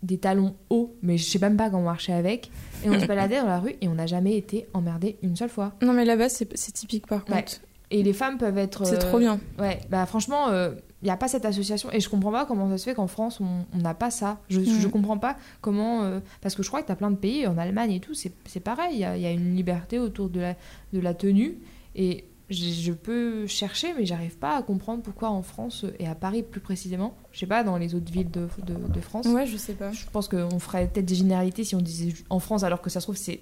des 0.02 0.18
talons 0.18 0.54
hauts, 0.70 0.94
mais 1.02 1.16
je 1.18 1.24
sais 1.24 1.38
même 1.38 1.56
pas 1.56 1.70
comment 1.70 1.84
marcher 1.84 2.12
avec. 2.12 2.50
Et 2.84 2.90
on 2.90 2.98
se 2.98 3.06
baladait 3.06 3.40
dans 3.40 3.46
la 3.46 3.60
rue 3.60 3.74
et 3.80 3.88
on 3.88 3.94
n'a 3.94 4.06
jamais 4.06 4.36
été 4.36 4.66
emmerdé 4.74 5.16
une 5.22 5.36
seule 5.36 5.48
fois. 5.48 5.72
Non, 5.82 5.92
mais 5.92 6.04
là-bas, 6.04 6.28
c'est 6.28 6.48
typique 6.72 7.06
par 7.06 7.24
Ouais. 7.28 7.36
contre. 7.42 7.60
Et 7.90 8.02
les 8.02 8.14
femmes 8.14 8.38
peuvent 8.38 8.56
être. 8.56 8.86
C'est 8.86 8.94
euh, 9.04 9.08
trop 9.08 9.18
bien. 9.18 9.38
Ouais, 9.58 9.78
bah 9.90 10.06
franchement, 10.06 10.46
il 10.50 11.04
n'y 11.04 11.10
a 11.10 11.16
pas 11.18 11.28
cette 11.28 11.44
association. 11.44 11.90
Et 11.92 12.00
je 12.00 12.08
comprends 12.08 12.32
pas 12.32 12.46
comment 12.46 12.70
ça 12.70 12.78
se 12.78 12.84
fait 12.84 12.94
qu'en 12.94 13.06
France, 13.06 13.38
on 13.40 13.76
n'a 13.78 13.92
pas 13.92 14.10
ça. 14.10 14.38
Je, 14.48 14.60
Mm. 14.60 14.64
je 14.80 14.88
comprends 14.88 15.18
pas 15.18 15.36
comment. 15.60 16.02
euh, 16.02 16.20
parce 16.40 16.54
que 16.54 16.62
je 16.62 16.68
crois 16.68 16.80
que 16.80 16.86
tu 16.86 16.92
as 16.92 16.96
plein 16.96 17.10
de 17.10 17.16
pays, 17.16 17.46
en 17.46 17.58
Allemagne 17.58 17.92
et 17.92 18.00
tout, 18.00 18.14
c'est 18.14 18.60
pareil. 18.60 18.94
Il 18.94 19.00
y 19.00 19.04
a, 19.04 19.16
il 19.16 19.22
y 19.22 19.26
a 19.26 19.30
une 19.30 19.54
liberté 19.54 19.98
autour 19.98 20.30
de 20.30 20.40
la, 20.40 20.54
de 20.94 21.00
la 21.00 21.12
tenue. 21.12 21.58
Et 21.94 22.24
je, 22.52 22.80
je 22.82 22.92
peux 22.92 23.46
chercher, 23.46 23.92
mais 23.94 24.06
j'arrive 24.06 24.36
pas 24.36 24.56
à 24.56 24.62
comprendre 24.62 25.02
pourquoi 25.02 25.30
en 25.30 25.42
France, 25.42 25.84
et 25.98 26.06
à 26.06 26.14
Paris 26.14 26.42
plus 26.42 26.60
précisément, 26.60 27.14
je 27.32 27.38
sais 27.40 27.46
pas, 27.46 27.64
dans 27.64 27.76
les 27.78 27.94
autres 27.94 28.12
villes 28.12 28.30
de, 28.30 28.48
de, 28.66 28.74
de 28.92 29.00
France. 29.00 29.26
Ouais, 29.26 29.46
je 29.46 29.56
sais 29.56 29.74
pas. 29.74 29.90
Je 29.92 30.04
pense 30.12 30.28
qu'on 30.28 30.58
ferait 30.58 30.86
peut-être 30.88 31.06
des 31.06 31.14
généralités 31.14 31.64
si 31.64 31.74
on 31.74 31.80
disait 31.80 32.12
en 32.30 32.38
France, 32.38 32.62
alors 32.62 32.80
que 32.82 32.90
ça 32.90 33.00
se 33.00 33.06
trouve, 33.06 33.16
c'est 33.16 33.40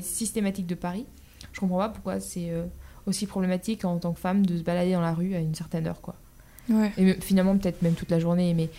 systématique 0.00 0.66
de 0.66 0.74
Paris. 0.74 1.06
Je 1.52 1.60
comprends 1.60 1.78
pas 1.78 1.88
pourquoi 1.88 2.20
c'est 2.20 2.50
euh, 2.50 2.64
aussi 3.06 3.26
problématique 3.26 3.84
en 3.84 3.98
tant 3.98 4.12
que 4.12 4.20
femme 4.20 4.46
de 4.46 4.56
se 4.56 4.62
balader 4.62 4.92
dans 4.92 5.00
la 5.00 5.12
rue 5.12 5.34
à 5.34 5.38
une 5.40 5.54
certaine 5.54 5.86
heure, 5.86 6.00
quoi. 6.00 6.14
Ouais. 6.70 6.92
Et 6.96 7.14
finalement, 7.14 7.56
peut-être 7.58 7.82
même 7.82 7.94
toute 7.94 8.10
la 8.10 8.20
journée, 8.20 8.54
mais 8.54 8.70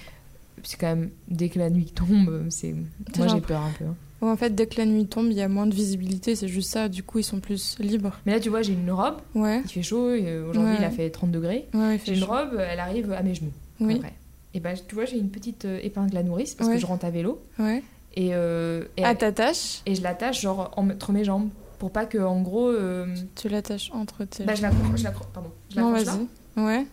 c'est 0.64 0.78
quand 0.80 0.88
même, 0.88 1.10
dès 1.28 1.50
que 1.50 1.60
la 1.60 1.70
nuit 1.70 1.86
tombe, 1.86 2.46
c'est. 2.50 2.74
Moi, 3.18 3.28
j'ai 3.28 3.42
peur 3.42 3.62
un 3.62 3.72
peu. 3.72 3.86
hein. 3.86 3.96
En 4.32 4.38
fait, 4.38 4.56
dès 4.56 4.68
que 4.68 4.78
la 4.78 4.86
nuit 4.86 5.06
tombe, 5.06 5.28
il 5.28 5.34
y 5.38 5.42
a 5.42 5.48
moins 5.48 5.68
de 5.68 5.74
visibilité, 5.76 6.36
c'est 6.36 6.48
juste 6.48 6.70
ça. 6.72 6.88
Du 6.90 7.04
coup, 7.04 7.20
ils 7.20 7.24
sont 7.24 7.40
plus 7.40 7.76
libres. 7.80 8.18
Mais 8.26 8.32
là, 8.34 8.40
tu 8.40 8.50
vois, 8.50 8.62
j'ai 8.62 8.74
une 8.74 8.90
robe, 8.92 9.18
Ouais. 9.36 9.62
il 9.66 9.70
fait 9.70 9.84
chaud, 9.84 10.08
euh, 10.08 10.50
aujourd'hui, 10.50 10.72
Ouais. 10.74 10.78
il 10.80 10.86
a 10.86 10.92
fait 10.92 11.10
30 11.10 11.32
degrés. 11.32 11.68
Ouais, 11.74 12.00
J'ai 12.06 12.14
une 12.14 12.20
chaud. 12.22 12.28
robe, 12.28 12.58
elle 12.60 12.80
arrive 12.80 13.12
à 13.12 13.22
mes 13.22 13.36
genoux. 13.36 13.52
Oui. 13.80 13.96
Après. 13.96 14.14
Et 14.54 14.60
ben, 14.60 14.76
tu 14.88 14.96
vois, 14.96 15.06
j'ai 15.06 15.18
une 15.18 15.30
petite 15.30 15.66
euh, 15.66 15.80
épingle 15.84 16.16
à 16.16 16.24
nourrice 16.24 16.54
parce 16.56 16.70
que 16.70 16.78
je 16.78 16.86
rentre 16.86 17.06
à 17.06 17.10
vélo. 17.10 17.42
Ouais. 17.60 17.84
Et, 18.16 18.30
euh, 18.34 18.84
et, 18.98 19.04
Ah, 19.04 19.16
t'attaches? 19.16 19.82
Et 19.88 19.96
je 19.96 20.04
l'attache, 20.04 20.42
genre, 20.42 20.72
entre 20.78 21.12
mes 21.12 21.24
jambes. 21.24 21.50
Pour 21.80 21.92
pas 21.92 22.06
que, 22.06 22.20
en 22.20 22.42
gros. 22.42 22.70
euh, 22.70 23.08
Tu 23.36 23.50
l'attaches 23.50 23.90
entre 23.94 24.24
tes. 24.26 24.44
Bah, 24.46 24.54
je 24.56 24.62
l'accroche, 24.62 25.00
je 25.00 25.04
l'accroche- 25.04 25.28
pardon, 25.34 25.50
je 25.70 25.80
non, 25.80 25.92
l'accroche 25.92 26.06
là, 26.16 26.22
vas-y. 26.56 26.64
Ouais. 26.66 26.86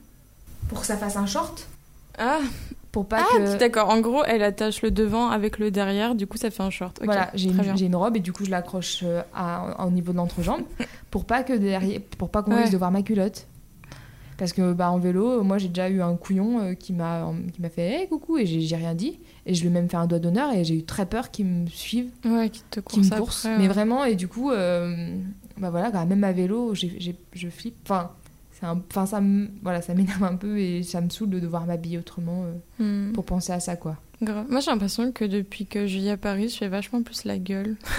pour 0.69 0.81
que 0.81 0.87
ça 0.87 0.97
fasse 0.97 1.17
un 1.17 1.27
short, 1.27 1.69
Ah, 2.19 2.41
pour 2.93 3.07
pas 3.07 3.19
ah 3.21 3.37
que... 3.37 3.59
d'accord. 3.59 3.89
En 3.91 4.01
gros, 4.01 4.25
elle 4.25 4.43
attache 4.43 4.83
le 4.83 4.91
devant 4.91 5.29
avec 5.31 5.59
le 5.59 5.71
derrière, 5.71 6.15
du 6.15 6.27
coup, 6.27 6.37
ça 6.39 6.51
fait 6.51 6.63
un 6.63 6.71
short. 6.71 7.01
Voilà, 7.05 7.31
j'ai 7.35 7.49
une, 7.51 7.79
une 7.87 7.97
robe 7.97 8.17
et 8.17 8.21
du 8.21 8.33
coup 8.33 8.45
je 8.45 8.51
l'accroche 8.51 9.01
euh, 9.05 9.23
à- 9.35 9.87
au 9.87 9.91
niveau 9.91 10.13
de 10.13 10.17
l'entrejambe 10.17 10.63
pour 11.11 11.25
pas 11.25 11.43
que 11.45 11.53
derrière, 11.53 12.01
pour 12.19 12.31
pas 12.31 12.43
qu'on 12.43 12.53
Ouais. 12.53 12.61
risque 12.63 12.73
de 12.73 12.79
voir 12.79 12.91
ma 12.91 13.03
culotte. 13.03 13.47
Parce 14.39 14.55
que 14.55 14.73
bah 14.73 14.91
en 14.91 14.99
vélo, 14.99 15.43
moi 15.43 15.59
j'ai 15.59 15.69
déjà 15.69 15.91
eu 15.91 16.01
un 16.01 16.17
couillon 16.17 16.61
euh, 16.61 16.73
qui 16.75 16.95
m'a 16.95 17.31
qui 17.53 17.61
m'a 17.61 17.69
fait 17.69 17.83
hey, 18.03 18.09
coucou 18.09 18.39
et 18.39 18.47
j'ai 18.47 18.75
rien 18.77 18.95
dit 18.95 19.19
et 19.45 19.55
je 19.55 19.61
lui 19.61 19.69
ai 19.69 19.71
même 19.71 19.89
fait 19.91 19.99
un 19.99 20.07
doigt 20.07 20.19
d'honneur 20.19 20.51
et 20.55 20.65
j'ai 20.65 20.77
eu 20.77 20.83
très 20.83 21.05
peur 21.05 21.31
qu'il 21.31 21.45
me 21.45 21.67
suive, 21.69 22.09
Ouais, 22.25 22.49
qui 22.49 22.63
te 22.71 22.81
qu'il 22.81 22.83
course 23.03 23.11
me 23.11 23.17
course. 23.19 23.45
après, 23.47 23.59
Mais 23.59 23.69
vraiment 23.69 24.05
et 24.07 24.15
du 24.15 24.29
coup 24.29 24.51
euh, 24.51 25.15
bah 25.59 25.69
voilà, 25.69 25.91
quand 25.91 26.07
même 26.07 26.25
à 26.25 26.33
vélo, 26.33 26.75
j'ai- 26.75 27.15
je 27.35 27.49
flippe. 27.51 27.77
Enfin, 27.85 28.11
Enfin, 28.63 29.07
ça, 29.07 29.21
me- 29.21 29.49
voilà, 29.63 29.81
ça 29.83 29.95
m'énerve 29.95 30.23
un 30.25 30.37
peu 30.37 30.59
et 30.59 30.83
ça 30.83 31.01
me 31.01 31.09
saoule 31.11 31.31
de 31.31 31.41
devoir 31.41 31.67
m'habiller 31.67 31.99
autrement 31.99 32.45
euh, 32.45 33.09
Hmm. 33.09 33.13
pour 33.13 33.25
penser 33.25 33.53
à 33.53 33.61
ça, 33.61 33.77
quoi. 33.77 33.97
Moi, 34.23 34.61
j'ai 34.61 34.71
l'impression 34.71 35.13
que 35.13 35.25
depuis 35.25 35.65
que 35.65 35.87
je 35.87 35.97
vis 35.97 36.11
à 36.11 36.19
Paris, 36.19 36.51
je 36.51 36.57
fais 36.59 36.69
vachement 36.69 37.03
plus 37.03 37.25
la 37.25 37.39
gueule. 37.39 37.77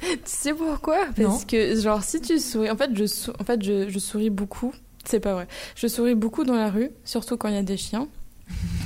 tu 0.00 0.18
sais 0.24 0.54
pourquoi? 0.54 1.06
Parce 1.16 1.18
Non. 1.18 1.38
que, 1.46 1.80
genre, 1.80 2.02
si 2.04 2.20
tu 2.20 2.38
souris... 2.38 2.70
En 2.70 2.76
fait, 2.76 2.90
je, 2.94 3.04
sou- 3.06 3.32
en 3.40 3.44
fait, 3.44 3.62
je, 3.62 3.88
je 3.88 3.98
souris 3.98 4.30
beaucoup. 4.30 4.72
C'est 5.04 5.20
pas 5.20 5.34
vrai. 5.34 5.48
Je 5.76 5.86
souris 5.88 6.14
beaucoup 6.14 6.44
dans 6.44 6.54
la 6.54 6.70
rue, 6.70 6.90
surtout 7.04 7.36
quand 7.36 7.48
il 7.48 7.54
y 7.54 7.58
a 7.58 7.62
des 7.62 7.76
chiens. 7.76 8.08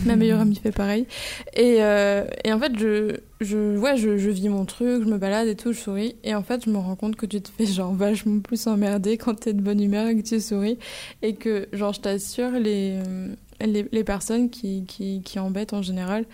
Ma 0.07 0.16
meilleure 0.16 0.40
amie 0.40 0.57
fait 0.57 0.72
pareil. 0.72 1.07
Et, 1.55 1.76
euh, 1.80 2.24
et 2.44 2.53
en 2.53 2.59
fait, 2.59 2.72
je, 2.78 3.16
je, 3.40 3.76
ouais, 3.76 3.96
je, 3.96 4.16
je 4.16 4.30
vis 4.30 4.49
mon 4.49 4.64
truc, 4.64 5.03
je 5.05 5.09
me 5.09 5.18
balade 5.18 5.49
et 5.49 5.57
tout, 5.57 5.72
je 5.72 5.78
souris. 5.78 6.16
Et 6.24 6.34
en 6.34 6.42
fait, 6.42 6.64
je 6.64 6.70
me 6.70 6.78
rends 6.78 6.96
compte 6.96 7.16
que 7.16 7.26
tu 7.26 7.40
te 7.40 7.49
fais 7.49 7.66
genre 7.66 7.92
vachement 7.94 8.40
plus 8.40 8.66
emmerder 8.66 9.16
quand 9.18 9.34
t'es 9.34 9.53
de 9.53 9.61
bonne 9.61 9.80
humeur 9.80 10.09
et 10.09 10.16
que 10.16 10.26
tu 10.26 10.40
souris. 10.40 10.78
Et 11.22 11.34
que, 11.34 11.68
genre, 11.72 11.92
je 11.92 12.01
t'assure, 12.01 12.51
les, 12.51 13.01
euh, 13.07 13.28
les, 13.61 13.86
les 13.90 14.05
personnes 14.05 14.51
qui, 14.51 14.84
qui, 14.84 15.22
qui 15.22 15.38
embêtent 15.38 15.72
en 15.72 15.82
général, 15.82 16.24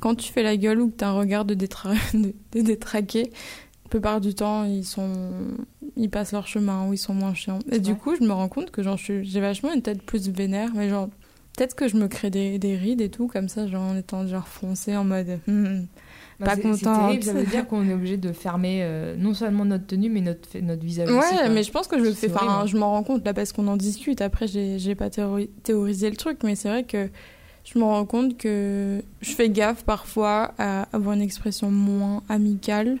quand 0.00 0.14
tu 0.14 0.32
fais 0.32 0.42
la 0.42 0.56
gueule 0.56 0.80
ou 0.80 0.90
que 0.90 0.96
t'as 0.96 1.08
un 1.08 1.18
regard 1.18 1.44
de, 1.44 1.54
détra 1.54 1.92
de, 2.14 2.32
de 2.52 2.60
détraqué, 2.60 3.32
la 3.84 3.90
plupart 3.90 4.20
du 4.20 4.34
temps, 4.34 4.64
ils 4.64 4.84
sont, 4.84 5.12
ils 5.96 6.10
passent 6.10 6.32
leur 6.32 6.46
chemin 6.46 6.86
ou 6.88 6.92
ils 6.92 6.98
sont 6.98 7.14
moins 7.14 7.34
chiants. 7.34 7.58
Et 7.72 7.80
du 7.80 7.94
coup, 7.94 8.14
je 8.16 8.22
me 8.22 8.32
rends 8.32 8.48
compte 8.48 8.70
que 8.70 8.82
genre, 8.82 8.98
j'ai 8.98 9.40
vachement 9.40 9.72
une 9.72 9.82
tête 9.82 10.02
plus 10.02 10.28
vénère, 10.28 10.70
mais 10.74 10.88
genre, 10.88 11.08
peut-être 11.58 11.74
que 11.74 11.88
je 11.88 11.96
me 11.96 12.06
crée 12.08 12.30
des, 12.30 12.58
des 12.58 12.76
rides 12.76 13.00
et 13.00 13.08
tout, 13.10 13.26
comme 13.26 13.48
ça, 13.48 13.66
genre, 13.66 13.82
en 13.82 13.96
étant 13.96 14.26
genre 14.26 14.46
foncée 14.48 14.96
en 14.96 15.04
mode, 15.04 15.40
hmm, 15.46 15.80
Bah, 16.40 16.46
Pas 16.46 16.56
terrible, 16.56 17.24
ça 17.24 17.32
veut 17.32 17.44
dire 17.44 17.66
qu'on 17.68 17.88
est 17.88 17.92
obligé 17.92 18.16
de 18.16 18.30
fermer 18.32 18.80
euh, 18.84 19.16
non 19.18 19.34
seulement 19.34 19.64
notre 19.64 19.86
tenue, 19.88 20.08
mais 20.08 20.20
notre, 20.20 20.56
notre 20.60 20.82
visage 20.84 21.10
Ouais, 21.10 21.18
aussi. 21.18 21.50
mais 21.50 21.64
je 21.64 21.72
pense 21.72 21.88
que 21.88 21.98
je 21.98 22.04
le 22.04 22.12
fais. 22.12 22.30
Enfin, 22.30 22.46
horrible. 22.46 22.68
je 22.70 22.76
m'en 22.78 22.92
rends 22.92 23.02
compte 23.02 23.24
là 23.26 23.34
parce 23.34 23.52
qu'on 23.52 23.66
en 23.66 23.76
discute. 23.76 24.20
Après, 24.20 24.46
j'ai 24.46 24.78
j'ai 24.78 24.94
pas 24.94 25.10
théori- 25.10 25.50
théorisé 25.64 26.08
le 26.10 26.16
truc, 26.16 26.38
mais 26.44 26.54
c'est 26.54 26.68
vrai 26.68 26.84
que 26.84 27.08
je 27.64 27.76
me 27.78 27.82
rends 27.84 28.04
compte 28.04 28.38
que 28.38 29.02
je 29.20 29.30
fais 29.32 29.50
gaffe 29.50 29.82
parfois 29.82 30.54
à 30.58 30.86
avoir 30.92 31.14
une 31.16 31.22
expression 31.22 31.72
moins 31.72 32.22
amicale, 32.28 32.98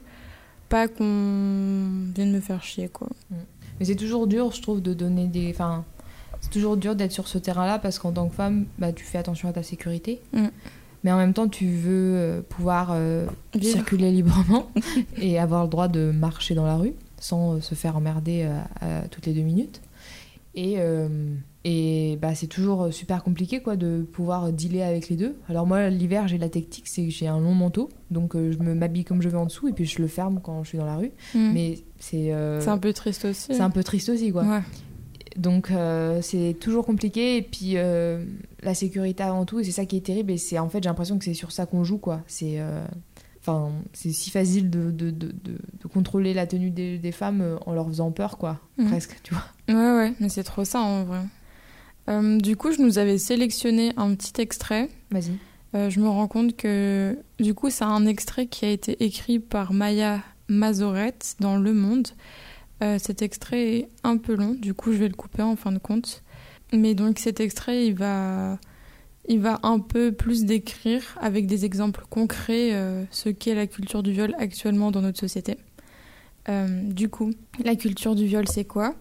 pas 0.68 0.88
qu'on 0.88 1.04
vienne 2.16 2.32
me 2.32 2.40
faire 2.40 2.62
chier, 2.64 2.88
quoi. 2.88 3.08
Mais 3.78 3.86
c'est 3.86 3.94
toujours 3.94 4.26
dur, 4.26 4.50
je 4.50 4.60
trouve, 4.60 4.82
de 4.82 4.92
donner 4.94 5.26
des. 5.28 5.50
Enfin, 5.50 5.84
c'est 6.40 6.50
toujours 6.50 6.76
dur 6.76 6.94
d'être 6.94 7.12
sur 7.12 7.28
ce 7.28 7.38
terrain-là 7.38 7.78
parce 7.78 7.98
qu'en 7.98 8.12
tant 8.12 8.28
que 8.28 8.34
femme, 8.34 8.66
bah, 8.78 8.92
tu 8.92 9.04
fais 9.04 9.18
attention 9.18 9.48
à 9.48 9.52
ta 9.52 9.62
sécurité. 9.62 10.20
Mm. 10.32 10.46
Mais 11.04 11.12
en 11.12 11.16
même 11.16 11.32
temps, 11.32 11.48
tu 11.48 11.66
veux 11.68 12.16
euh, 12.16 12.40
pouvoir 12.48 12.88
euh, 12.92 13.26
circuler 13.60 14.10
librement 14.10 14.70
et 15.16 15.38
avoir 15.38 15.62
le 15.62 15.68
droit 15.70 15.86
de 15.88 16.10
marcher 16.10 16.54
dans 16.54 16.66
la 16.66 16.76
rue 16.76 16.92
sans 17.20 17.54
euh, 17.56 17.60
se 17.60 17.74
faire 17.74 17.96
emmerder 17.96 18.42
euh, 18.44 19.02
à 19.04 19.08
toutes 19.08 19.26
les 19.26 19.32
deux 19.32 19.42
minutes. 19.42 19.80
Et, 20.54 20.74
euh, 20.78 21.08
et 21.64 22.18
bah, 22.20 22.34
c'est 22.34 22.48
toujours 22.48 22.92
super 22.92 23.22
compliqué 23.22 23.60
quoi, 23.60 23.76
de 23.76 24.04
pouvoir 24.12 24.52
dealer 24.52 24.82
avec 24.82 25.08
les 25.08 25.14
deux. 25.14 25.36
Alors 25.48 25.66
moi, 25.66 25.88
l'hiver, 25.88 26.26
j'ai 26.26 26.38
la 26.38 26.48
technique, 26.48 26.88
c'est 26.88 27.04
que 27.04 27.10
j'ai 27.10 27.28
un 27.28 27.38
long 27.38 27.54
manteau. 27.54 27.90
Donc 28.10 28.34
euh, 28.34 28.50
je 28.50 28.58
me 28.58 28.74
m'habille 28.74 29.04
comme 29.04 29.22
je 29.22 29.28
veux 29.28 29.38
en 29.38 29.46
dessous 29.46 29.68
et 29.68 29.72
puis 29.72 29.84
je 29.84 30.02
le 30.02 30.08
ferme 30.08 30.40
quand 30.42 30.64
je 30.64 30.70
suis 30.70 30.78
dans 30.78 30.86
la 30.86 30.96
rue. 30.96 31.12
Mm. 31.34 31.50
Mais 31.52 31.78
c'est 32.00 32.32
euh, 32.32 32.60
C'est 32.60 32.70
un 32.70 32.78
peu 32.78 32.92
triste 32.92 33.24
aussi. 33.26 33.54
c'est 33.54 33.60
un 33.60 33.70
peu 33.70 33.84
triste 33.84 34.08
aussi. 34.08 34.32
quoi. 34.32 34.42
Ouais. 34.42 34.62
Donc 35.38 35.70
euh, 35.70 36.20
c'est 36.20 36.56
toujours 36.60 36.84
compliqué 36.84 37.36
et 37.36 37.42
puis 37.42 37.72
euh, 37.76 38.24
la 38.62 38.74
sécurité 38.74 39.22
avant 39.22 39.44
tout 39.44 39.60
et 39.60 39.64
c'est 39.64 39.70
ça 39.72 39.86
qui 39.86 39.96
est 39.96 40.00
terrible 40.04 40.32
et 40.32 40.36
c'est 40.36 40.58
en 40.58 40.68
fait 40.68 40.82
j'ai 40.82 40.88
l'impression 40.88 41.16
que 41.18 41.24
c'est 41.24 41.32
sur 41.34 41.52
ça 41.52 41.64
qu'on 41.64 41.84
joue 41.84 41.98
quoi. 41.98 42.22
C'est 42.26 42.56
euh, 42.58 42.84
enfin 43.40 43.70
c'est 43.92 44.10
si 44.10 44.30
facile 44.30 44.68
de, 44.68 44.90
de, 44.90 45.10
de, 45.10 45.32
contrôler 45.92 46.34
la 46.34 46.46
tenue 46.46 46.70
des, 46.70 46.98
des 46.98 47.12
femmes 47.12 47.58
en 47.66 47.72
leur 47.72 47.86
faisant 47.86 48.10
peur 48.10 48.36
quoi 48.36 48.58
Mhm. 48.78 48.88
presque 48.88 49.16
tu 49.22 49.32
vois. 49.34 49.44
Ouais, 49.68 49.96
ouais, 49.96 50.12
mais 50.20 50.28
c'est 50.28 50.42
trop 50.44 50.64
ça 50.64 50.80
en 50.80 51.04
vrai. 51.04 51.20
Du 52.40 52.56
coup, 52.56 52.72
je 52.72 52.80
nous 52.80 52.96
avais 52.98 53.18
sélectionné 53.18 53.92
un 53.98 54.14
petit 54.14 54.40
extrait. 54.40 54.88
Vas-y. 55.10 55.32
Je 55.74 56.00
me 56.00 56.08
rends 56.08 56.26
compte 56.26 56.56
que 56.56 57.18
du 57.38 57.52
coup, 57.52 57.68
c'est 57.68 57.84
un 57.84 58.06
extrait 58.06 58.46
qui 58.46 58.64
a 58.64 58.70
été 58.70 59.04
écrit 59.04 59.38
par 59.38 59.74
Maya 59.74 60.20
Mazorette 60.48 61.36
dans 61.40 61.58
Le 61.58 61.74
Monde. 61.74 62.08
Euh, 62.82 62.98
cet 62.98 63.22
extrait 63.22 63.76
est 63.76 63.88
un 64.04 64.16
peu 64.16 64.34
long, 64.34 64.54
du 64.54 64.74
coup, 64.74 64.92
je 64.92 64.98
vais 64.98 65.08
le 65.08 65.14
couper 65.14 65.42
en 65.42 65.56
fin 65.56 65.72
de 65.72 65.78
compte. 65.78 66.22
Mais 66.72 66.94
donc, 66.94 67.18
cet 67.18 67.40
extrait, 67.40 67.86
il 67.86 67.94
va, 67.94 68.58
il 69.28 69.40
va 69.40 69.58
un 69.62 69.78
peu 69.78 70.12
plus 70.12 70.44
décrire 70.44 71.02
avec 71.20 71.46
des 71.46 71.64
exemples 71.64 72.04
concrets 72.08 72.72
euh, 72.72 73.04
ce 73.10 73.30
qu'est 73.30 73.54
la 73.54 73.66
culture 73.66 74.02
du 74.02 74.12
viol 74.12 74.34
actuellement 74.38 74.90
dans 74.90 75.00
notre 75.00 75.18
société. 75.18 75.56
Euh, 76.48 76.82
du 76.82 77.08
coup, 77.08 77.32
la 77.64 77.74
culture 77.74 78.14
du 78.14 78.26
viol, 78.26 78.46
c'est 78.48 78.64
quoi? 78.64 78.94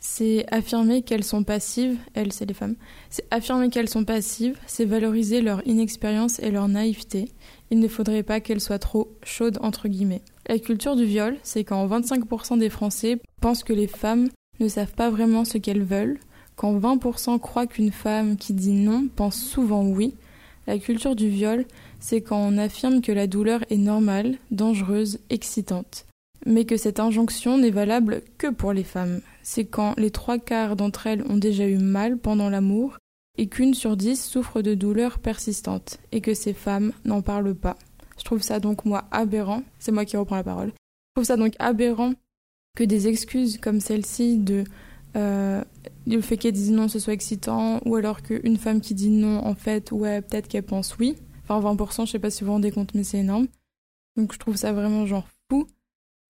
C'est 0.00 0.46
affirmer 0.52 1.02
qu'elles 1.02 1.24
sont 1.24 1.42
passives, 1.42 1.96
elles, 2.14 2.32
c'est 2.32 2.46
les 2.46 2.54
femmes. 2.54 2.76
C'est 3.10 3.24
affirmer 3.32 3.68
qu'elles 3.68 3.88
sont 3.88 4.04
passives, 4.04 4.56
c'est 4.66 4.84
valoriser 4.84 5.40
leur 5.40 5.66
inexpérience 5.66 6.38
et 6.38 6.52
leur 6.52 6.68
naïveté. 6.68 7.32
Il 7.70 7.80
ne 7.80 7.88
faudrait 7.88 8.22
pas 8.22 8.40
qu'elles 8.40 8.60
soient 8.60 8.78
trop 8.78 9.10
chaudes, 9.24 9.58
entre 9.60 9.88
guillemets. 9.88 10.22
La 10.48 10.58
culture 10.58 10.96
du 10.96 11.04
viol, 11.04 11.36
c'est 11.42 11.62
quand 11.62 11.86
25% 11.86 12.58
des 12.58 12.70
Français 12.70 13.20
pensent 13.42 13.62
que 13.62 13.74
les 13.74 13.86
femmes 13.86 14.28
ne 14.60 14.68
savent 14.68 14.94
pas 14.94 15.10
vraiment 15.10 15.44
ce 15.44 15.58
qu'elles 15.58 15.84
veulent, 15.84 16.18
quand 16.56 16.78
20% 16.78 17.38
croient 17.38 17.66
qu'une 17.66 17.92
femme 17.92 18.36
qui 18.36 18.54
dit 18.54 18.72
non 18.72 19.08
pense 19.14 19.38
souvent 19.38 19.86
oui. 19.86 20.14
La 20.66 20.78
culture 20.78 21.14
du 21.14 21.28
viol, 21.28 21.66
c'est 22.00 22.22
quand 22.22 22.38
on 22.38 22.56
affirme 22.56 23.02
que 23.02 23.12
la 23.12 23.26
douleur 23.26 23.60
est 23.68 23.76
normale, 23.76 24.38
dangereuse, 24.50 25.18
excitante. 25.28 26.06
Mais 26.46 26.64
que 26.64 26.78
cette 26.78 26.98
injonction 26.98 27.58
n'est 27.58 27.70
valable 27.70 28.22
que 28.38 28.46
pour 28.46 28.72
les 28.72 28.84
femmes. 28.84 29.20
C'est 29.42 29.66
quand 29.66 29.94
les 29.98 30.10
trois 30.10 30.38
quarts 30.38 30.76
d'entre 30.76 31.06
elles 31.06 31.24
ont 31.28 31.36
déjà 31.36 31.66
eu 31.66 31.78
mal 31.78 32.16
pendant 32.16 32.48
l'amour 32.48 32.96
et 33.36 33.48
qu'une 33.48 33.74
sur 33.74 33.98
dix 33.98 34.22
souffre 34.22 34.62
de 34.62 34.74
douleurs 34.74 35.18
persistantes 35.18 35.98
et 36.10 36.22
que 36.22 36.32
ces 36.32 36.54
femmes 36.54 36.92
n'en 37.04 37.20
parlent 37.20 37.54
pas. 37.54 37.76
Je 38.18 38.24
trouve 38.24 38.42
ça 38.42 38.60
donc 38.60 38.84
moi 38.84 39.04
aberrant, 39.10 39.62
c'est 39.78 39.92
moi 39.92 40.04
qui 40.04 40.16
reprends 40.16 40.36
la 40.36 40.44
parole. 40.44 40.68
Je 40.68 41.14
trouve 41.14 41.24
ça 41.24 41.36
donc 41.36 41.54
aberrant 41.58 42.12
que 42.76 42.84
des 42.84 43.08
excuses 43.08 43.58
comme 43.58 43.80
celle-ci 43.80 44.38
de 44.38 44.64
euh, 45.16 45.64
le 46.06 46.20
fait 46.20 46.36
qu'elle 46.36 46.52
dise 46.52 46.70
non 46.70 46.88
ce 46.88 46.98
soit 46.98 47.12
excitant 47.12 47.80
ou 47.84 47.96
alors 47.96 48.22
qu'une 48.22 48.56
femme 48.56 48.80
qui 48.80 48.94
dit 48.94 49.10
non 49.10 49.44
en 49.44 49.54
fait 49.54 49.90
ouais 49.92 50.20
peut-être 50.22 50.48
qu'elle 50.48 50.64
pense 50.64 50.96
oui. 50.98 51.16
Enfin 51.48 51.74
20% 51.74 52.06
je 52.06 52.12
sais 52.12 52.18
pas 52.18 52.30
si 52.30 52.42
vous 52.42 52.46
vous 52.48 52.52
rendez 52.52 52.70
compte 52.70 52.94
mais 52.94 53.04
c'est 53.04 53.18
énorme. 53.18 53.48
Donc 54.16 54.32
je 54.32 54.38
trouve 54.38 54.56
ça 54.56 54.72
vraiment 54.72 55.06
genre 55.06 55.26
fou. 55.50 55.66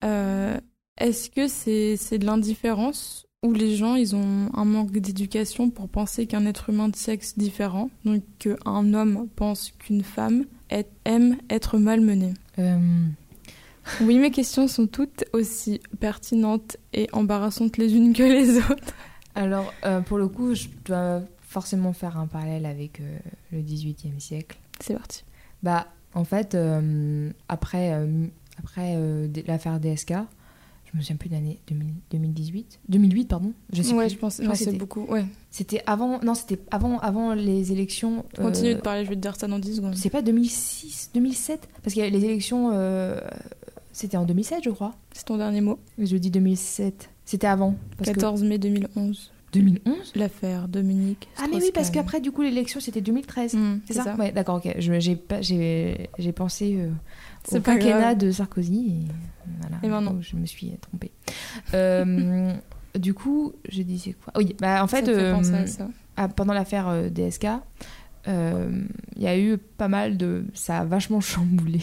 Euh, 0.03 0.57
Est-ce 0.97 1.29
que 1.29 1.47
c'est 1.47 1.97
c'est 1.97 2.17
de 2.19 2.25
l'indifférence 2.25 3.25
où 3.43 3.53
les 3.53 3.75
gens 3.75 3.95
ils 3.95 4.15
ont 4.15 4.49
un 4.53 4.65
manque 4.65 4.91
d'éducation 4.91 5.69
pour 5.69 5.87
penser 5.87 6.25
qu'un 6.27 6.45
être 6.45 6.69
humain 6.69 6.89
de 6.89 6.95
sexe 6.95 7.37
différent, 7.37 7.89
donc 8.03 8.21
qu'un 8.37 8.93
homme 8.93 9.27
pense 9.35 9.71
qu'une 9.79 10.03
femme 10.03 10.45
est- 10.69 10.89
aime 11.05 11.37
être 11.49 11.77
malmenée 11.77 12.33
Euh, 12.57 12.77
Oui, 14.01 14.17
mes 14.19 14.29
questions 14.31 14.67
sont 14.67 14.87
toutes 14.87 15.23
aussi 15.33 15.79
pertinentes 16.01 16.77
et 16.93 17.07
embarrassantes 17.13 17.77
les 17.77 17.95
unes 17.95 18.13
que 18.13 18.23
les 18.23 18.57
autres. 18.57 18.93
alors 19.35 19.73
euh, 19.85 20.01
pour 20.01 20.17
le 20.17 20.27
coup, 20.27 20.53
je 20.53 20.67
dois 20.85 21.21
forcément 21.39 21.93
faire 21.93 22.17
un 22.17 22.27
parallèle 22.27 22.65
avec 22.65 22.99
euh, 22.99 23.17
le 23.53 23.61
18e 23.61 24.19
siècle. 24.19 24.59
C'est 24.81 24.93
parti. 24.95 25.23
Bah, 25.63 25.87
en 26.13 26.23
fait, 26.25 26.55
après, 27.47 27.91
après 28.57 28.97
l'affaire 29.47 29.79
DSK, 29.79 30.13
je 30.91 30.97
me 30.97 31.01
souviens 31.01 31.15
plus 31.17 31.29
de 31.29 31.35
l'année 31.35 31.59
2000 31.67 31.87
2018, 32.11 32.79
2008 32.89 33.25
pardon. 33.27 33.53
Je 33.73 33.81
sais 33.81 33.93
ouais, 33.93 34.07
plus. 34.07 34.15
je 34.15 34.19
pense, 34.19 34.39
ouais, 34.39 34.47
que 34.47 34.55
c'est 34.55 34.65
c'était- 34.65 34.77
beaucoup. 34.77 35.05
Ouais. 35.05 35.25
C'était 35.51 35.81
avant, 35.85 36.19
non, 36.23 36.33
c'était 36.33 36.59
avant, 36.71 36.99
avant 36.99 37.33
les 37.33 37.71
élections. 37.71 38.25
euh, 38.39 38.43
Continue 38.43 38.75
de 38.75 38.79
parler, 38.81 39.03
je 39.05 39.09
vais 39.09 39.15
te 39.15 39.21
dire 39.21 39.35
ça 39.35 39.47
dans 39.47 39.59
10 39.59 39.75
secondes. 39.77 39.95
C'est 39.95 40.09
pas 40.09 40.21
2006, 40.21 41.11
2007, 41.13 41.69
parce 41.83 41.95
a 42.01 42.09
les 42.09 42.25
élections, 42.25 42.71
euh, 42.73 43.19
c'était 43.91 44.17
en 44.17 44.25
2007, 44.25 44.63
je 44.63 44.69
crois. 44.71 44.95
C'est 45.13 45.25
ton 45.25 45.37
dernier 45.37 45.61
mot. 45.61 45.79
Je 45.97 46.17
dis 46.17 46.31
2007. 46.31 47.09
C'était 47.25 47.47
avant. 47.47 47.75
Parce 47.97 48.09
que 48.09 48.15
14 48.15 48.43
mai 48.43 48.57
2011. 48.57 49.31
2011. 49.51 50.11
L'affaire 50.15 50.67
Dominique. 50.67 51.27
Ah 51.37 51.45
mais 51.49 51.57
oui, 51.57 51.71
parce 51.73 51.89
qu'après, 51.89 52.21
du 52.21 52.31
coup, 52.31 52.43
l'élection, 52.43 52.79
c'était 52.79 53.01
2013. 53.01 53.55
Hmm, 53.55 53.79
C'est 53.87 53.93
ça, 53.93 54.15
Ouais, 54.15 54.31
d'accord, 54.31 54.61
ok. 54.63 54.75
J'ai 54.79 56.31
pensé 56.31 56.75
euh, 56.79 56.89
au 57.51 57.59
pas 57.59 57.75
quinquennat 57.75 57.99
grave. 57.99 58.17
de 58.17 58.31
Sarkozy. 58.31 58.87
Et, 58.89 59.07
voilà, 59.59 59.77
Et 59.83 59.87
maintenant. 59.87 60.17
Je 60.21 60.35
me 60.35 60.45
suis 60.45 60.71
trompée. 60.81 61.11
Euh, 61.73 62.53
du 62.95 63.13
coup, 63.13 63.53
je 63.69 63.81
disais 63.81 64.13
quoi? 64.13 64.33
Oui, 64.37 64.55
bah 64.59 64.83
en 64.83 64.87
fait, 64.87 65.07
euh, 65.07 65.33
penser 65.33 65.53
à 65.53 65.67
ça. 65.67 65.87
ah, 66.17 66.27
pendant 66.27 66.53
l'affaire 66.53 66.87
euh, 66.87 67.09
DSK, 67.09 67.47
il 68.27 69.23
y 69.23 69.27
a 69.27 69.39
eu 69.39 69.57
pas 69.57 69.87
mal 69.87 70.17
de... 70.17 70.45
Ça 70.53 70.79
a 70.79 70.85
vachement 70.85 71.21
chamboulé 71.21 71.81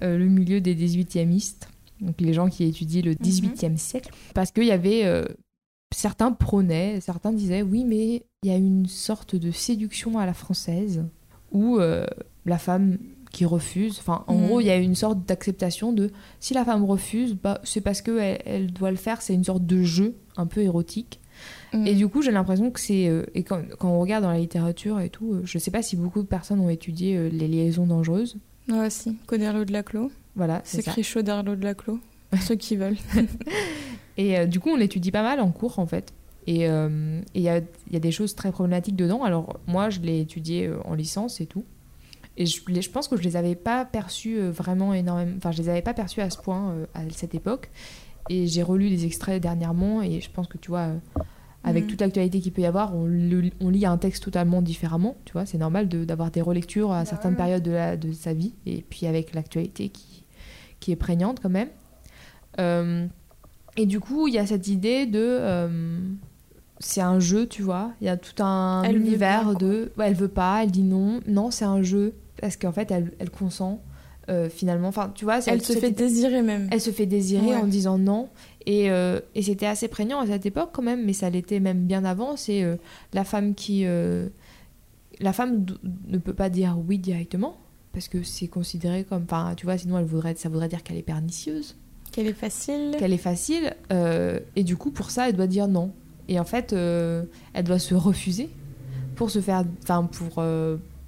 le 0.00 0.26
milieu 0.26 0.60
des 0.60 0.74
18e 0.74 1.54
donc 2.00 2.20
les 2.20 2.32
gens 2.32 2.48
qui 2.48 2.64
étudient 2.64 3.02
le 3.02 3.14
18e 3.14 3.76
siècle, 3.76 4.10
parce 4.34 4.50
qu'il 4.50 4.64
y 4.64 4.72
avait... 4.72 5.24
certains 5.94 6.32
prônaient, 6.32 7.00
certains 7.00 7.32
disaient, 7.32 7.62
oui, 7.62 7.84
mais 7.84 8.24
il 8.42 8.50
y 8.50 8.52
a 8.52 8.56
une 8.56 8.86
sorte 8.86 9.36
de 9.36 9.50
séduction 9.50 10.18
à 10.18 10.26
la 10.26 10.34
française, 10.34 11.04
où 11.52 11.78
la 11.78 12.58
femme 12.58 12.98
qui 13.32 13.44
refuse, 13.46 13.98
enfin, 13.98 14.24
en 14.26 14.34
Mhm. 14.34 14.46
gros, 14.46 14.60
il 14.60 14.66
y 14.66 14.70
a 14.70 14.76
une 14.76 14.94
sorte 14.94 15.24
d'acceptation 15.26 15.92
de, 15.92 16.10
si 16.38 16.52
la 16.54 16.64
femme 16.64 16.84
refuse, 16.84 17.34
bah, 17.34 17.60
c'est 17.64 17.80
parce 17.80 18.02
qu'elle 18.02 18.38
elle 18.44 18.72
doit 18.72 18.90
le 18.90 18.96
faire, 18.98 19.22
c'est 19.22 19.32
une 19.34 19.44
sorte 19.44 19.64
de 19.64 19.82
jeu 19.82 20.16
un 20.36 20.46
peu 20.46 20.60
érotique. 20.60 21.18
Mm. 21.72 21.86
Et 21.86 21.94
du 21.94 22.06
coup, 22.08 22.20
j'ai 22.20 22.30
l'impression 22.30 22.70
que 22.70 22.78
c'est. 22.78 23.08
euh, 23.08 23.24
et 23.34 23.42
quand, 23.42 23.60
quand 23.78 23.88
on 23.88 24.00
regarde 24.00 24.22
dans 24.22 24.30
la 24.30 24.38
littérature 24.38 25.00
et 25.00 25.08
tout, 25.08 25.32
euh, 25.32 25.40
je 25.44 25.58
sais 25.58 25.70
pas 25.70 25.82
si 25.82 25.96
beaucoup 25.96 26.20
de 26.20 26.26
personnes 26.26 26.60
ont 26.60 26.68
étudié 26.68 27.16
euh, 27.16 27.28
les 27.30 27.48
liaisons 27.48 27.86
dangereuses. 27.86 28.36
Ouais, 28.68 28.90
si. 28.90 29.16
Coderlo 29.26 29.64
de 29.64 29.72
la 29.72 29.82
Clos. 29.82 30.10
Voilà, 30.36 30.60
c'est 30.64 30.80
écrit 30.86 31.02
Chauderlo 31.02 31.56
de 31.56 31.64
la 31.64 31.74
Clos. 31.74 31.98
Pour 32.30 32.42
ceux 32.42 32.54
qui 32.54 32.76
veulent. 32.76 32.96
Et 34.18 34.38
euh, 34.38 34.46
du 34.46 34.60
coup, 34.60 34.68
on 34.70 34.76
l'étudie 34.76 35.10
pas 35.10 35.22
mal 35.22 35.40
en 35.40 35.50
cours, 35.50 35.78
en 35.78 35.86
fait. 35.86 36.12
Et 36.46 36.64
il 36.64 37.40
y, 37.42 37.48
a, 37.48 37.58
il 37.58 37.92
y 37.92 37.96
a 37.96 38.00
des 38.00 38.10
choses 38.10 38.34
très 38.34 38.50
problématiques 38.50 38.96
dedans. 38.96 39.22
Alors, 39.22 39.60
moi, 39.68 39.90
je 39.90 40.00
l'ai 40.00 40.20
étudié 40.20 40.68
en 40.84 40.94
licence 40.94 41.40
et 41.40 41.46
tout. 41.46 41.64
Et 42.36 42.46
je, 42.46 42.60
les- 42.68 42.80
je 42.82 42.90
pense 42.90 43.08
que 43.08 43.16
je 43.16 43.22
les 43.22 43.36
avais 43.36 43.54
pas 43.54 43.84
perçus 43.84 44.38
euh, 44.38 44.50
vraiment 44.50 44.94
énormément. 44.94 45.32
Enfin, 45.36 45.50
je 45.52 45.58
les 45.62 45.68
avais 45.68 45.82
pas 45.82 45.94
perçus 45.94 46.20
à 46.20 46.30
ce 46.30 46.38
point 46.38 46.70
euh, 46.72 46.86
à 46.94 47.00
cette 47.10 47.34
époque. 47.34 47.70
Et 48.30 48.46
j'ai 48.46 48.62
relu 48.62 48.88
des 48.88 49.04
extraits 49.04 49.42
dernièrement. 49.42 50.00
Et 50.02 50.20
je 50.20 50.30
pense 50.30 50.46
que, 50.46 50.56
tu 50.56 50.68
vois, 50.70 50.80
euh, 50.88 50.96
avec 51.64 51.84
Mhm. 51.84 51.90
toute 51.90 52.00
l'actualité 52.00 52.40
qu'il 52.40 52.52
peut 52.52 52.62
y 52.62 52.66
avoir, 52.66 52.94
on, 52.96 53.04
le- 53.06 53.50
on 53.60 53.68
lit 53.68 53.84
un 53.86 53.98
texte 53.98 54.22
totalement 54.24 54.62
différemment. 54.62 55.16
Tu 55.24 55.32
vois, 55.32 55.44
c'est 55.46 55.58
normal 55.58 55.88
de- 55.88 56.04
d'avoir 56.04 56.30
des 56.30 56.40
relectures 56.40 56.90
à 56.92 57.00
Bah 57.00 57.04
certaines 57.04 57.32
ouais. 57.32 57.36
périodes 57.36 57.62
de, 57.62 57.70
la- 57.72 57.96
de 57.96 58.12
sa 58.12 58.32
vie. 58.32 58.54
Et 58.66 58.82
puis 58.88 59.06
avec 59.06 59.34
l'actualité 59.34 59.88
qui, 59.90 60.24
qui 60.80 60.90
est 60.92 60.96
prégnante 60.96 61.38
quand 61.40 61.50
même. 61.50 61.68
Euh, 62.60 63.06
et 63.76 63.86
du 63.86 64.00
coup, 64.00 64.26
il 64.28 64.34
y 64.34 64.38
a 64.38 64.46
cette 64.46 64.68
idée 64.68 65.06
de. 65.06 65.18
euh, 65.20 65.98
c'est 66.78 67.00
un 67.00 67.20
jeu, 67.20 67.46
tu 67.46 67.62
vois. 67.62 67.92
Il 68.00 68.06
y 68.06 68.10
a 68.10 68.16
tout 68.16 68.42
un 68.42 68.82
Elle 68.84 68.96
univers 68.96 69.44
pas, 69.52 69.54
de. 69.54 69.92
Ouais, 69.96 70.08
elle 70.08 70.14
veut 70.14 70.28
pas, 70.28 70.62
elle 70.64 70.70
dit 70.70 70.82
non. 70.82 71.20
Non, 71.26 71.50
c'est 71.50 71.64
un 71.64 71.82
jeu. 71.82 72.14
Parce 72.42 72.58
qu'en 72.58 72.72
fait, 72.72 72.90
elle, 72.90 73.12
elle 73.18 73.30
consent. 73.30 73.80
euh, 74.28 74.48
finalement, 74.50 74.86
enfin, 74.88 75.10
tu 75.14 75.24
vois, 75.24 75.40
Elle 75.46 75.62
se 75.62 75.72
fait 75.72 75.90
désirer 75.90 76.42
même. 76.42 76.68
elle 76.70 76.80
se 76.80 76.90
fait 76.90 77.06
désirer 77.06 77.46
Ouais. 77.48 77.56
en 77.56 77.66
disant 77.66 77.98
non. 77.98 78.28
Et, 78.66 78.88
euh, 78.90 79.18
et 79.34 79.42
c'était 79.42 79.66
assez 79.66 79.88
prégnant 79.88 80.20
à 80.20 80.26
cette 80.28 80.44
époque 80.46 80.70
quand 80.72 80.82
même, 80.82 81.04
mais 81.04 81.12
ça 81.12 81.28
l'était 81.30 81.58
même 81.58 81.86
bien 81.86 82.04
avant. 82.04 82.36
C'est 82.36 82.62
euh, 82.62 82.76
la 83.14 83.24
femme 83.24 83.54
qui. 83.56 83.84
la 85.20 85.32
femme 85.32 85.64
ne 86.08 86.18
peut 86.18 86.34
pas 86.34 86.50
dire 86.50 86.76
oui 86.86 86.98
directement, 86.98 87.56
parce 87.92 88.06
que 88.08 88.22
c'est 88.22 88.46
considéré 88.48 89.02
comme. 89.04 89.24
Enfin, 89.24 89.54
tu 89.56 89.66
vois, 89.66 89.76
sinon 89.78 89.98
elle 89.98 90.04
voudrait, 90.04 90.34
ça 90.36 90.48
voudrait 90.48 90.68
dire 90.68 90.82
qu'elle 90.84 90.98
est 90.98 91.02
pernicieuse, 91.02 91.76
Qu'elle 92.12 92.26
est 92.28 92.32
facile. 92.32 92.94
qu'elle 92.98 93.12
est 93.12 93.16
facile. 93.18 93.74
et 93.90 94.62
du 94.64 94.76
coup, 94.76 94.90
pour 94.92 95.10
ça, 95.10 95.28
elle 95.28 95.36
doit 95.36 95.46
dire 95.48 95.66
non. 95.68 95.92
Et 96.28 96.38
en 96.38 96.44
fait, 96.44 96.72
elle 96.72 97.64
doit 97.64 97.78
se 97.80 97.94
refuser 97.96 98.50
pour 99.16 99.30
se 99.30 99.40
faire. 99.40 99.64
Enfin, 99.82 100.04
pour, 100.04 100.42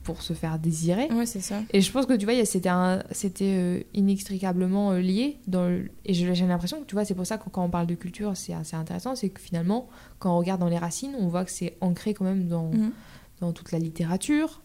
pour 0.04 0.22
se 0.22 0.32
faire 0.34 0.58
désirer. 0.58 1.08
Ouais, 1.12 1.26
c'est 1.26 1.40
ça. 1.40 1.60
Et 1.72 1.80
je 1.80 1.90
pense 1.90 2.06
que 2.06 2.12
tu 2.12 2.26
vois, 2.26 2.44
c'était 2.44 2.70
c'était 3.10 3.56
euh, 3.58 3.80
inextricablement 3.94 4.92
euh, 4.92 5.00
lié. 5.00 5.38
Dans 5.48 5.66
le- 5.66 5.90
Et 6.04 6.14
j'ai 6.14 6.26
l'impression 6.46 6.80
que 6.80 6.84
tu 6.86 6.94
vois, 6.94 7.04
c'est 7.04 7.14
pour 7.14 7.26
ça 7.26 7.38
que 7.38 7.48
quand 7.50 7.64
on 7.64 7.70
parle 7.70 7.86
de 7.86 7.94
culture, 7.94 8.36
c'est 8.36 8.52
assez 8.54 8.76
intéressant. 8.76 9.16
C'est 9.16 9.30
que 9.30 9.40
finalement, 9.40 9.88
quand 10.18 10.34
on 10.34 10.38
regarde 10.38 10.60
dans 10.60 10.68
les 10.68 10.78
racines, 10.78 11.14
on 11.18 11.26
voit 11.28 11.44
que 11.44 11.50
c'est 11.50 11.76
ancré 11.80 12.14
quand 12.14 12.24
même 12.24 12.46
dans, 12.48 12.70
Mhm. 12.70 12.92
dans 13.40 13.52
toute 13.52 13.72
la 13.72 13.78
littérature 13.78 14.60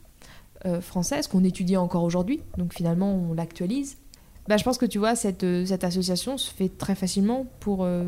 euh, 0.65 0.81
française 0.81 1.27
qu'on 1.27 1.43
étudie 1.45 1.77
encore 1.77 2.03
aujourd'hui. 2.03 2.41
Donc 2.57 2.73
finalement, 2.73 3.13
on 3.13 3.33
l'actualise. 3.33 3.97
Bah, 4.49 4.57
je 4.57 4.63
pense 4.65 4.77
que 4.77 4.85
tu 4.85 4.97
vois, 4.99 5.15
cette, 5.15 5.45
cette 5.65 5.83
association 5.85 6.37
se 6.37 6.51
fait 6.51 6.67
très 6.69 6.95
facilement 6.95 7.45
pour 7.61 7.83
euh, 7.85 8.03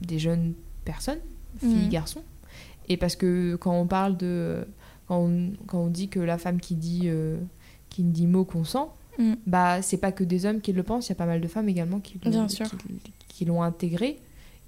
des 0.00 0.18
jeunes 0.20 0.52
personnes, 0.84 1.18
filles, 1.58 1.74
Mhm. 1.86 1.88
garçons. 1.88 2.22
Et 2.88 2.96
parce 2.96 3.16
que 3.16 3.56
quand 3.56 3.72
on 3.78 3.86
parle 3.86 4.16
de. 4.16 4.64
Quand 5.08 5.18
on, 5.20 5.50
quand 5.66 5.78
on 5.80 5.86
dit 5.88 6.08
que 6.08 6.20
la 6.20 6.38
femme 6.38 6.60
qui 6.60 6.74
dit, 6.74 7.02
euh, 7.06 7.38
qui 7.90 8.02
ne 8.04 8.12
dit 8.12 8.26
mot 8.26 8.44
consent, 8.44 8.94
Mhm. 9.18 9.36
bah, 9.46 9.82
c'est 9.82 9.96
pas 9.96 10.12
que 10.12 10.22
des 10.22 10.46
hommes 10.46 10.60
qui 10.60 10.72
le 10.72 10.82
pensent, 10.84 11.06
il 11.06 11.10
y 11.10 11.12
a 11.12 11.16
pas 11.16 11.26
mal 11.26 11.40
de 11.40 11.48
femmes 11.48 11.68
également 11.68 11.98
qui, 11.98 12.20
le- 12.22 12.30
Bien 12.30 12.46
qui- 12.46 12.62
qui 13.28 13.44
l'ont 13.46 13.62
intégré 13.62 14.18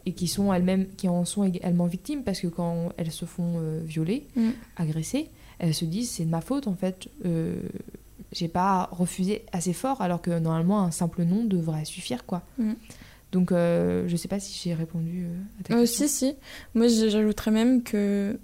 et 0.06 0.12
qui 0.12 0.26
sont 0.26 0.52
elles-mêmes 0.52 0.86
qui 0.96 1.06
en 1.08 1.24
sont 1.24 1.44
également 1.44 1.86
victimes 1.86 2.22
parce 2.24 2.40
que 2.40 2.48
quand 2.48 2.88
elles 2.96 3.12
se 3.12 3.26
font 3.26 3.54
euh, 3.58 3.80
violer, 3.84 4.26
Mhm. 4.34 4.52
agresser, 4.76 5.28
elles 5.60 5.74
se 5.74 5.84
disent 5.84 6.10
c'est 6.10 6.24
de 6.24 6.30
ma 6.30 6.40
faute 6.40 6.66
en 6.66 6.74
fait. 6.74 7.08
euh, 7.26 7.60
j'ai 8.32 8.48
pas 8.48 8.88
refusé 8.92 9.42
assez 9.52 9.72
fort 9.72 10.00
alors 10.02 10.22
que 10.22 10.36
normalement 10.38 10.80
un 10.82 10.90
simple 10.92 11.24
nom 11.24 11.44
devrait 11.44 11.84
suffire 11.84 12.24
quoi. 12.26 12.42
Mhm. 12.58 12.74
Donc 13.32 13.52
euh, 13.52 14.08
je 14.08 14.16
sais 14.16 14.28
pas 14.28 14.40
si 14.40 14.58
j'ai 14.62 14.74
répondu 14.74 15.26
à 15.60 15.62
ta 15.64 15.74
question. 15.74 16.06
si, 16.06 16.12
si. 16.12 16.34
Moi, 16.74 16.88
j'ajouterais 16.88 17.50
même 17.52 17.82
que, 17.82 18.38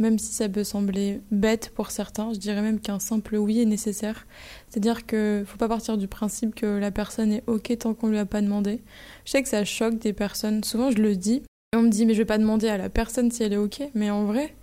même 0.00 0.18
si 0.18 0.32
ça 0.32 0.48
peut 0.48 0.64
sembler 0.64 1.20
bête 1.30 1.70
pour 1.74 1.90
certains, 1.90 2.32
je 2.32 2.38
dirais 2.38 2.62
même 2.62 2.80
qu'un 2.80 2.98
simple 2.98 3.36
oui 3.36 3.60
est 3.60 3.66
nécessaire. 3.66 4.26
C'est-à-dire 4.68 5.06
que 5.06 5.44
faut 5.46 5.58
pas 5.58 5.68
partir 5.68 5.98
du 5.98 6.08
principe 6.08 6.54
que 6.54 6.66
la 6.66 6.90
personne 6.90 7.32
est 7.32 7.44
OK 7.46 7.76
tant 7.78 7.92
qu'on 7.94 8.08
lui 8.08 8.18
a 8.18 8.24
pas 8.24 8.40
demandé. 8.40 8.80
Je 9.26 9.32
sais 9.32 9.42
que 9.42 9.48
ça 9.48 9.64
choque 9.64 9.98
des 9.98 10.14
personnes. 10.14 10.64
Souvent, 10.64 10.90
je 10.90 10.98
le 10.98 11.14
dis. 11.14 11.42
Et 11.72 11.76
on 11.76 11.82
me 11.82 11.90
dit, 11.90 12.06
mais 12.06 12.14
je 12.14 12.18
vais 12.18 12.24
pas 12.24 12.38
demander 12.38 12.68
à 12.68 12.78
la 12.78 12.88
personne 12.88 13.30
si 13.30 13.42
elle 13.42 13.52
est 13.52 13.58
OK. 13.58 13.82
Mais 13.94 14.10
en 14.10 14.24
vrai, 14.24 14.54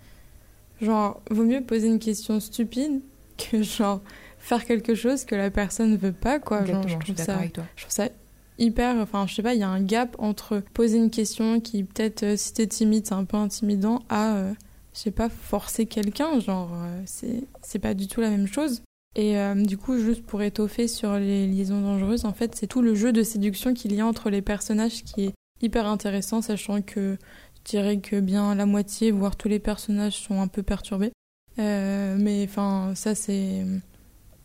genre, 0.82 1.22
vaut 1.30 1.44
mieux 1.44 1.62
poser 1.62 1.86
une 1.86 2.00
question 2.00 2.40
stupide 2.40 3.00
que, 3.38 3.62
genre, 3.62 4.02
faire 4.38 4.64
quelque 4.66 4.94
chose 4.94 5.24
que 5.24 5.36
la 5.36 5.50
personne 5.50 5.96
veut 5.96 6.12
pas, 6.12 6.40
quoi. 6.40 6.64
Genre, 6.64 6.82
je 6.82 6.88
je 6.88 6.94
suis 6.94 6.98
trouve 6.98 7.14
d'accord 7.14 7.34
ça 7.34 7.38
avec 7.38 7.52
toi. 7.52 7.64
je 7.76 7.82
trouve 7.82 7.94
ça 7.94 8.08
hyper 8.58 8.96
enfin 8.96 9.24
je 9.28 9.36
sais 9.36 9.42
pas 9.42 9.54
il 9.54 9.60
y 9.60 9.62
a 9.62 9.68
un 9.68 9.80
gap 9.80 10.16
entre 10.18 10.64
poser 10.74 10.98
une 10.98 11.10
question 11.10 11.60
qui 11.60 11.84
peut-être 11.84 12.24
euh, 12.24 12.36
si 12.36 12.52
t'es 12.52 12.66
timide 12.66 13.06
c'est 13.06 13.14
un 13.14 13.22
peu 13.24 13.36
intimidant 13.36 14.02
à 14.08 14.34
euh, 14.34 14.52
je 14.94 15.00
sais 15.00 15.10
pas 15.10 15.28
forcer 15.28 15.86
quelqu'un 15.86 16.40
genre 16.40 16.70
euh, 16.74 17.02
c'est 17.62 17.78
pas 17.78 17.94
du 17.94 18.08
tout 18.08 18.20
la 18.20 18.30
même 18.30 18.46
chose. 18.46 18.82
Et 19.16 19.38
euh, 19.38 19.54
du 19.54 19.78
coup 19.78 19.98
juste 19.98 20.24
pour 20.24 20.42
étoffer 20.42 20.86
sur 20.86 21.18
les 21.18 21.46
liaisons 21.46 21.80
dangereuses 21.80 22.24
en 22.24 22.32
fait 22.32 22.54
c'est 22.54 22.66
tout 22.66 22.82
le 22.82 22.94
jeu 22.94 23.12
de 23.12 23.22
séduction 23.22 23.74
qu'il 23.74 23.94
y 23.94 24.00
a 24.00 24.06
entre 24.06 24.30
les 24.30 24.42
personnages 24.42 25.02
qui 25.02 25.24
est 25.24 25.34
hyper 25.62 25.86
intéressant 25.86 26.42
sachant 26.42 26.82
que 26.82 27.16
je 27.56 27.70
dirais 27.70 27.98
que 27.98 28.20
bien 28.20 28.54
la 28.54 28.66
moitié 28.66 29.10
voire 29.10 29.36
tous 29.36 29.48
les 29.48 29.58
personnages 29.58 30.16
sont 30.16 30.40
un 30.40 30.48
peu 30.48 30.62
perturbés. 30.62 31.12
Euh, 31.58 32.16
mais 32.18 32.44
enfin 32.44 32.92
ça 32.94 33.14
c'est 33.14 33.64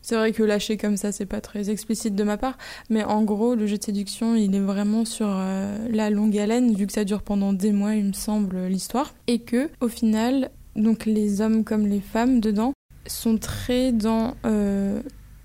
c'est 0.03 0.15
vrai 0.15 0.33
que 0.33 0.43
lâcher 0.43 0.77
comme 0.77 0.97
ça, 0.97 1.11
c'est 1.11 1.25
pas 1.25 1.41
très 1.41 1.69
explicite 1.69 2.13
de 2.13 2.23
ma 2.23 2.37
part, 2.37 2.57
mais 2.89 3.03
en 3.05 3.23
gros, 3.23 3.55
le 3.55 3.65
jeu 3.65 3.77
de 3.77 3.83
séduction, 3.83 4.35
il 4.35 4.53
est 4.53 4.59
vraiment 4.59 5.05
sur 5.05 5.27
euh, 5.29 5.87
la 5.89 6.09
longue 6.09 6.37
haleine, 6.37 6.75
vu 6.75 6.85
que 6.85 6.93
ça 6.93 7.05
dure 7.05 7.23
pendant 7.23 7.53
des 7.53 7.71
mois, 7.71 7.95
il 7.95 8.05
me 8.05 8.13
semble, 8.13 8.67
l'histoire, 8.67 9.15
et 9.27 9.39
que 9.39 9.69
au 9.79 9.87
final, 9.87 10.51
donc 10.75 11.05
les 11.05 11.39
hommes 11.39 11.63
comme 11.63 11.87
les 11.87 12.01
femmes 12.01 12.41
dedans 12.41 12.73
sont 13.07 13.37
très 13.37 13.93
dans 13.93 14.35
euh, 14.45 15.01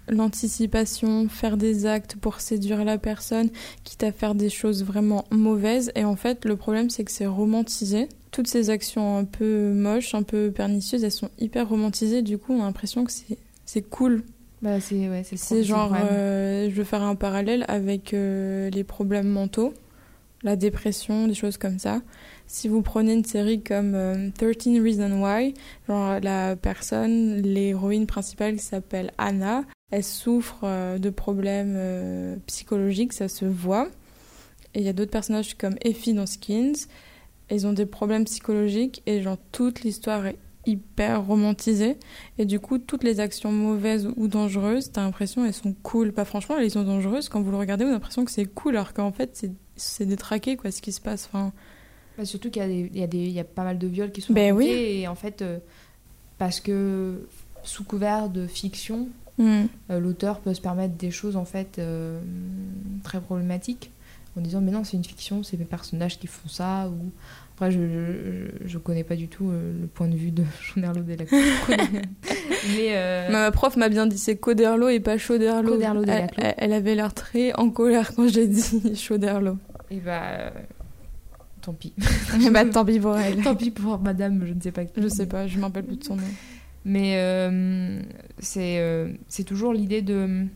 l'anticipation, 0.08 1.28
faire 1.28 1.56
des 1.56 1.86
actes 1.86 2.16
pour 2.16 2.40
séduire 2.40 2.84
la 2.84 2.98
personne, 2.98 3.50
quitte 3.84 4.02
à 4.02 4.10
faire 4.10 4.34
des 4.34 4.50
choses 4.50 4.82
vraiment 4.82 5.24
mauvaises, 5.30 5.92
et 5.94 6.04
en 6.04 6.16
fait, 6.16 6.44
le 6.44 6.56
problème, 6.56 6.90
c'est 6.90 7.04
que 7.04 7.12
c'est 7.12 7.26
romantisé. 7.26 8.08
Toutes 8.32 8.48
ces 8.48 8.70
actions 8.70 9.18
un 9.18 9.24
peu 9.24 9.72
moches, 9.72 10.16
un 10.16 10.24
peu 10.24 10.50
pernicieuses, 10.50 11.04
elles 11.04 11.12
sont 11.12 11.30
hyper 11.38 11.68
romantisées, 11.68 12.22
du 12.22 12.38
coup, 12.38 12.52
on 12.52 12.62
a 12.62 12.66
l'impression 12.66 13.04
que 13.04 13.12
c'est 13.12 13.38
c'est 13.68 13.82
cool 13.82 14.24
Bah, 14.60 14.80
c'est 14.80 15.08
ouais, 15.08 15.62
genre, 15.62 15.94
euh, 15.94 16.68
je 16.68 16.74
veux 16.74 16.84
faire 16.84 17.02
un 17.02 17.14
parallèle 17.14 17.64
avec 17.68 18.12
euh, 18.12 18.70
les 18.70 18.82
problèmes 18.82 19.28
mentaux, 19.28 19.72
la 20.42 20.56
dépression, 20.56 21.28
des 21.28 21.34
choses 21.34 21.58
comme 21.58 21.78
ça. 21.78 22.00
Si 22.48 22.66
vous 22.66 22.82
prenez 22.82 23.12
une 23.12 23.24
série 23.24 23.62
comme 23.62 23.94
euh, 23.94 24.30
13 24.36 24.82
Reasons 24.82 25.22
Why, 25.22 25.54
genre 25.86 26.18
la 26.20 26.56
personne, 26.56 27.40
l'héroïne 27.42 28.06
principale 28.06 28.56
qui 28.56 28.64
s'appelle 28.64 29.12
Anna, 29.16 29.62
elle 29.92 30.04
souffre 30.04 30.60
euh, 30.64 30.98
de 30.98 31.10
problèmes 31.10 32.40
psychologiques, 32.46 33.12
ça 33.12 33.28
se 33.28 33.44
voit. 33.44 33.88
Et 34.74 34.80
il 34.80 34.84
y 34.84 34.88
a 34.88 34.92
d'autres 34.92 35.12
personnages 35.12 35.54
comme 35.54 35.76
Effie 35.82 36.14
dans 36.14 36.26
Skins, 36.26 36.88
ils 37.50 37.66
ont 37.66 37.72
des 37.72 37.86
problèmes 37.86 38.24
psychologiques 38.24 39.02
et 39.06 39.22
genre 39.22 39.38
toute 39.52 39.82
l'histoire 39.82 40.26
est 40.26 40.36
hyper 40.68 41.24
romantisée. 41.24 41.96
Et 42.38 42.44
du 42.44 42.60
coup, 42.60 42.78
toutes 42.78 43.02
les 43.04 43.20
actions 43.20 43.50
mauvaises 43.52 44.08
ou 44.16 44.28
dangereuses, 44.28 44.92
t'as 44.92 45.02
l'impression 45.02 45.44
elles 45.44 45.54
sont 45.54 45.74
cool. 45.82 46.12
Pas 46.12 46.24
franchement, 46.24 46.56
elles 46.58 46.70
sont 46.70 46.84
dangereuses. 46.84 47.28
Quand 47.28 47.40
vous 47.40 47.50
le 47.50 47.56
regardez, 47.56 47.84
vous 47.84 47.88
avez 47.90 47.96
l'impression 47.96 48.24
que 48.24 48.30
c'est 48.30 48.44
cool, 48.46 48.76
alors 48.76 48.92
qu'en 48.92 49.12
fait, 49.12 49.36
c'est- 49.76 50.04
détraqué, 50.06 50.56
quoi, 50.56 50.70
ce 50.70 50.82
qui 50.82 50.92
se 50.92 51.00
passe. 51.00 51.28
Enfin, 51.32 51.52
Bah, 52.16 52.24
surtout 52.24 52.50
qu'il 52.50 52.60
y, 52.62 52.64
a 52.64 52.68
des- 52.68 52.90
il 52.92 52.98
y, 52.98 53.02
a 53.02 53.06
des- 53.06 53.18
il 53.26 53.30
y 53.32 53.40
a 53.40 53.44
pas 53.44 53.62
mal 53.64 53.78
de 53.78 53.86
viols 53.86 54.10
qui 54.12 54.20
sont 54.20 54.32
Ben 54.32 54.52
oui. 54.52 54.66
et 54.68 55.06
en 55.08 55.14
fait, 55.14 55.40
euh, 55.42 55.58
parce 56.38 56.58
que 56.60 57.26
sous 57.64 57.84
couvert 57.84 58.28
de 58.28 58.46
fiction, 58.46 59.08
hmm. 59.38 59.64
euh, 59.90 60.00
l'auteur 60.00 60.40
peut 60.40 60.52
se 60.54 60.60
permettre 60.60 60.94
des 60.94 61.10
choses 61.12 61.36
en 61.36 61.44
fait 61.44 61.78
euh, 61.78 62.20
très 63.04 63.20
problématiques 63.20 63.90
en 64.36 64.40
disant 64.40 64.60
mais 64.60 64.70
non 64.72 64.82
c'est 64.84 64.96
une 64.96 65.04
fiction, 65.04 65.42
c'est 65.42 65.56
mes 65.58 65.64
personnages 65.64 66.18
qui 66.18 66.26
font 66.26 66.48
ça 66.48 66.88
ou 66.88 67.10
après 67.58 67.72
je, 67.72 67.80
je 68.66 68.78
connais 68.78 69.02
pas 69.02 69.16
du 69.16 69.26
tout 69.26 69.50
euh, 69.50 69.72
le 69.80 69.88
point 69.88 70.06
de 70.06 70.14
vue 70.14 70.30
de 70.30 70.44
Jean-Herlaut 70.62 71.02
Delacroix 71.02 71.38
mais 72.76 72.90
euh, 72.90 73.28
Ma 73.32 73.50
prof 73.50 73.76
m'a 73.76 73.88
bien 73.88 74.06
dit 74.06 74.16
c'est 74.16 74.36
Coderlo 74.36 74.88
et 74.88 75.00
pas 75.00 75.18
Chauderlo. 75.18 75.72
Coderlo 75.72 76.04
de 76.04 76.12
elle, 76.56 76.72
avait 76.72 76.94
l'air 76.94 77.12
très 77.14 77.52
en 77.54 77.70
colère 77.70 78.14
quand 78.14 78.28
j'ai 78.28 78.46
dit 78.46 78.94
Chauderlo. 78.94 79.58
et 79.90 79.96
bah 79.98 80.22
euh, 80.38 80.50
tant 81.60 81.72
pis 81.72 81.94
bah 82.52 82.64
tant 82.64 82.84
pis 82.84 83.00
pour 83.00 83.16
elle. 83.18 83.42
tant 83.42 83.56
pis 83.56 83.72
pour 83.72 83.98
madame 83.98 84.44
je 84.46 84.52
ne 84.52 84.60
sais 84.60 84.70
pas 84.70 84.84
qui 84.84 85.02
Je 85.02 85.08
sais 85.08 85.26
pas, 85.26 85.48
je 85.48 85.58
me 85.58 85.64
rappelle 85.64 85.84
plus 85.84 85.96
de 85.96 86.04
son 86.04 86.14
nom. 86.14 86.22
Mais 86.84 87.14
c'est 88.38 88.78
euh, 88.78 89.12
c'est 89.26 89.44
toujours 89.44 89.72
l'idée 89.72 90.00
de. 90.02 90.46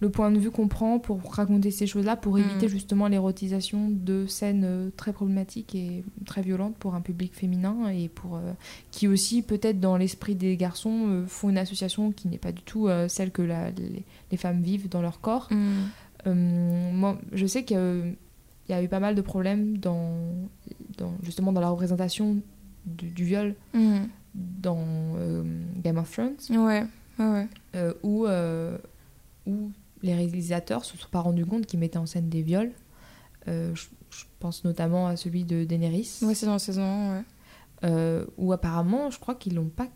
Le 0.00 0.10
point 0.10 0.30
de 0.30 0.38
vue 0.38 0.50
qu'on 0.50 0.68
prend 0.68 0.98
pour 0.98 1.22
raconter 1.32 1.70
ces 1.70 1.86
choses-là, 1.86 2.16
pour 2.16 2.38
éviter 2.38 2.66
Mm. 2.66 2.68
justement 2.68 3.08
l'érotisation 3.08 3.88
de 3.90 4.26
scènes 4.26 4.64
euh, 4.64 4.90
très 4.96 5.12
problématiques 5.12 5.74
et 5.74 6.04
très 6.26 6.42
violentes 6.42 6.76
pour 6.76 6.94
un 6.94 7.00
public 7.00 7.32
féminin 7.34 7.88
et 7.88 8.08
pour 8.08 8.36
euh, 8.36 8.52
qui 8.90 9.08
aussi 9.08 9.40
peut-être 9.42 9.80
dans 9.80 9.96
l'esprit 9.96 10.34
des 10.34 10.56
garçons 10.56 11.06
euh, 11.08 11.26
font 11.26 11.48
une 11.48 11.58
association 11.58 12.10
qui 12.12 12.28
n'est 12.28 12.38
pas 12.38 12.52
du 12.52 12.62
tout 12.62 12.88
euh, 12.88 13.08
celle 13.08 13.30
que 13.30 13.40
la- 13.42 13.70
les, 13.70 14.04
les 14.30 14.36
femmes 14.36 14.60
vivent 14.62 14.88
dans 14.88 15.00
leur 15.00 15.20
corps. 15.20 15.48
Mm. 15.50 16.30
Moi, 16.92 17.18
je 17.32 17.46
sais 17.46 17.64
qu'il 17.64 18.16
y 18.68 18.72
a 18.72 18.82
eu 18.82 18.88
pas 18.88 19.00
mal 19.00 19.14
de 19.14 19.20
problèmes 19.20 19.76
dans, 19.78 20.10
dans 20.98 21.12
justement 21.22 21.52
dans 21.52 21.60
la 21.60 21.68
représentation 21.68 22.38
du, 22.86 23.10
du 23.10 23.24
viol 23.24 23.54
Mm. 23.74 24.06
dans 24.34 24.78
Game 25.82 25.98
of 25.98 26.10
Thrones, 26.10 26.34
Ouais, 26.50 26.84
ouais, 27.18 27.46
ouais. 27.74 27.92
où, 28.02 28.26
où 29.46 29.70
les 30.04 30.14
réalisateurs 30.14 30.84
se 30.84 30.96
sont 30.96 31.08
pas 31.10 31.20
rendus 31.20 31.44
compte 31.46 31.66
qu'ils 31.66 31.80
mettaient 31.80 31.98
en 31.98 32.06
scène 32.06 32.28
des 32.28 32.42
viols. 32.42 32.70
Euh, 33.48 33.74
je, 33.74 33.86
je 34.10 34.24
pense 34.38 34.62
notamment 34.64 35.06
à 35.08 35.16
celui 35.16 35.42
de 35.44 35.64
Daenerys, 35.64 36.18
Ouais, 36.22 36.34
c'est 36.34 36.46
dans 36.46 36.52
la 36.52 36.58
saison 36.60 36.82
1, 36.82 37.16
ouais. 37.18 37.24
euh, 37.84 38.24
où 38.38 38.52
apparemment, 38.52 39.10
je 39.10 39.18
crois 39.18 39.34
qu'ils 39.34 39.54
l'ont 39.56 39.68
pas 39.68 39.88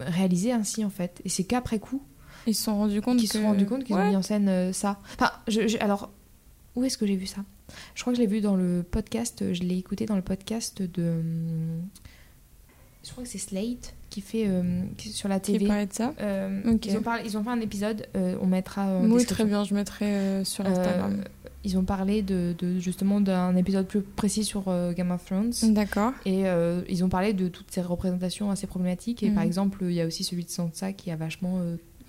réalisé 0.00 0.52
ainsi 0.52 0.84
en 0.84 0.90
fait. 0.90 1.20
Et 1.24 1.28
c'est 1.28 1.44
qu'après 1.44 1.78
coup 1.78 2.02
Ils 2.46 2.54
se 2.54 2.64
sont 2.64 2.76
rendus 2.76 3.00
compte 3.02 3.18
qu'ils 3.18 3.28
que... 3.28 3.38
sont 3.38 3.44
rendus 3.44 3.66
compte 3.66 3.84
qu'ils 3.84 3.94
Ouais. 3.96 4.02
ont 4.02 4.08
mis 4.10 4.16
en 4.16 4.22
scène 4.22 4.48
euh, 4.48 4.72
ça. 4.72 5.00
Enfin, 5.14 5.30
je, 5.48 5.66
je- 5.68 5.78
alors, 5.78 6.10
où 6.76 6.84
est-ce 6.84 6.98
que 6.98 7.06
j'ai 7.06 7.16
vu 7.16 7.26
ça? 7.26 7.44
Je 7.94 8.00
crois 8.02 8.12
que 8.12 8.16
je 8.16 8.22
l'ai 8.22 8.28
vu 8.28 8.40
dans 8.40 8.56
le 8.56 8.82
podcast, 8.88 9.52
je 9.52 9.62
l'ai 9.62 9.76
écouté 9.76 10.06
dans 10.06 10.16
le 10.16 10.22
podcast 10.22 10.80
de. 10.82 11.22
Je 13.08 13.12
crois 13.12 13.24
que 13.24 13.30
c'est 13.30 13.38
Slate 13.38 13.94
qui 14.10 14.20
fait 14.20 14.44
euh, 14.46 14.82
qui 14.98 15.08
sur 15.08 15.28
la 15.28 15.40
Qui 15.40 15.52
TV. 15.52 15.66
parlait 15.66 15.86
de 15.86 15.92
ça 15.94 16.12
Euh, 16.20 16.60
ils, 16.84 16.96
ont 16.96 17.00
parlé, 17.02 17.22
ils 17.24 17.36
ont 17.38 17.42
fait 17.42 17.50
un 17.50 17.60
épisode, 17.60 18.06
euh, 18.16 18.36
on 18.42 18.46
mettra 18.46 18.98
Oui, 19.00 19.24
très 19.24 19.44
bien, 19.46 19.64
je 19.64 19.74
mettrai 19.74 20.44
sur 20.44 20.64
Instagram. 20.66 21.24
Ils 21.64 21.76
ont 21.76 21.84
parlé 21.84 22.22
de, 22.22 22.54
de- 22.58 22.78
justement 22.78 23.20
d'un 23.20 23.56
épisode 23.56 23.86
plus 23.86 24.00
précis 24.02 24.44
sur 24.44 24.64
Game 24.94 25.10
of 25.10 25.24
Thrones. 25.24 25.52
D'accord. 25.74 26.12
Et 26.26 26.44
ils 26.88 27.02
ont 27.04 27.08
parlé 27.08 27.32
de 27.32 27.48
toutes 27.48 27.70
ces 27.70 27.80
représentations 27.82 28.50
assez 28.50 28.66
problématiques. 28.66 29.22
Et 29.22 29.30
par 29.30 29.42
Mhm. 29.42 29.48
exemple, 29.48 29.78
il 29.84 29.92
y 29.92 30.00
a 30.02 30.06
aussi 30.06 30.22
celui 30.22 30.44
de 30.44 30.50
Sansa 30.50 30.92
qui 30.92 31.10
a 31.10 31.16
vachement 31.16 31.60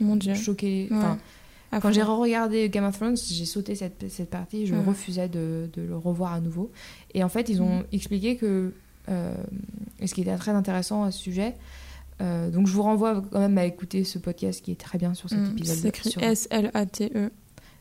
Mon 0.01 0.15
dieu. 0.17 0.35
choqué. 0.35 0.87
Ouais. 0.91 1.79
Quand 1.81 1.91
j'ai 1.91 2.01
re-regardé 2.03 2.67
Game 2.69 2.83
of 2.85 2.97
Thrones, 2.97 3.15
j'ai 3.31 3.45
sauté 3.45 3.75
cette, 3.75 4.09
cette 4.09 4.29
partie, 4.29 4.65
je 4.65 4.73
Ouais. 4.75 4.83
refusais 4.83 5.27
de, 5.29 5.69
de 5.73 5.81
le 5.83 5.95
revoir 5.97 6.33
à 6.33 6.39
nouveau. 6.41 6.71
Et 7.13 7.23
en 7.23 7.29
fait, 7.29 7.47
ils 7.49 7.61
ont 7.61 7.77
Mhm. 7.79 7.83
expliqué 7.91 8.35
que, 8.37 8.73
et 9.07 10.07
ce 10.07 10.13
qui 10.13 10.21
était 10.21 10.35
très 10.37 10.51
intéressant 10.51 11.03
à 11.03 11.11
ce 11.11 11.19
sujet, 11.19 11.55
euh, 12.21 12.49
donc 12.51 12.67
je 12.67 12.73
vous 12.73 12.83
renvoie 12.83 13.21
quand 13.31 13.39
même 13.39 13.57
à 13.57 13.65
écouter 13.65 14.03
ce 14.03 14.19
podcast 14.19 14.61
qui 14.63 14.71
est 14.71 14.79
très 14.79 14.97
bien 14.97 15.13
sur 15.13 15.29
cet 15.29 15.39
Mm, 15.39 15.51
épisode. 15.51 15.77
C'est 15.77 15.87
écrit 15.87 16.09
sur- 16.11 16.21
S-L-A-T-E. 16.21 17.31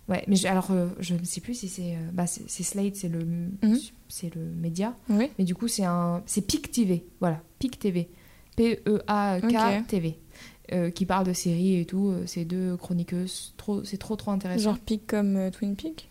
Ouais, 0.08 0.24
mais 0.26 0.36
je- 0.36 0.46
alors 0.48 0.68
euh, 0.70 0.86
je 1.00 1.14
ne 1.14 1.24
sais 1.24 1.42
plus 1.42 1.52
si 1.54 1.68
c'est 1.68 1.94
euh, 1.96 2.10
bah, 2.14 2.26
c'est 2.26 2.48
c'est 2.48 2.62
Slate, 2.62 2.96
c'est 2.96 3.08
le 3.10 3.18
Mhm. 3.24 3.78
c'est 4.08 4.34
le 4.34 4.40
média, 4.40 4.94
Oui. 5.10 5.28
mais 5.38 5.44
du 5.44 5.54
coup 5.54 5.68
c'est 5.68 5.84
un 5.84 6.22
c'est 6.24 6.40
PIC 6.46 6.70
TV, 6.72 7.04
voilà, 7.20 7.42
PIC 7.58 7.78
TV, 7.78 8.08
P 8.56 8.80
E 8.86 9.02
A 9.06 9.38
K 9.42 9.44
Ok. 9.80 9.86
TV, 9.88 10.18
euh, 10.72 10.88
qui 10.90 11.04
parle 11.04 11.26
de 11.26 11.34
séries 11.34 11.76
et 11.80 11.84
tout. 11.84 12.08
euh, 12.08 12.24
Ces 12.26 12.46
deux 12.46 12.74
chroniqueuses, 12.78 13.52
trop 13.58 13.84
c'est 13.84 13.98
trop 13.98 14.16
trop 14.16 14.30
intéressant. 14.30 14.64
Genre 14.64 14.78
pic 14.78 15.06
comme 15.06 15.36
euh, 15.36 15.50
Twin 15.50 15.76
Peak. 15.76 16.08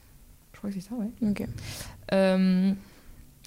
Je 0.53 0.58
crois 0.60 0.70
que 0.70 0.76
c'est 0.80 0.88
ça, 0.88 0.93
ouais. 0.95 1.30
Ok. 1.32 1.47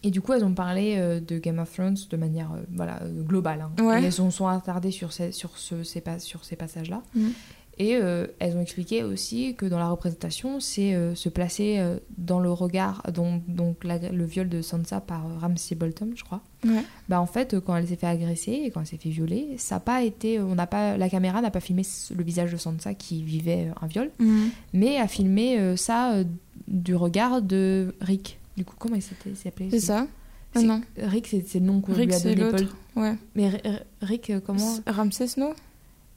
Et 0.03 0.11
du 0.11 0.21
coup, 0.21 0.33
elles 0.33 0.45
ont 0.45 0.55
parlé 0.55 0.95
euh, 0.97 1.21
de 1.21 1.39
Game 1.39 1.59
of 1.59 1.73
Thrones 1.73 1.97
de 2.09 2.17
manière 2.17 2.53
euh, 2.53 2.61
voilà, 2.75 3.03
euh, 3.03 3.23
globale. 3.23 3.61
hein. 3.63 3.83
Ouais. 3.85 4.03
Elles 4.03 4.13
sont, 4.13 4.31
sont 4.31 4.47
attardées 4.47 4.91
sur 4.93 5.13
ces, 5.13 5.31
sur 5.33 5.59
ce, 5.59 5.83
ces, 5.83 6.01
pas- 6.01 6.19
sur 6.19 6.45
ces 6.45 6.57
passages-là. 6.57 7.03
Mhm. 7.15 7.33
Et 7.79 7.93
elles 7.93 8.57
ont 8.59 8.61
expliqué 8.61 9.03
aussi 9.05 9.55
que 9.55 9.65
dans 9.65 9.79
la 9.79 9.89
représentation, 9.89 10.61
c'est 10.61 10.95
se 11.15 11.31
placer 11.31 11.83
dans 12.19 12.39
le 12.39 12.51
regard, 12.53 13.03
donc, 13.15 13.43
donc 13.49 13.85
la- 13.85 13.97
le 14.11 14.25
viol 14.27 14.51
de 14.51 14.61
Sansa 14.61 15.01
par 15.01 15.23
Ramsay 15.41 15.77
Bolton, 15.77 16.11
je 16.15 16.23
crois. 16.23 16.43
Ouais. 16.67 16.85
Bah, 17.09 17.23
en 17.23 17.27
fait, 17.27 17.59
quand 17.61 17.75
elle 17.75 17.89
s'est 17.89 17.97
fait 17.97 18.07
agresser 18.07 18.53
et 18.53 18.71
quand 18.71 18.81
elle 18.81 18.87
s'est 18.87 18.99
fait 18.99 19.09
violer, 19.09 19.55
ça 19.57 19.77
a 19.77 19.81
pas 19.81 20.03
été, 20.03 20.39
on 20.41 20.57
n'a 20.57 20.67
pas, 20.67 20.99
la 20.99 21.09
caméra 21.09 21.41
n'a 21.41 21.51
pas 21.51 21.61
filmé 21.61 21.81
le 22.15 22.23
visage 22.23 22.53
de 22.53 22.59
Sansa 22.59 22.93
qui 22.93 23.23
vivait 23.23 23.71
un 23.81 23.87
viol, 23.87 24.11
Mhm. 24.19 24.51
mais 24.75 24.99
a 24.99 25.09
filmé 25.09 25.75
ça 25.79 26.17
du 26.69 26.95
regard 26.95 27.41
de 27.41 27.95
Rick. 28.03 28.40
Du 28.57 28.65
coup, 28.65 28.75
comment 28.79 28.97
il 28.97 29.03
s'appelait 29.03 29.69
C'est 29.71 29.81
ça 29.81 30.07
Ah 30.55 30.63
non. 30.63 30.81
Rick, 30.99 31.27
c'est 31.29 31.55
le 31.61 31.67
nom 31.67 31.81
qu'on 31.81 31.93
Rick, 31.93 32.07
lui 32.09 32.15
a 32.15 32.19
c'est 32.19 32.35
donné. 32.35 32.51
l'autre. 32.51 32.65
Paul. 32.95 33.03
Ouais. 33.03 33.15
Mais 33.35 33.49
R- 33.51 33.81
Rick, 34.03 34.31
euh, 34.31 34.41
comment 34.45 34.77
Ramsay 34.87 35.29
Snow 35.29 35.55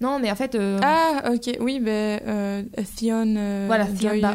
Non, 0.01 0.19
mais 0.19 0.31
en 0.31 0.35
fait, 0.35 0.55
euh, 0.55 0.79
Ah, 0.81 1.31
ok. 1.33 1.57
Oui, 1.61 1.79
ben 1.79 2.19
euh, 2.25 2.63
Theon. 2.97 3.35
euh, 3.37 3.63
voilà, 3.67 3.85
Theon, 3.85 4.19
bah, 4.21 4.33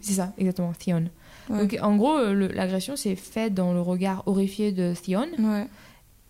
c'est 0.00 0.14
ça, 0.14 0.32
exactement, 0.38 0.72
Theon. 0.72 1.04
ouais. 1.50 1.58
Donc, 1.60 1.76
en 1.82 1.96
gros, 1.96 2.18
l'agression 2.32 2.96
s'est 2.96 3.14
faite 3.16 3.54
dans 3.54 3.72
le 3.74 3.80
regard 3.80 4.22
horrifié 4.26 4.72
de 4.72 4.94
Theon 4.94 5.28
Ouais. 5.38 5.66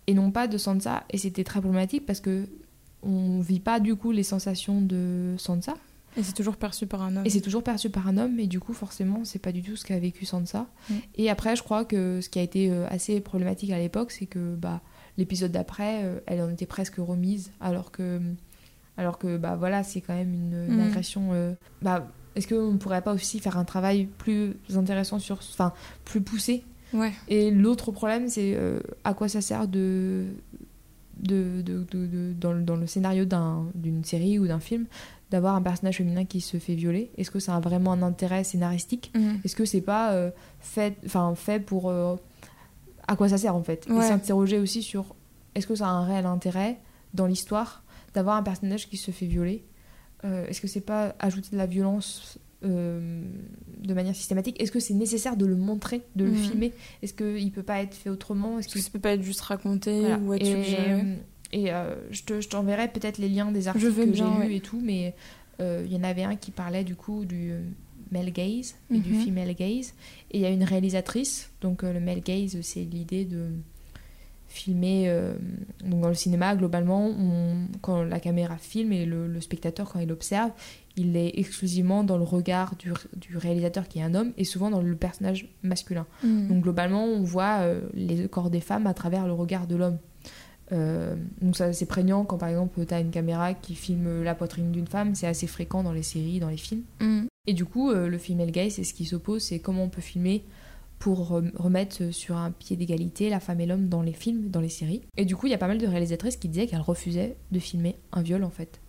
et 0.07 0.13
non 0.13 0.29
pas 0.31 0.47
de 0.47 0.57
Sansa. 0.57 1.03
Et 1.09 1.17
c'était 1.17 1.43
très 1.45 1.61
problématique 1.61 2.05
parce 2.05 2.19
que 2.19 2.43
on 3.03 3.39
vit 3.39 3.59
pas 3.61 3.79
du 3.79 3.95
coup 3.95 4.11
les 4.11 4.23
sensations 4.23 4.81
de 4.81 5.35
Sansa. 5.37 5.75
Et 6.17 6.23
c'est 6.23 6.33
toujours 6.33 6.57
perçu 6.57 6.87
par 6.87 7.01
un 7.03 7.15
homme. 7.15 7.25
Et 7.25 7.29
c'est 7.29 7.41
toujours 7.41 7.63
perçu 7.63 7.89
par 7.89 8.07
un 8.07 8.17
homme, 8.17 8.39
et 8.39 8.47
du 8.47 8.59
coup, 8.59 8.73
forcément, 8.73 9.23
c'est 9.23 9.39
pas 9.39 9.51
du 9.51 9.61
tout 9.61 9.75
ce 9.75 9.85
qu'a 9.85 9.99
vécu 9.99 10.25
Sansa. 10.25 10.65
Mm. 10.89 10.93
Et 11.15 11.29
après, 11.29 11.55
je 11.55 11.63
crois 11.63 11.85
que 11.85 12.21
ce 12.21 12.29
qui 12.29 12.39
a 12.39 12.41
été 12.41 12.71
euh, 12.71 12.87
assez 12.89 13.19
problématique 13.21 13.71
à 13.71 13.77
l'époque, 13.77 14.11
c'est 14.11 14.25
que 14.25 14.55
bah, 14.55 14.81
l'épisode 15.17 15.51
d'après, 15.51 16.03
euh, 16.05 16.19
elle 16.25 16.41
en 16.41 16.49
était 16.49 16.65
presque 16.65 16.95
remise, 16.97 17.51
alors 17.61 17.91
que, 17.91 18.19
alors 18.97 19.17
que 19.19 19.37
bah, 19.37 19.55
voilà, 19.55 19.83
c'est 19.83 20.01
quand 20.01 20.15
même 20.15 20.33
une, 20.33 20.65
une 20.69 20.77
Mm. 20.77 20.87
agression. 20.87 21.29
euh, 21.33 21.53
bah, 21.81 22.07
Est-ce 22.35 22.47
qu'on 22.47 22.71
ne 22.73 22.77
pourrait 22.77 23.01
pas 23.01 23.13
aussi 23.13 23.39
faire 23.39 23.57
un 23.57 23.65
travail 23.65 24.05
plus 24.17 24.55
intéressant, 24.75 25.19
sur, 25.19 25.37
enfin, 25.37 25.73
plus 26.05 26.21
poussé? 26.21 26.63
Ouais. 26.93 27.11
Et 27.27 27.51
l'autre 27.51 27.91
problème, 27.91 28.27
c'est 28.29 28.53
euh, 28.55 28.79
à 29.03 29.13
quoi 29.13 29.27
ça 29.27 29.41
sert 29.41 29.67
de. 29.67 30.25
De, 31.19 31.63
de, 31.63 31.83
de- 31.89 32.05
de- 32.05 32.33
dans, 32.39 32.53
le, 32.53 32.61
dans 32.61 32.75
le 32.75 32.85
scénario 32.85 33.25
d'un- 33.25 33.65
d'une 33.73 34.03
série 34.03 34.37
ou 34.37 34.45
d'un 34.45 34.59
film, 34.59 34.85
d'avoir 35.29 35.55
un 35.55 35.61
personnage 35.61 35.97
féminin 35.97 36.23
qui 36.25 36.39
se 36.41 36.57
fait 36.57 36.75
violer 36.75 37.11
Est-ce 37.17 37.31
que 37.31 37.39
ça 37.39 37.55
a 37.55 37.59
vraiment 37.59 37.91
un 37.93 38.01
intérêt 38.01 38.43
scénaristique 38.43 39.11
Mhm. 39.15 39.39
Est-ce 39.43 39.55
que 39.55 39.65
c'est 39.65 39.81
pas 39.81 40.13
euh, 40.13 40.31
fait, 40.59 40.95
enfin 41.05 41.33
fait 41.35 41.59
pour 41.59 41.89
euh, 41.89 42.15
à 43.07 43.15
quoi 43.15 43.27
ça 43.29 43.37
sert 43.37 43.55
en 43.55 43.63
fait? 43.63 43.85
Et 43.87 44.01
s'interroger 44.01 44.57
aussi 44.59 44.81
sur 44.83 45.15
est-ce 45.55 45.67
que 45.67 45.75
ça 45.75 45.87
a 45.87 45.91
un 45.91 46.05
réel 46.05 46.25
intérêt 46.25 46.77
dans 47.13 47.25
l'histoire 47.25 47.83
d'avoir 48.13 48.37
un 48.37 48.43
personnage 48.43 48.89
qui 48.89 48.97
se 48.97 49.11
fait 49.11 49.25
violer? 49.25 49.65
Euh, 50.25 50.45
Est-ce 50.47 50.61
que 50.61 50.67
c'est 50.67 50.81
pas 50.81 51.15
ajouter 51.19 51.49
de 51.51 51.57
la 51.57 51.65
violence 51.67 52.37
de 52.63 53.93
manière 53.93 54.15
systématique? 54.15 54.59
Est-ce 54.61 54.71
que 54.71 54.79
c'est 54.79 54.93
nécessaire 54.93 55.37
de 55.37 55.45
le 55.45 55.55
montrer, 55.55 56.01
de 56.15 56.25
le 56.25 56.31
Mhm. 56.31 56.37
filmer? 56.37 56.73
Est-ce 57.03 57.13
qu'il 57.13 57.51
peut 57.51 57.63
pas 57.63 57.81
être 57.81 57.93
fait 57.93 58.09
autrement? 58.09 58.59
Est-ce 58.59 58.67
que 58.69 58.79
ça 58.79 58.89
peut 58.89 58.99
pas 58.99 59.11
être 59.11 59.21
juste 59.21 59.41
raconté 59.41 59.99
voilà. 60.01 60.17
ou 60.19 60.33
être 60.33 60.45
et. 60.45 61.17
Et, 61.53 61.71
euh, 61.73 61.95
je 62.11 62.23
te- 62.23 62.41
je 62.41 62.49
t'enverrai 62.49 62.87
peut-être 62.89 63.17
les 63.17 63.29
liens 63.29 63.51
des 63.51 63.67
articles 63.67 63.93
que 63.93 64.13
j'ai 64.13 64.23
lus 64.23 64.37
ouais. 64.39 64.55
et 64.55 64.59
tout, 64.59 64.79
mais 64.83 65.15
euh, 65.61 65.83
il 65.85 65.93
y 65.93 65.95
en 65.97 66.03
avait 66.03 66.23
un 66.23 66.35
qui 66.35 66.51
parlait 66.51 66.83
du 66.83 66.95
coup 66.95 67.25
du 67.25 67.51
euh, 67.51 67.61
male 68.11 68.31
gaze 68.31 68.75
et 68.93 68.99
du 68.99 69.13
Mhm. 69.13 69.21
female 69.25 69.53
gaze. 69.55 69.93
Et 70.31 70.37
il 70.37 70.41
y 70.41 70.45
a 70.45 70.49
une 70.49 70.63
réalisatrice, 70.63 71.51
donc 71.61 71.83
euh, 71.83 71.93
le 71.93 71.99
male 71.99 72.21
gaze, 72.21 72.57
c'est 72.61 72.81
l'idée 72.83 73.25
de 73.25 73.49
filmer 74.49 75.09
donc 75.83 75.99
dans 76.01 76.07
le 76.07 76.13
cinéma 76.13 76.55
globalement 76.55 77.05
on- 77.07 77.67
quand 77.81 78.03
la 78.03 78.19
caméra 78.21 78.57
filme 78.57 78.93
et 78.93 79.05
le, 79.05 79.27
le 79.27 79.41
spectateur 79.41 79.91
quand 79.91 79.99
il 79.99 80.09
observe 80.11 80.51
il 80.95 81.17
est 81.17 81.37
exclusivement 81.37 82.03
dans 82.05 82.17
le 82.17 82.23
regard 82.23 82.75
du, 82.77 82.91
du 83.17 83.35
réalisateur 83.37 83.89
qui 83.89 83.99
est 83.99 84.03
un 84.03 84.15
homme 84.15 84.31
et 84.37 84.45
souvent 84.45 84.69
dans 84.69 84.81
le 84.81 84.95
personnage 84.95 85.49
masculin 85.63 86.05
Mhm. 86.23 86.47
donc 86.47 86.63
globalement, 86.63 87.03
on 87.03 87.23
voit 87.23 87.67
les 87.93 88.27
corps 88.29 88.49
des 88.49 88.61
femmes 88.61 88.87
à 88.87 88.93
travers 88.93 89.27
le 89.27 89.33
regard 89.33 89.67
de 89.67 89.75
l'homme. 89.75 89.97
Euh, 90.73 91.15
donc 91.41 91.55
ça 91.55 91.71
c'est 91.71 91.85
prégnant 91.85 92.25
quand 92.25 92.37
par 92.37 92.49
exemple 92.49 92.85
tu 92.85 92.93
as 92.93 92.99
une 92.99 93.11
caméra 93.11 93.53
qui 93.53 93.73
filme 93.73 94.23
la 94.23 94.35
poitrine 94.35 94.71
d'une 94.71 94.87
femme, 94.87 95.15
c'est 95.15 95.27
assez 95.27 95.47
fréquent 95.47 95.81
dans 95.83 95.93
les 95.93 96.03
séries, 96.03 96.39
dans 96.39 96.49
les 96.49 96.57
films. 96.57 96.83
Mhm. 97.01 97.27
Et 97.47 97.53
du 97.53 97.63
coup, 97.65 97.89
euh, 97.91 98.09
le 98.09 98.17
female 98.17 98.51
gaze, 98.51 98.73
c'est 98.73 98.83
ce 98.83 98.93
qui 98.93 99.05
s'oppose, 99.05 99.41
c'est 99.43 99.59
comment 99.59 99.83
on 99.83 99.89
peut 99.89 100.01
filmer 100.01 100.43
pour 100.99 101.27
rem- 101.29 101.51
remettre 101.55 102.11
sur 102.11 102.35
un 102.35 102.51
pied 102.51 102.75
d'égalité 102.75 103.29
la 103.29 103.39
femme 103.39 103.61
et 103.61 103.65
l'homme 103.65 103.87
dans 103.87 104.01
les 104.01 104.11
films, 104.11 104.49
dans 104.49 104.59
les 104.59 104.67
séries. 104.67 105.01
Et 105.15 105.23
du 105.25 105.35
coup, 105.37 105.47
il 105.47 105.51
y 105.51 105.53
a 105.53 105.57
pas 105.57 105.67
mal 105.67 105.77
de 105.77 105.87
réalisatrices 105.87 106.35
qui 106.37 106.49
disaient 106.49 106.67
qu'elles 106.67 106.81
refusaient 106.81 107.37
de 107.51 107.59
filmer 107.59 107.95
un 108.11 108.21
viol 108.21 108.43
en 108.43 108.49
fait. 108.49 108.81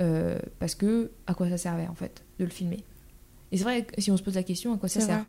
Euh, 0.00 0.38
parce 0.58 0.74
que 0.74 1.10
à 1.26 1.34
quoi 1.34 1.48
ça 1.48 1.56
servait 1.56 1.86
en 1.86 1.94
fait 1.94 2.24
de 2.38 2.44
le 2.44 2.50
filmer 2.50 2.84
Et 3.52 3.56
c'est 3.56 3.64
vrai 3.64 3.84
que 3.84 4.00
si 4.00 4.10
on 4.10 4.16
se 4.16 4.22
pose 4.22 4.34
la 4.34 4.42
question, 4.42 4.74
à 4.74 4.76
quoi 4.78 4.88
ça 4.88 5.00
sert. 5.06 5.26